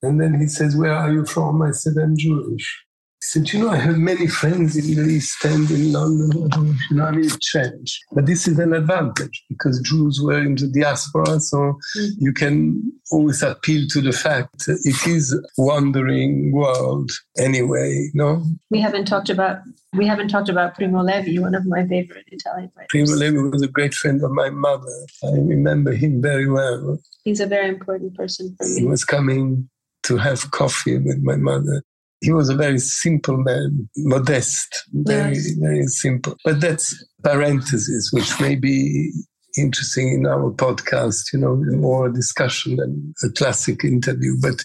And 0.00 0.20
then 0.20 0.40
he 0.40 0.46
says, 0.46 0.74
Where 0.74 0.94
are 0.94 1.12
you 1.12 1.26
from? 1.26 1.60
I 1.60 1.72
said, 1.72 1.94
I'm 2.02 2.16
Jewish. 2.16 2.84
Said, 3.28 3.52
You 3.52 3.58
know, 3.58 3.68
I 3.68 3.76
have 3.76 3.98
many 3.98 4.26
friends 4.26 4.74
in 4.74 4.94
the 4.94 5.12
East 5.12 5.44
End 5.44 5.70
in 5.70 5.92
London 5.92 6.48
You 6.88 6.96
know, 6.96 7.04
I 7.04 7.10
mean, 7.10 7.26
it 7.26 7.38
changed. 7.42 7.98
But 8.12 8.24
this 8.24 8.48
is 8.48 8.58
an 8.58 8.72
advantage 8.72 9.44
because 9.50 9.82
Jews 9.82 10.18
were 10.18 10.38
in 10.38 10.54
the 10.54 10.66
diaspora. 10.66 11.38
So 11.38 11.58
mm-hmm. 11.58 12.24
you 12.24 12.32
can 12.32 12.90
always 13.10 13.42
appeal 13.42 13.86
to 13.90 14.00
the 14.00 14.12
fact 14.12 14.64
that 14.64 14.80
it 14.82 15.06
is 15.06 15.34
a 15.34 15.42
wandering 15.58 16.52
world 16.52 17.10
anyway, 17.36 18.08
no? 18.14 18.46
We 18.70 18.80
haven't 18.80 19.04
talked 19.04 19.28
about 19.28 19.58
we 19.92 20.06
haven't 20.06 20.28
talked 20.28 20.48
about 20.48 20.76
Primo 20.76 21.02
Levi, 21.02 21.38
one 21.38 21.54
of 21.54 21.66
my 21.66 21.86
favorite 21.86 22.24
Italian 22.28 22.72
writers. 22.74 22.88
Primo 22.88 23.12
Levi 23.12 23.42
was 23.50 23.60
a 23.60 23.68
great 23.68 23.92
friend 23.92 24.24
of 24.24 24.30
my 24.30 24.48
mother. 24.48 25.06
I 25.22 25.32
remember 25.32 25.92
him 25.92 26.22
very 26.22 26.48
well. 26.48 26.98
He's 27.24 27.40
a 27.40 27.46
very 27.46 27.68
important 27.68 28.14
person 28.14 28.56
for 28.56 28.66
me. 28.66 28.80
He 28.80 28.86
was 28.86 29.04
coming 29.04 29.68
to 30.04 30.16
have 30.16 30.50
coffee 30.50 30.96
with 30.96 31.22
my 31.22 31.36
mother 31.36 31.82
he 32.20 32.32
was 32.32 32.48
a 32.48 32.54
very 32.54 32.78
simple 32.78 33.36
man, 33.36 33.88
modest, 33.96 34.84
very, 34.92 35.34
yes. 35.34 35.50
very 35.52 35.86
simple. 35.86 36.36
But 36.44 36.60
that's 36.60 37.04
parenthesis, 37.22 38.10
which 38.12 38.40
may 38.40 38.56
be 38.56 39.12
interesting 39.56 40.12
in 40.12 40.26
our 40.26 40.50
podcast, 40.50 41.32
you 41.32 41.38
know, 41.38 41.56
more 41.56 42.08
discussion 42.08 42.76
than 42.76 43.14
a 43.24 43.30
classic 43.30 43.84
interview. 43.84 44.34
But 44.40 44.64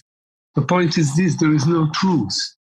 the 0.54 0.62
point 0.62 0.98
is 0.98 1.14
this 1.16 1.36
there 1.36 1.54
is 1.54 1.66
no 1.66 1.88
truth. 1.94 2.36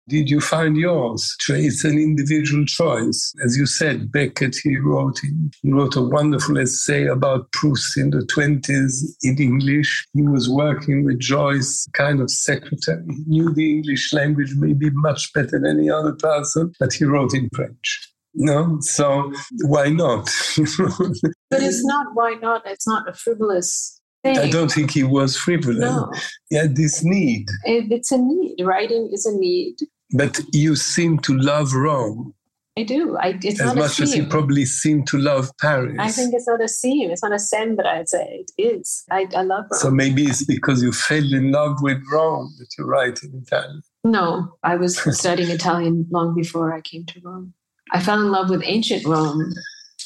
Did 0.10 0.30
you 0.30 0.39
find 0.39 0.78
yours? 0.78 1.36
It's 1.49 1.84
an 1.84 1.97
individual 1.97 2.66
choice. 2.66 3.34
As 3.43 3.58
you 3.58 3.66
said, 3.66 4.10
Beckett, 4.10 4.55
he 4.64 4.78
wrote, 4.78 5.20
he 5.20 5.72
wrote 5.72 5.97
a 5.97 6.01
wonderful 6.01 6.58
essay 6.58 7.08
about 7.08 7.51
Proust 7.51 7.97
in 7.97 8.12
the 8.12 8.20
20s 8.20 9.03
in 9.24 9.38
English. 9.38 10.05
He 10.14 10.22
was 10.22 10.49
working 10.49 11.03
with 11.03 11.20
Joyce, 11.20 11.88
kind 11.91 12.22
of 12.22 12.32
secretary. 12.32 13.03
He 13.10 13.24
knew 13.28 13.53
the 13.53 13.70
English 13.70 14.14
language 14.14 14.53
maybe 14.55 14.89
much 14.91 15.34
better 15.34 15.60
than 15.60 15.66
any 15.66 15.89
other 15.89 16.14
person, 16.14 16.72
but 16.80 16.93
he 16.93 17.03
wrote 17.03 17.34
in 17.34 17.49
French. 17.53 18.14
No, 18.34 18.78
so 18.82 19.34
why 19.64 19.89
not? 19.89 20.30
but 20.58 21.62
it's 21.64 21.84
not 21.84 22.08
why 22.14 22.36
not. 22.36 22.62
It's 22.66 22.88
not 22.88 23.10
a 23.10 23.14
frivolous 23.14 23.97
Thing. 24.24 24.38
I 24.39 24.49
don't 24.49 24.72
think 24.72 24.91
he 24.91 25.03
was 25.03 25.38
frivolous. 25.38 25.80
No. 25.80 26.12
He 26.49 26.55
had 26.55 26.76
this 26.76 27.03
need. 27.03 27.47
It's 27.66 28.12
a 28.12 28.18
need. 28.18 28.55
Writing 28.62 29.10
is 29.14 29.28
a 29.28 29.38
need. 29.38 29.76
But 30.14 30.39
you 30.53 30.76
seem 30.76 31.20
to 31.20 31.38
love 31.38 31.74
Rome. 31.74 32.34
I 32.78 32.84
do. 32.84 33.18
I, 33.18 33.39
it's 33.41 33.60
as 33.60 33.68
not 33.68 33.76
much 33.76 33.99
as 33.99 34.16
you 34.16 34.28
probably 34.28 34.64
seem 34.66 35.03
to 35.05 35.18
love 35.18 35.51
Paris. 35.60 35.95
I 35.99 36.12
think 36.12 36.34
it's 36.36 36.47
not 36.47 36.64
a 36.64 36.68
seem. 36.68 37.10
It's 37.10 37.24
not 37.24 37.32
a 37.32 37.36
sembra. 37.38 37.86
I'd 37.88 38.08
say 38.08 38.45
it 38.45 38.51
is. 38.62 39.03
I, 39.10 39.26
I 39.36 39.41
love 39.41 39.66
Rome. 39.72 39.80
so 39.80 39.89
maybe 39.89 40.26
it's 40.26 40.45
because 40.45 40.84
you 40.84 40.91
fell 40.91 41.34
in 41.34 41.51
love 41.51 41.82
with 41.82 41.97
Rome 42.12 42.53
that 42.60 42.68
you 42.78 42.86
write 42.86 43.24
in 43.24 43.41
Italian. 43.43 43.82
no, 44.03 44.58
I 44.64 44.76
was 44.76 44.97
studying 45.20 45.49
Italian 45.49 46.05
long 46.12 46.36
before 46.36 46.72
I 46.72 46.82
came 46.82 47.05
to 47.08 47.20
Rome. 47.24 47.53
I 47.91 47.99
fell 47.99 48.22
in 48.22 48.32
love 48.32 48.49
with 48.51 48.62
ancient 48.64 49.05
Rome 49.05 49.51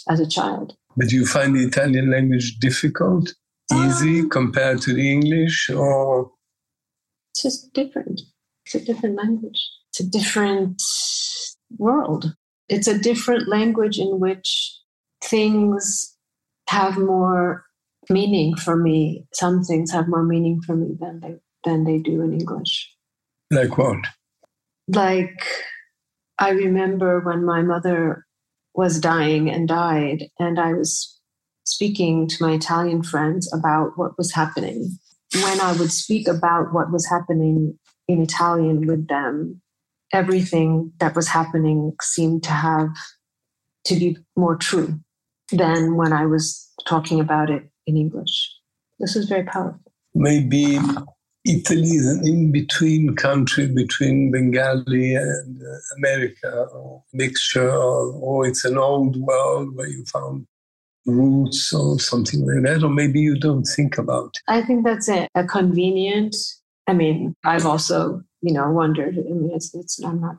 as 0.09 0.21
a 0.21 0.27
child. 0.27 0.73
But 0.95 1.09
do 1.09 1.15
you 1.17 1.25
find 1.25 1.53
the 1.55 1.63
Italian 1.65 2.09
language 2.09 2.57
difficult, 2.59 3.33
easy 3.73 4.21
Um, 4.21 4.29
compared 4.29 4.81
to 4.83 4.93
the 4.93 5.11
English, 5.11 5.69
or 5.69 6.31
It's 7.31 7.43
just 7.43 7.73
different. 7.73 8.21
It's 8.65 8.75
a 8.75 8.79
different 8.85 9.15
language. 9.17 9.59
It's 9.91 9.99
a 9.99 10.09
different 10.09 10.81
world. 11.77 12.33
It's 12.69 12.87
a 12.87 12.97
different 12.97 13.49
language 13.49 13.99
in 13.99 14.21
which 14.21 14.73
things 15.21 16.15
have 16.69 16.97
more 16.97 17.65
meaning 18.09 18.55
for 18.55 18.77
me. 18.77 19.25
Some 19.33 19.63
things 19.63 19.91
have 19.91 20.07
more 20.07 20.23
meaning 20.23 20.61
for 20.61 20.75
me 20.77 20.95
than 20.97 21.19
they 21.19 21.35
than 21.65 21.83
they 21.83 21.99
do 21.99 22.21
in 22.21 22.33
English. 22.33 22.89
like 23.51 23.77
what? 23.77 23.99
Like 24.87 25.45
I 26.39 26.51
remember 26.51 27.19
when 27.19 27.45
my 27.45 27.61
mother 27.61 28.25
was 28.73 28.99
dying 28.99 29.49
and 29.49 29.67
died, 29.67 30.29
and 30.39 30.57
I 30.57 30.73
was 30.73 31.19
speaking 31.65 32.27
to 32.29 32.43
my 32.43 32.53
Italian 32.53 33.03
friends 33.03 33.51
about 33.53 33.97
what 33.97 34.17
was 34.17 34.33
happening. 34.33 34.97
When 35.33 35.59
I 35.59 35.73
would 35.73 35.91
speak 35.91 36.27
about 36.29 36.73
what 36.73 36.91
was 36.91 37.07
happening 37.09 37.77
in 38.07 38.21
Italian 38.21 38.87
with 38.87 39.07
them, 39.07 39.60
everything 40.13 40.91
that 40.99 41.15
was 41.15 41.27
happening 41.27 41.93
seemed 42.01 42.43
to 42.43 42.51
have 42.51 42.89
to 43.85 43.95
be 43.95 44.17
more 44.35 44.55
true 44.55 44.99
than 45.51 45.95
when 45.95 46.13
I 46.13 46.25
was 46.25 46.69
talking 46.85 47.19
about 47.19 47.49
it 47.49 47.63
in 47.87 47.97
English. 47.97 48.51
This 48.99 49.15
is 49.15 49.27
very 49.27 49.43
powerful. 49.43 49.79
Maybe 50.13 50.77
Italy 51.45 51.89
is 51.89 52.05
an 52.05 52.27
in-between 52.27 53.15
country 53.15 53.67
between 53.67 54.31
Bengali 54.31 55.15
and 55.15 55.61
uh, 55.61 55.95
America, 55.97 56.67
or 56.73 57.03
mixture, 57.13 57.71
or, 57.71 58.13
or 58.13 58.47
it's 58.47 58.63
an 58.65 58.77
old 58.77 59.15
world 59.15 59.75
where 59.75 59.87
you 59.87 60.05
found 60.05 60.45
roots 61.07 61.73
or 61.73 61.99
something 61.99 62.45
like 62.45 62.63
that, 62.65 62.83
or 62.83 62.89
maybe 62.89 63.19
you 63.19 63.39
don't 63.39 63.63
think 63.63 63.97
about. 63.97 64.35
it. 64.35 64.41
I 64.47 64.61
think 64.61 64.85
that's 64.85 65.09
it. 65.09 65.29
A 65.33 65.43
convenient. 65.43 66.35
I 66.87 66.93
mean, 66.93 67.33
I've 67.43 67.65
also, 67.65 68.21
you 68.41 68.53
know, 68.53 68.69
wondered. 68.71 69.17
I 69.17 69.21
mean, 69.21 69.51
it's, 69.53 69.73
it's 69.73 70.03
I'm 70.03 70.19
not 70.21 70.37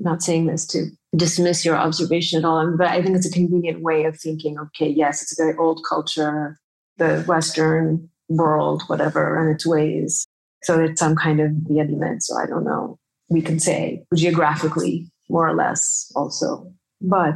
not 0.00 0.22
saying 0.22 0.46
this 0.46 0.66
to 0.68 0.86
dismiss 1.16 1.64
your 1.64 1.76
observation 1.76 2.38
at 2.38 2.44
all, 2.44 2.76
but 2.76 2.88
I 2.88 3.02
think 3.02 3.16
it's 3.16 3.26
a 3.28 3.32
convenient 3.32 3.82
way 3.82 4.04
of 4.04 4.18
thinking. 4.18 4.58
Okay, 4.58 4.88
yes, 4.88 5.22
it's 5.22 5.38
a 5.38 5.42
very 5.42 5.56
old 5.56 5.84
culture, 5.88 6.58
the 6.98 7.22
Western 7.26 8.08
world, 8.28 8.82
whatever, 8.86 9.40
and 9.40 9.54
its 9.54 9.66
ways. 9.66 10.26
So 10.62 10.80
it's 10.82 11.00
some 11.00 11.16
kind 11.16 11.40
of 11.40 11.50
the 11.66 11.80
element. 11.80 12.22
So 12.22 12.36
I 12.36 12.46
don't 12.46 12.64
know. 12.64 12.98
We 13.28 13.42
can 13.42 13.58
say 13.58 14.04
geographically, 14.14 15.10
more 15.28 15.48
or 15.48 15.54
less, 15.54 16.10
also, 16.16 16.72
but 17.00 17.34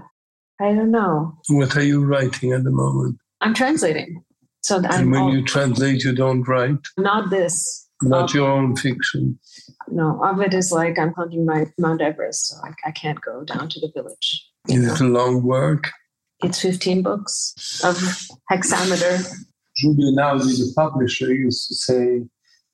I 0.60 0.72
don't 0.72 0.90
know. 0.90 1.34
What 1.48 1.76
are 1.76 1.82
you 1.82 2.04
writing 2.04 2.52
at 2.52 2.64
the 2.64 2.70
moment? 2.70 3.18
I'm 3.40 3.54
translating, 3.54 4.22
so 4.62 4.76
and 4.76 4.86
I'm 4.86 5.10
when 5.10 5.20
all- 5.22 5.34
you 5.34 5.44
translate, 5.44 6.04
you 6.04 6.14
don't 6.14 6.42
write, 6.48 6.78
not 6.96 7.30
this. 7.30 7.88
Not 8.02 8.16
Oh. 8.16 8.22
Um, 8.22 8.28
your 8.34 8.50
own 8.50 8.76
fiction. 8.76 9.38
No, 9.88 10.20
Ovid 10.24 10.54
is 10.54 10.72
like 10.72 10.98
I'm 10.98 11.12
hunting 11.14 11.44
my 11.44 11.66
Mount 11.78 12.00
Everest, 12.00 12.48
so 12.48 12.56
I, 12.64 12.88
I 12.88 12.90
can't 12.92 13.20
go 13.20 13.44
down 13.44 13.68
to 13.68 13.80
the 13.80 13.90
village. 13.94 14.48
Is 14.68 14.82
know. 14.82 14.92
it 14.92 15.00
a 15.00 15.04
long 15.04 15.42
work? 15.42 15.90
It's 16.42 16.60
15 16.60 17.02
books 17.02 17.80
of 17.84 17.96
hexameter. 18.48 19.18
Giulio 19.76 20.12
Einaudi, 20.12 20.58
the 20.58 20.72
publisher, 20.74 21.32
used 21.32 21.68
to 21.68 21.74
say 21.74 22.22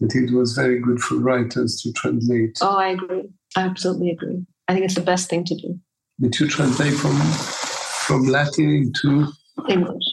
that 0.01 0.15
it 0.15 0.33
was 0.33 0.55
very 0.55 0.81
good 0.81 1.01
for 1.01 1.17
writers 1.17 1.81
to 1.83 1.93
translate. 1.93 2.59
Oh, 2.61 2.77
I 2.77 2.89
agree. 2.89 3.25
I 3.57 3.63
absolutely 3.63 4.11
agree. 4.11 4.47
I 4.69 4.75
think 4.75 4.85
it's 4.85 4.95
the 4.95 5.01
best 5.01 5.29
thing 5.29 5.45
to 5.45 5.55
do. 5.55 5.79
But 6.19 6.39
you 6.41 6.49
translate 6.49 6.95
from 6.95 7.17
from 8.09 8.25
Latin 8.27 8.71
into 8.71 9.31
English. 9.69 10.05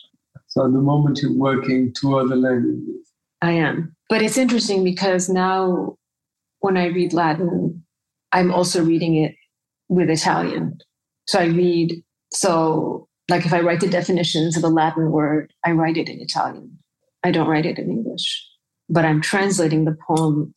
so 0.47 0.65
at 0.65 0.73
the 0.73 0.79
moment 0.79 1.19
you're 1.21 1.37
working 1.37 1.93
two 1.93 2.17
other 2.17 2.35
languages. 2.35 3.04
I 3.41 3.51
am. 3.51 3.95
But 4.09 4.21
it's 4.21 4.37
interesting 4.37 4.83
because 4.83 5.29
now 5.29 5.97
when 6.59 6.77
I 6.77 6.87
read 6.87 7.13
Latin, 7.13 7.83
I'm 8.31 8.51
also 8.51 8.83
reading 8.83 9.15
it 9.15 9.35
with 9.89 10.09
Italian. 10.09 10.79
So 11.27 11.39
I 11.39 11.45
read, 11.45 12.03
so 12.31 13.07
like 13.29 13.45
if 13.45 13.53
I 13.53 13.61
write 13.61 13.79
the 13.79 13.89
definitions 13.89 14.57
of 14.57 14.63
a 14.63 14.67
Latin 14.69 15.11
word, 15.11 15.51
I 15.65 15.71
write 15.71 15.97
it 15.97 16.09
in 16.09 16.19
Italian. 16.19 16.77
I 17.23 17.31
don't 17.31 17.47
write 17.47 17.65
it 17.65 17.79
in 17.79 17.89
English. 17.89 18.47
But 18.89 19.05
I'm 19.05 19.21
translating 19.21 19.85
the 19.85 19.97
poem 20.07 20.53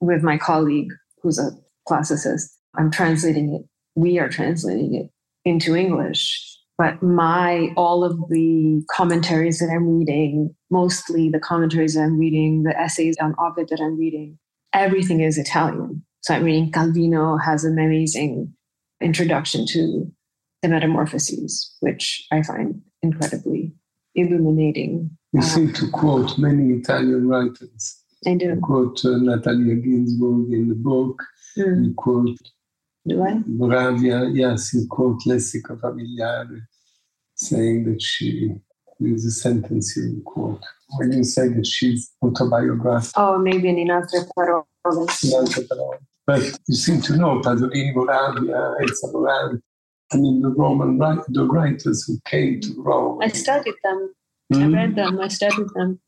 with 0.00 0.22
my 0.22 0.36
colleague 0.36 0.92
who's 1.22 1.38
a 1.38 1.50
classicist. 1.88 2.50
I'm 2.76 2.90
translating 2.90 3.54
it, 3.54 3.62
we 3.94 4.18
are 4.18 4.28
translating 4.28 4.94
it 4.94 5.10
into 5.44 5.74
English. 5.74 6.58
But 6.80 7.02
my 7.02 7.74
all 7.76 8.04
of 8.04 8.16
the 8.30 8.82
commentaries 8.90 9.58
that 9.58 9.68
I'm 9.68 9.98
reading, 9.98 10.54
mostly 10.70 11.28
the 11.28 11.38
commentaries 11.38 11.92
that 11.92 12.00
I'm 12.04 12.18
reading, 12.18 12.62
the 12.62 12.74
essays 12.74 13.16
on 13.20 13.34
Ovid 13.38 13.68
that 13.68 13.82
I'm 13.82 13.98
reading, 13.98 14.38
everything 14.72 15.20
is 15.20 15.36
Italian. 15.36 16.02
So 16.22 16.32
I'm 16.34 16.42
reading 16.42 16.72
Calvino 16.72 17.38
has 17.44 17.64
an 17.64 17.78
amazing 17.78 18.54
introduction 19.02 19.66
to 19.66 20.10
the 20.62 20.68
Metamorphoses, 20.68 21.76
which 21.80 22.26
I 22.32 22.42
find 22.42 22.80
incredibly 23.02 23.74
illuminating. 24.14 25.10
You 25.34 25.42
seem 25.42 25.74
to 25.74 25.90
quote 25.90 26.38
many 26.38 26.72
Italian 26.78 27.28
writers. 27.28 28.02
I 28.26 28.30
You 28.30 28.38
do. 28.38 28.60
quote 28.62 29.04
uh, 29.04 29.18
Natalia 29.18 29.74
Ginzburg 29.76 30.50
in 30.50 30.70
the 30.70 30.74
book. 30.76 31.22
Mm. 31.58 31.84
You 31.88 31.94
quote 31.94 32.38
Do 33.06 33.22
I? 33.22 33.42
Moravia. 33.46 34.30
Yes, 34.32 34.72
you 34.72 34.86
quote 34.88 35.20
Lessico 35.26 35.78
Famigliare, 35.78 36.62
saying 37.40 37.84
that 37.84 38.02
she. 38.02 38.52
There's 39.02 39.24
a 39.24 39.30
sentence 39.30 39.96
you 39.96 40.20
quote 40.26 40.62
when 40.98 41.10
you 41.12 41.24
say 41.24 41.48
that 41.48 41.66
she's 41.66 42.10
autobiographical. 42.22 43.22
Oh, 43.22 43.38
maybe 43.38 43.70
in 43.70 43.78
Inaltre 43.78 44.26
Parole. 44.36 44.66
But 46.26 46.42
you 46.68 46.74
seem 46.74 47.00
to 47.02 47.16
know 47.16 47.40
Pasolini, 47.40 47.94
Moravia, 47.94 48.74
Elsa 48.82 49.06
Morante. 49.06 49.60
I 50.12 50.16
mean, 50.18 50.42
the 50.42 50.50
Roman 50.50 50.98
wri- 50.98 51.24
the 51.28 51.46
writers 51.46 52.04
who 52.06 52.18
came 52.26 52.60
to 52.60 52.74
Rome. 52.76 53.22
I 53.22 53.28
studied 53.28 53.74
them. 53.82 54.14
Hmm? 54.52 54.62
I 54.62 54.66
read 54.66 54.96
them. 54.96 55.18
I 55.18 55.28
studied 55.28 55.68
them. 55.74 55.98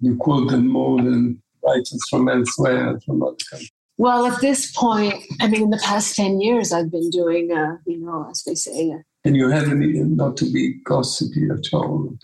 You 0.00 0.16
quote 0.16 0.50
them 0.50 0.68
more 0.68 0.98
than 0.98 1.42
writers 1.64 2.00
from 2.08 2.28
elsewhere, 2.28 3.00
from 3.04 3.22
other 3.22 3.36
countries. 3.50 3.72
Well, 3.96 4.26
at 4.26 4.40
this 4.40 4.70
point, 4.70 5.24
I 5.40 5.48
mean, 5.48 5.62
in 5.62 5.70
the 5.70 5.82
past 5.84 6.14
10 6.14 6.40
years, 6.40 6.72
I've 6.72 6.90
been 6.90 7.10
doing, 7.10 7.50
uh, 7.50 7.78
you 7.84 7.98
know, 7.98 8.28
as 8.30 8.44
they 8.44 8.54
say, 8.54 8.92
uh, 8.92 8.98
And 9.28 9.36
you 9.36 9.50
have 9.50 9.68
an, 9.68 10.16
not 10.16 10.38
to 10.38 10.50
be 10.50 10.80
gossipy 10.84 11.50
at 11.50 11.74
all, 11.74 12.16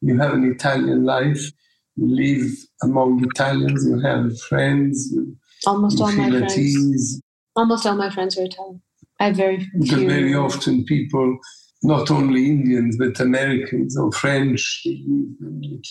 you 0.00 0.18
have 0.18 0.32
an 0.32 0.50
Italian 0.50 1.04
life. 1.04 1.42
You 1.96 2.06
live 2.08 2.50
among 2.82 3.22
Italians. 3.22 3.84
You 3.84 4.00
have 4.00 4.40
friends. 4.40 5.10
You, 5.12 5.36
almost 5.66 5.98
you 5.98 6.06
all 6.06 6.12
my 6.12 6.30
friends. 6.30 6.58
ease. 6.58 7.22
Almost 7.54 7.84
all 7.84 7.96
my 7.96 8.08
friends 8.08 8.38
are 8.38 8.44
Italian. 8.44 8.80
I 9.20 9.26
have 9.26 9.36
very 9.36 9.58
few. 9.82 10.08
very 10.08 10.34
often 10.34 10.86
people, 10.86 11.38
not 11.82 12.10
only 12.10 12.46
Indians 12.46 12.96
but 12.96 13.20
Americans 13.20 13.98
or 13.98 14.10
French, 14.10 14.80
they 14.86 15.02
live 15.06 15.28
in, 15.42 15.82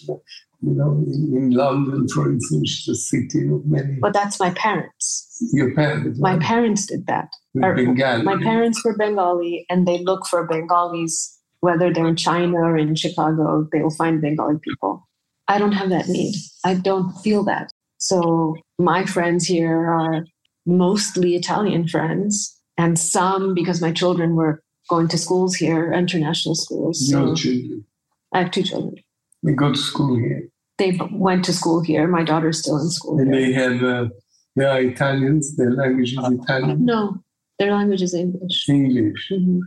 you 0.61 0.73
know, 0.73 1.05
in, 1.37 1.51
London, 1.51 2.07
for 2.07 2.31
instance, 2.31 2.83
the 2.87 2.95
city 2.95 3.47
of 3.47 3.63
many. 3.67 3.99
But 4.01 4.13
that's 4.13 4.39
my 4.39 4.49
parents. 4.51 5.37
Your 5.53 5.75
parents, 5.75 6.19
My 6.19 6.31
right? 6.31 6.41
parents 6.41 6.87
did 6.87 7.05
that. 7.05 7.29
With 7.57 7.65
or- 7.65 7.75
Bengali. 7.75 8.23
My 8.23 8.37
parents 8.41 8.83
were 8.83 8.95
Bengali, 8.95 9.65
and 9.69 9.87
they 9.87 9.99
look 10.03 10.25
for 10.27 10.45
Bengalis, 10.47 11.37
whether 11.61 11.91
they're 11.93 12.07
in 12.07 12.15
China 12.15 12.57
or 12.57 12.77
in 12.77 12.95
Chicago, 12.95 13.67
they 13.71 13.81
will 13.81 13.89
find 13.91 14.21
Bengali 14.21 14.57
people. 14.61 15.07
I 15.47 15.57
don't 15.59 15.71
have 15.73 15.89
that 15.89 16.07
need. 16.07 16.35
I 16.65 16.75
don't 16.75 17.11
feel 17.23 17.43
that. 17.45 17.69
So 17.97 18.55
my 18.77 19.05
friends 19.05 19.45
here 19.47 19.87
are 19.89 20.25
mostly 20.65 21.35
Italian 21.35 21.87
friends, 21.87 22.55
and 22.77 22.99
some 22.99 23.53
because 23.53 23.81
my 23.81 23.91
children 23.91 24.35
were 24.35 24.61
going 24.89 25.07
to 25.09 25.17
schools 25.17 25.55
here, 25.55 25.91
international 25.91 26.55
schools. 26.55 27.09
Your 27.09 27.27
So 27.29 27.35
children. 27.35 27.85
I 28.33 28.39
have 28.39 28.51
two 28.51 28.63
children. 28.63 28.95
They 29.43 29.53
go 29.53 29.71
to 29.71 29.77
school 29.79 30.15
here. 30.17 30.49
They 30.77 30.99
went 31.11 31.43
to 31.45 31.53
school 31.53 31.81
here. 31.81 32.07
My 32.07 32.23
daughter's 32.23 32.59
still 32.59 32.77
in 32.79 32.89
school 32.89 33.17
And 33.19 33.33
here. 33.33 33.41
they 33.45 33.53
have, 33.53 33.83
uh, 33.83 34.09
they 34.55 34.65
are 34.65 34.79
Italians, 34.81 35.55
their 35.55 35.71
language 35.71 36.13
is 36.13 36.19
Italian, 36.19 36.85
No, 36.85 37.17
their 37.59 37.73
language 37.73 38.01
is 38.01 38.13
English. 38.13 38.67
English. 38.69 39.31
Mhm. 39.31 39.59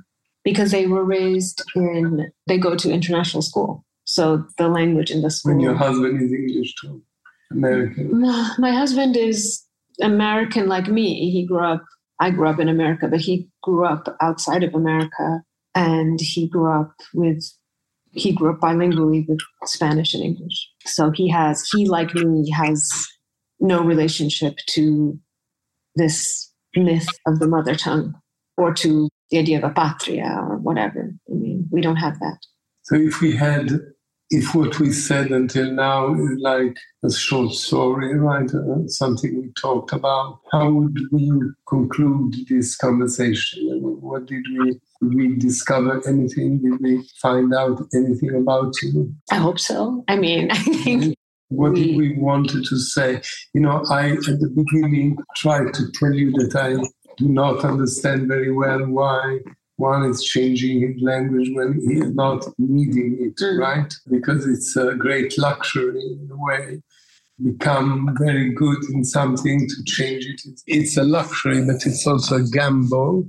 Because 0.43 0.71
they 0.71 0.87
were 0.87 1.05
raised 1.05 1.63
in, 1.75 2.31
they 2.47 2.57
go 2.57 2.75
to 2.75 2.91
international 2.91 3.43
school. 3.43 3.85
So 4.05 4.45
the 4.59 4.69
language 4.69 5.11
in 5.11 5.23
the 5.23 5.31
school. 5.31 5.53
When 5.53 5.61
your 5.61 5.75
husband 5.75 6.23
is 6.23 6.33
English 6.33 6.75
too, 6.81 7.03
American. 7.51 8.21
My 8.59 8.73
husband 8.73 9.17
is 9.17 9.63
American 10.01 10.67
like 10.69 10.89
me. 10.89 11.31
He 11.31 11.47
grew 11.47 11.65
up 11.65 11.85
I 12.21 12.31
grew 12.31 12.49
up 12.49 12.61
in 12.61 12.69
America, 12.69 13.09
but 13.09 13.21
he 13.21 13.49
grew 13.63 13.87
up 13.87 14.15
outside 14.21 14.63
of 14.63 14.75
America 14.75 15.43
and 15.75 16.21
he 16.21 16.47
grew 16.49 16.71
up 16.71 16.93
with 17.15 17.43
he 18.13 18.33
grew 18.33 18.51
up 18.53 18.61
bilingually 18.61 19.27
with 19.27 19.39
Spanish 19.65 20.13
and 20.15 20.23
English. 20.23 20.69
So 20.85 21.11
he 21.11 21.29
has 21.31 21.67
he 21.73 21.89
like 21.89 22.15
me 22.15 22.51
has 22.51 22.89
no 23.59 23.83
relationship 23.83 24.57
to 24.69 25.19
this 25.97 26.50
myth 26.77 27.09
of 27.27 27.39
the 27.39 27.49
mother 27.49 27.75
tongue 27.75 28.15
or 28.57 28.73
to 28.75 29.09
the 29.31 29.39
idea 29.39 29.59
of 29.59 29.65
a 29.65 29.71
patria 29.71 30.37
or 30.39 30.57
whatever. 30.59 31.13
I 31.31 31.35
mean, 31.35 31.69
we 31.71 31.81
don't 31.81 31.97
have 31.97 32.19
that. 32.21 32.39
So 32.83 32.97
if 32.97 33.21
we 33.21 33.37
had 33.37 33.81
if 34.31 34.55
what 34.55 34.79
we 34.79 34.93
said 34.93 35.33
until 35.33 35.73
now 35.73 36.15
is 36.15 36.39
like 36.39 36.77
a 37.05 37.11
short 37.11 37.53
story, 37.53 38.17
right? 38.17 38.49
Uh, 38.55 38.87
something 38.87 39.43
we 39.43 39.51
talked 39.61 39.93
about, 39.93 40.39
how 40.53 40.71
would 40.71 40.99
we 41.11 41.33
conclude 41.69 42.35
this 42.49 42.77
conversation? 42.77 43.81
What 43.81 44.27
did 44.27 44.45
we 44.57 44.81
did 45.03 45.15
we 45.15 45.37
discover 45.37 46.01
anything? 46.07 46.63
Did 46.63 46.81
we 46.81 47.09
find 47.21 47.53
out 47.53 47.83
anything 47.93 48.37
about 48.37 48.73
you? 48.83 49.13
I 49.33 49.37
hope 49.37 49.59
so. 49.59 50.05
I 50.07 50.17
mean, 50.17 50.51
I 50.53 50.59
think. 50.59 51.17
What 51.51 51.73
we, 51.73 51.97
we 51.97 52.17
wanted 52.17 52.65
to 52.65 52.79
say? 52.79 53.21
You 53.55 53.61
know, 53.61 53.85
I 53.91 54.11
at 54.11 54.41
the 54.41 54.53
beginning 54.55 55.19
tried 55.37 55.75
to 55.75 55.91
tell 55.93 56.13
you 56.13 56.31
that 56.33 56.57
I 56.57 56.71
do 57.17 57.29
not 57.29 57.65
understand 57.65 58.29
very 58.29 58.53
well 58.53 58.87
why 58.87 59.41
one 59.81 60.05
is 60.05 60.23
changing 60.23 60.81
his 60.81 61.03
language 61.03 61.51
when 61.55 61.81
he 61.81 61.99
is 61.99 62.15
not 62.15 62.45
needing 62.59 63.17
it, 63.19 63.37
mm. 63.37 63.59
right? 63.59 63.93
Because 64.09 64.47
it's 64.47 64.77
a 64.77 64.95
great 64.95 65.37
luxury 65.39 66.19
in 66.23 66.29
a 66.31 66.37
way. 66.37 66.83
Become 67.43 68.15
very 68.21 68.51
good 68.51 68.85
in 68.93 69.03
something 69.03 69.67
to 69.67 69.85
change 69.87 70.27
it. 70.27 70.43
It's 70.67 70.99
a 70.99 71.03
luxury, 71.03 71.65
but 71.65 71.87
it's 71.87 72.07
also 72.07 72.37
a 72.37 72.49
gamble. 72.49 73.27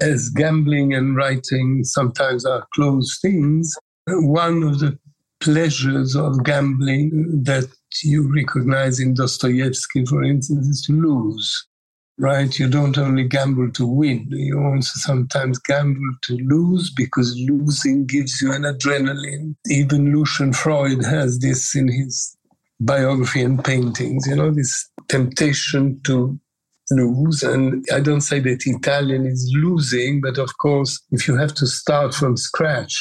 As 0.00 0.30
gambling 0.30 0.94
and 0.94 1.16
writing 1.16 1.84
sometimes 1.84 2.46
are 2.46 2.66
close 2.72 3.18
things, 3.20 3.74
one 4.06 4.62
of 4.62 4.78
the 4.78 4.98
pleasures 5.42 6.16
of 6.16 6.44
gambling 6.44 7.42
that 7.44 7.66
you 8.02 8.32
recognize 8.34 9.00
in 9.00 9.14
Dostoevsky, 9.14 10.06
for 10.06 10.22
instance, 10.22 10.66
is 10.66 10.82
to 10.86 10.92
lose 10.92 11.66
right? 12.18 12.58
You 12.58 12.68
don't 12.68 12.96
only 12.98 13.24
gamble 13.24 13.70
to 13.72 13.86
win, 13.86 14.28
you 14.30 14.58
also 14.62 14.92
sometimes 14.94 15.58
gamble 15.58 16.14
to 16.22 16.36
lose 16.36 16.90
because 16.90 17.36
losing 17.48 18.06
gives 18.06 18.40
you 18.40 18.52
an 18.52 18.62
adrenaline. 18.62 19.56
Even 19.66 20.14
Lucian 20.14 20.52
Freud 20.52 21.04
has 21.04 21.40
this 21.40 21.74
in 21.74 21.88
his 21.88 22.36
biography 22.80 23.42
and 23.42 23.62
paintings, 23.64 24.26
you 24.26 24.36
know, 24.36 24.50
this 24.50 24.88
temptation 25.08 26.00
to 26.04 26.38
lose. 26.90 27.42
And 27.42 27.84
I 27.92 28.00
don't 28.00 28.20
say 28.20 28.40
that 28.40 28.66
Italian 28.66 29.26
is 29.26 29.50
losing, 29.56 30.20
but 30.20 30.38
of 30.38 30.58
course, 30.58 31.00
if 31.10 31.26
you 31.26 31.36
have 31.36 31.54
to 31.54 31.66
start 31.66 32.14
from 32.14 32.36
scratch, 32.36 32.94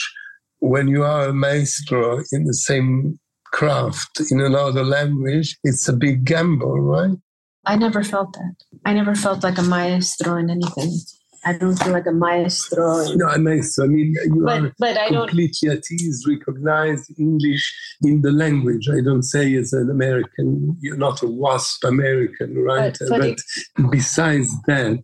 when 0.62 0.88
you 0.88 1.04
are 1.04 1.30
a 1.30 1.34
maestro 1.34 2.24
in 2.32 2.46
the 2.46 2.54
same 2.54 3.20
craft 3.52 4.22
in 4.32 4.40
another 4.40 4.84
language, 4.84 5.58
it's 5.64 5.88
a 5.90 5.94
big 5.94 6.24
gamble, 6.24 6.80
right? 6.80 7.18
I 7.66 7.76
never 7.76 8.04
felt 8.04 8.34
that. 8.34 8.56
I 8.86 8.94
never 8.94 9.14
felt 9.14 9.44
like 9.44 9.58
a 9.58 9.64
maestro 9.64 10.38
in 10.38 10.50
anything. 10.50 10.98
I 11.44 11.58
don't 11.58 11.76
feel 11.76 11.92
like 11.92 12.06
a 12.06 12.12
maestro. 12.12 13.04
No, 13.16 13.28
a 13.28 13.40
maestro. 13.40 13.86
I 13.86 13.88
mean, 13.88 14.14
you 14.26 14.44
but, 14.46 14.62
are 14.62 14.74
but 14.78 14.98
I 14.98 15.08
completely 15.08 15.70
don't... 15.70 15.78
at 15.78 15.92
ease, 15.92 16.24
recognize 16.28 17.08
English 17.18 17.76
in 18.04 18.22
the 18.22 18.32
language. 18.32 18.88
I 18.88 19.02
don't 19.02 19.24
say 19.24 19.56
as 19.56 19.74
an 19.74 19.90
American, 19.90 20.78
you're 20.82 20.98
not 20.98 21.24
a 21.24 21.28
WASP 21.28 21.84
American, 21.84 22.56
right? 22.60 22.96
But, 23.00 23.10
but, 23.10 23.20
but 23.20 23.28
it... 23.28 23.42
besides 23.90 24.52
that, 24.68 25.04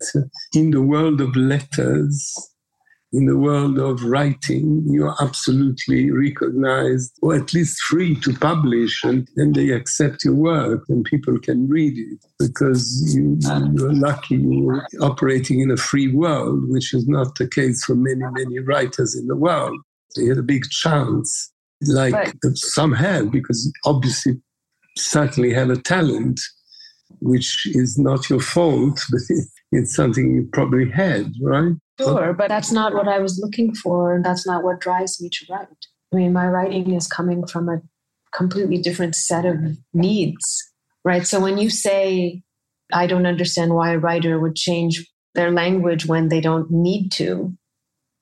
in 0.53 0.69
the 0.69 0.81
world 0.81 1.21
of 1.21 1.35
letters, 1.35 2.51
in 3.13 3.25
the 3.25 3.37
world 3.37 3.79
of 3.79 4.03
writing, 4.03 4.83
you 4.85 5.05
are 5.05 5.15
absolutely 5.21 6.11
recognized 6.11 7.17
or 7.21 7.35
at 7.35 7.53
least 7.53 7.79
free 7.79 8.15
to 8.19 8.33
publish 8.33 9.03
and 9.03 9.27
then 9.35 9.53
they 9.53 9.69
accept 9.69 10.25
your 10.25 10.35
work 10.35 10.83
and 10.89 11.05
people 11.05 11.39
can 11.39 11.67
read 11.69 11.97
it 11.97 12.19
because 12.37 13.15
you, 13.15 13.37
you're 13.75 13.93
lucky 13.93 14.35
you're 14.35 14.85
operating 15.01 15.61
in 15.61 15.71
a 15.71 15.77
free 15.77 16.13
world, 16.13 16.63
which 16.67 16.93
is 16.93 17.07
not 17.07 17.35
the 17.35 17.47
case 17.47 17.83
for 17.85 17.95
many, 17.95 18.23
many 18.31 18.59
writers 18.59 19.15
in 19.15 19.27
the 19.27 19.37
world. 19.37 19.79
They 20.15 20.25
had 20.25 20.37
a 20.37 20.43
big 20.43 20.63
chance, 20.69 21.51
like 21.81 22.13
right. 22.13 22.33
some 22.55 22.91
have, 22.93 23.31
because 23.31 23.71
obviously 23.85 24.33
certainly 24.97 25.53
have 25.53 25.69
a 25.69 25.77
talent, 25.77 26.39
which 27.19 27.67
is 27.67 27.97
not 27.97 28.29
your 28.29 28.39
fault, 28.39 29.01
but 29.11 29.21
it's 29.71 29.95
something 29.95 30.33
you 30.33 30.49
probably 30.53 30.89
had, 30.89 31.33
right? 31.41 31.73
Sure, 31.99 32.33
but 32.33 32.47
that's 32.47 32.71
not 32.71 32.93
what 32.93 33.07
I 33.07 33.19
was 33.19 33.39
looking 33.41 33.73
for, 33.73 34.13
and 34.13 34.23
that's 34.23 34.45
not 34.45 34.63
what 34.63 34.79
drives 34.79 35.21
me 35.21 35.29
to 35.29 35.45
write. 35.49 35.67
I 36.13 36.15
mean, 36.15 36.31
my 36.31 36.47
writing 36.47 36.93
is 36.93 37.07
coming 37.07 37.45
from 37.47 37.69
a 37.69 37.81
completely 38.33 38.77
different 38.77 39.15
set 39.15 39.45
of 39.45 39.57
needs, 39.93 40.71
right? 41.03 41.25
So 41.25 41.39
when 41.39 41.57
you 41.57 41.69
say, 41.69 42.43
I 42.93 43.07
don't 43.07 43.25
understand 43.25 43.73
why 43.73 43.91
a 43.91 43.99
writer 43.99 44.39
would 44.39 44.55
change 44.55 45.05
their 45.33 45.51
language 45.51 46.05
when 46.05 46.29
they 46.29 46.39
don't 46.39 46.69
need 46.71 47.11
to. 47.13 47.55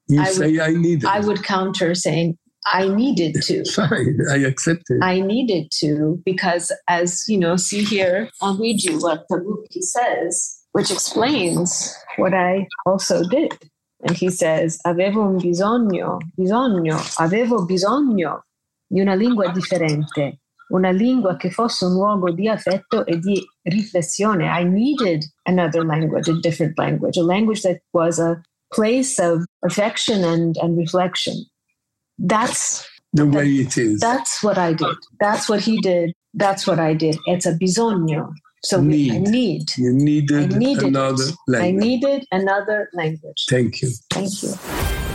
You 0.08 0.22
I 0.22 0.26
say, 0.26 0.52
would, 0.54 0.62
I 0.62 0.70
need 0.72 1.04
it. 1.04 1.10
I 1.10 1.20
would 1.20 1.44
counter 1.44 1.96
saying, 1.96 2.38
I 2.66 2.88
needed 2.88 3.42
to. 3.44 3.64
Fine, 3.66 4.20
I 4.32 4.38
accept 4.38 4.84
it. 4.90 5.04
I 5.04 5.22
needed 5.22 5.70
to 5.80 6.22
because, 6.26 6.72
as 6.88 7.24
you 7.28 7.38
know, 7.38 7.58
see 7.58 7.84
here, 7.84 8.30
I'll 8.42 8.58
read 8.58 8.84
you 8.84 9.00
what 9.00 9.26
Tabucchi 9.30 9.82
says 9.82 10.56
which 10.76 10.92
explains 10.92 11.96
what 12.18 12.34
I 12.34 12.68
also 12.86 13.24
did. 13.30 13.54
And 14.02 14.12
he 14.12 14.30
says, 14.30 14.78
avevo 14.86 15.22
un 15.22 15.38
bisogno, 15.38 16.20
bisogno, 16.38 16.98
avevo 17.18 17.66
bisogno 17.66 18.42
di 18.86 19.00
una 19.00 19.16
lingua 19.16 19.54
differente, 19.54 20.42
una 20.72 20.92
lingua 20.92 21.38
che 21.38 21.50
fosse 21.50 21.86
un 21.86 21.94
luogo 21.94 22.30
di 22.32 22.50
affetto 22.50 23.06
e 23.06 23.20
di 23.20 23.42
riflessione. 23.64 24.48
I 24.48 24.66
needed 24.66 25.24
another 25.46 25.86
language, 25.86 26.28
a 26.28 26.38
different 26.42 26.78
language, 26.78 27.18
a 27.18 27.24
language 27.24 27.62
that 27.62 27.80
was 27.94 28.20
a 28.20 28.42
place 28.74 29.18
of 29.18 29.46
affection 29.64 30.26
and, 30.26 30.58
and 30.58 30.78
reflection. 30.78 31.36
That's 32.18 32.88
the 33.14 33.26
way 33.26 33.48
it 33.48 33.78
is. 33.78 34.00
That's 34.00 34.44
what 34.44 34.58
I 34.58 34.74
did. 34.74 34.96
That's 35.20 35.50
what 35.50 35.62
he 35.62 35.80
did. 35.82 36.14
That's 36.34 36.68
what 36.68 36.80
I 36.80 36.94
did. 36.94 37.18
It's 37.28 37.46
a 37.46 37.54
bisogno. 37.54 38.34
So 38.64 38.82
need. 38.82 39.14
I 39.14 39.18
need. 39.20 39.78
You 39.78 39.94
needed, 39.94 40.54
I 40.54 40.58
needed 40.58 40.86
another 40.86 41.24
it. 41.24 41.36
language. 41.48 41.84
I 41.84 41.86
needed 41.86 42.26
another 42.32 42.90
language. 42.94 43.46
Thank 43.48 43.82
you. 43.82 43.92
Thank 44.10 44.42
you. 44.42 44.54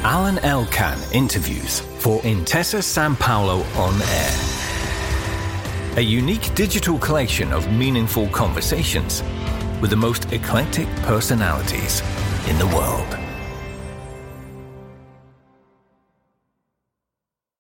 Alain 0.04 0.38
Elkann 0.38 0.98
interviews 1.12 1.80
for 1.98 2.20
Intesa 2.20 2.80
Sanpaolo 2.80 3.64
on 3.76 4.00
air. 4.00 5.96
A 5.98 6.00
unique 6.00 6.54
digital 6.54 6.96
collection 6.98 7.52
of 7.52 7.70
meaningful 7.72 8.28
conversations 8.28 9.22
with 9.80 9.90
the 9.90 9.96
most 9.96 10.32
eclectic 10.32 10.86
personalities 11.02 12.02
in 12.48 12.56
the 12.58 12.66
world. 12.68 13.19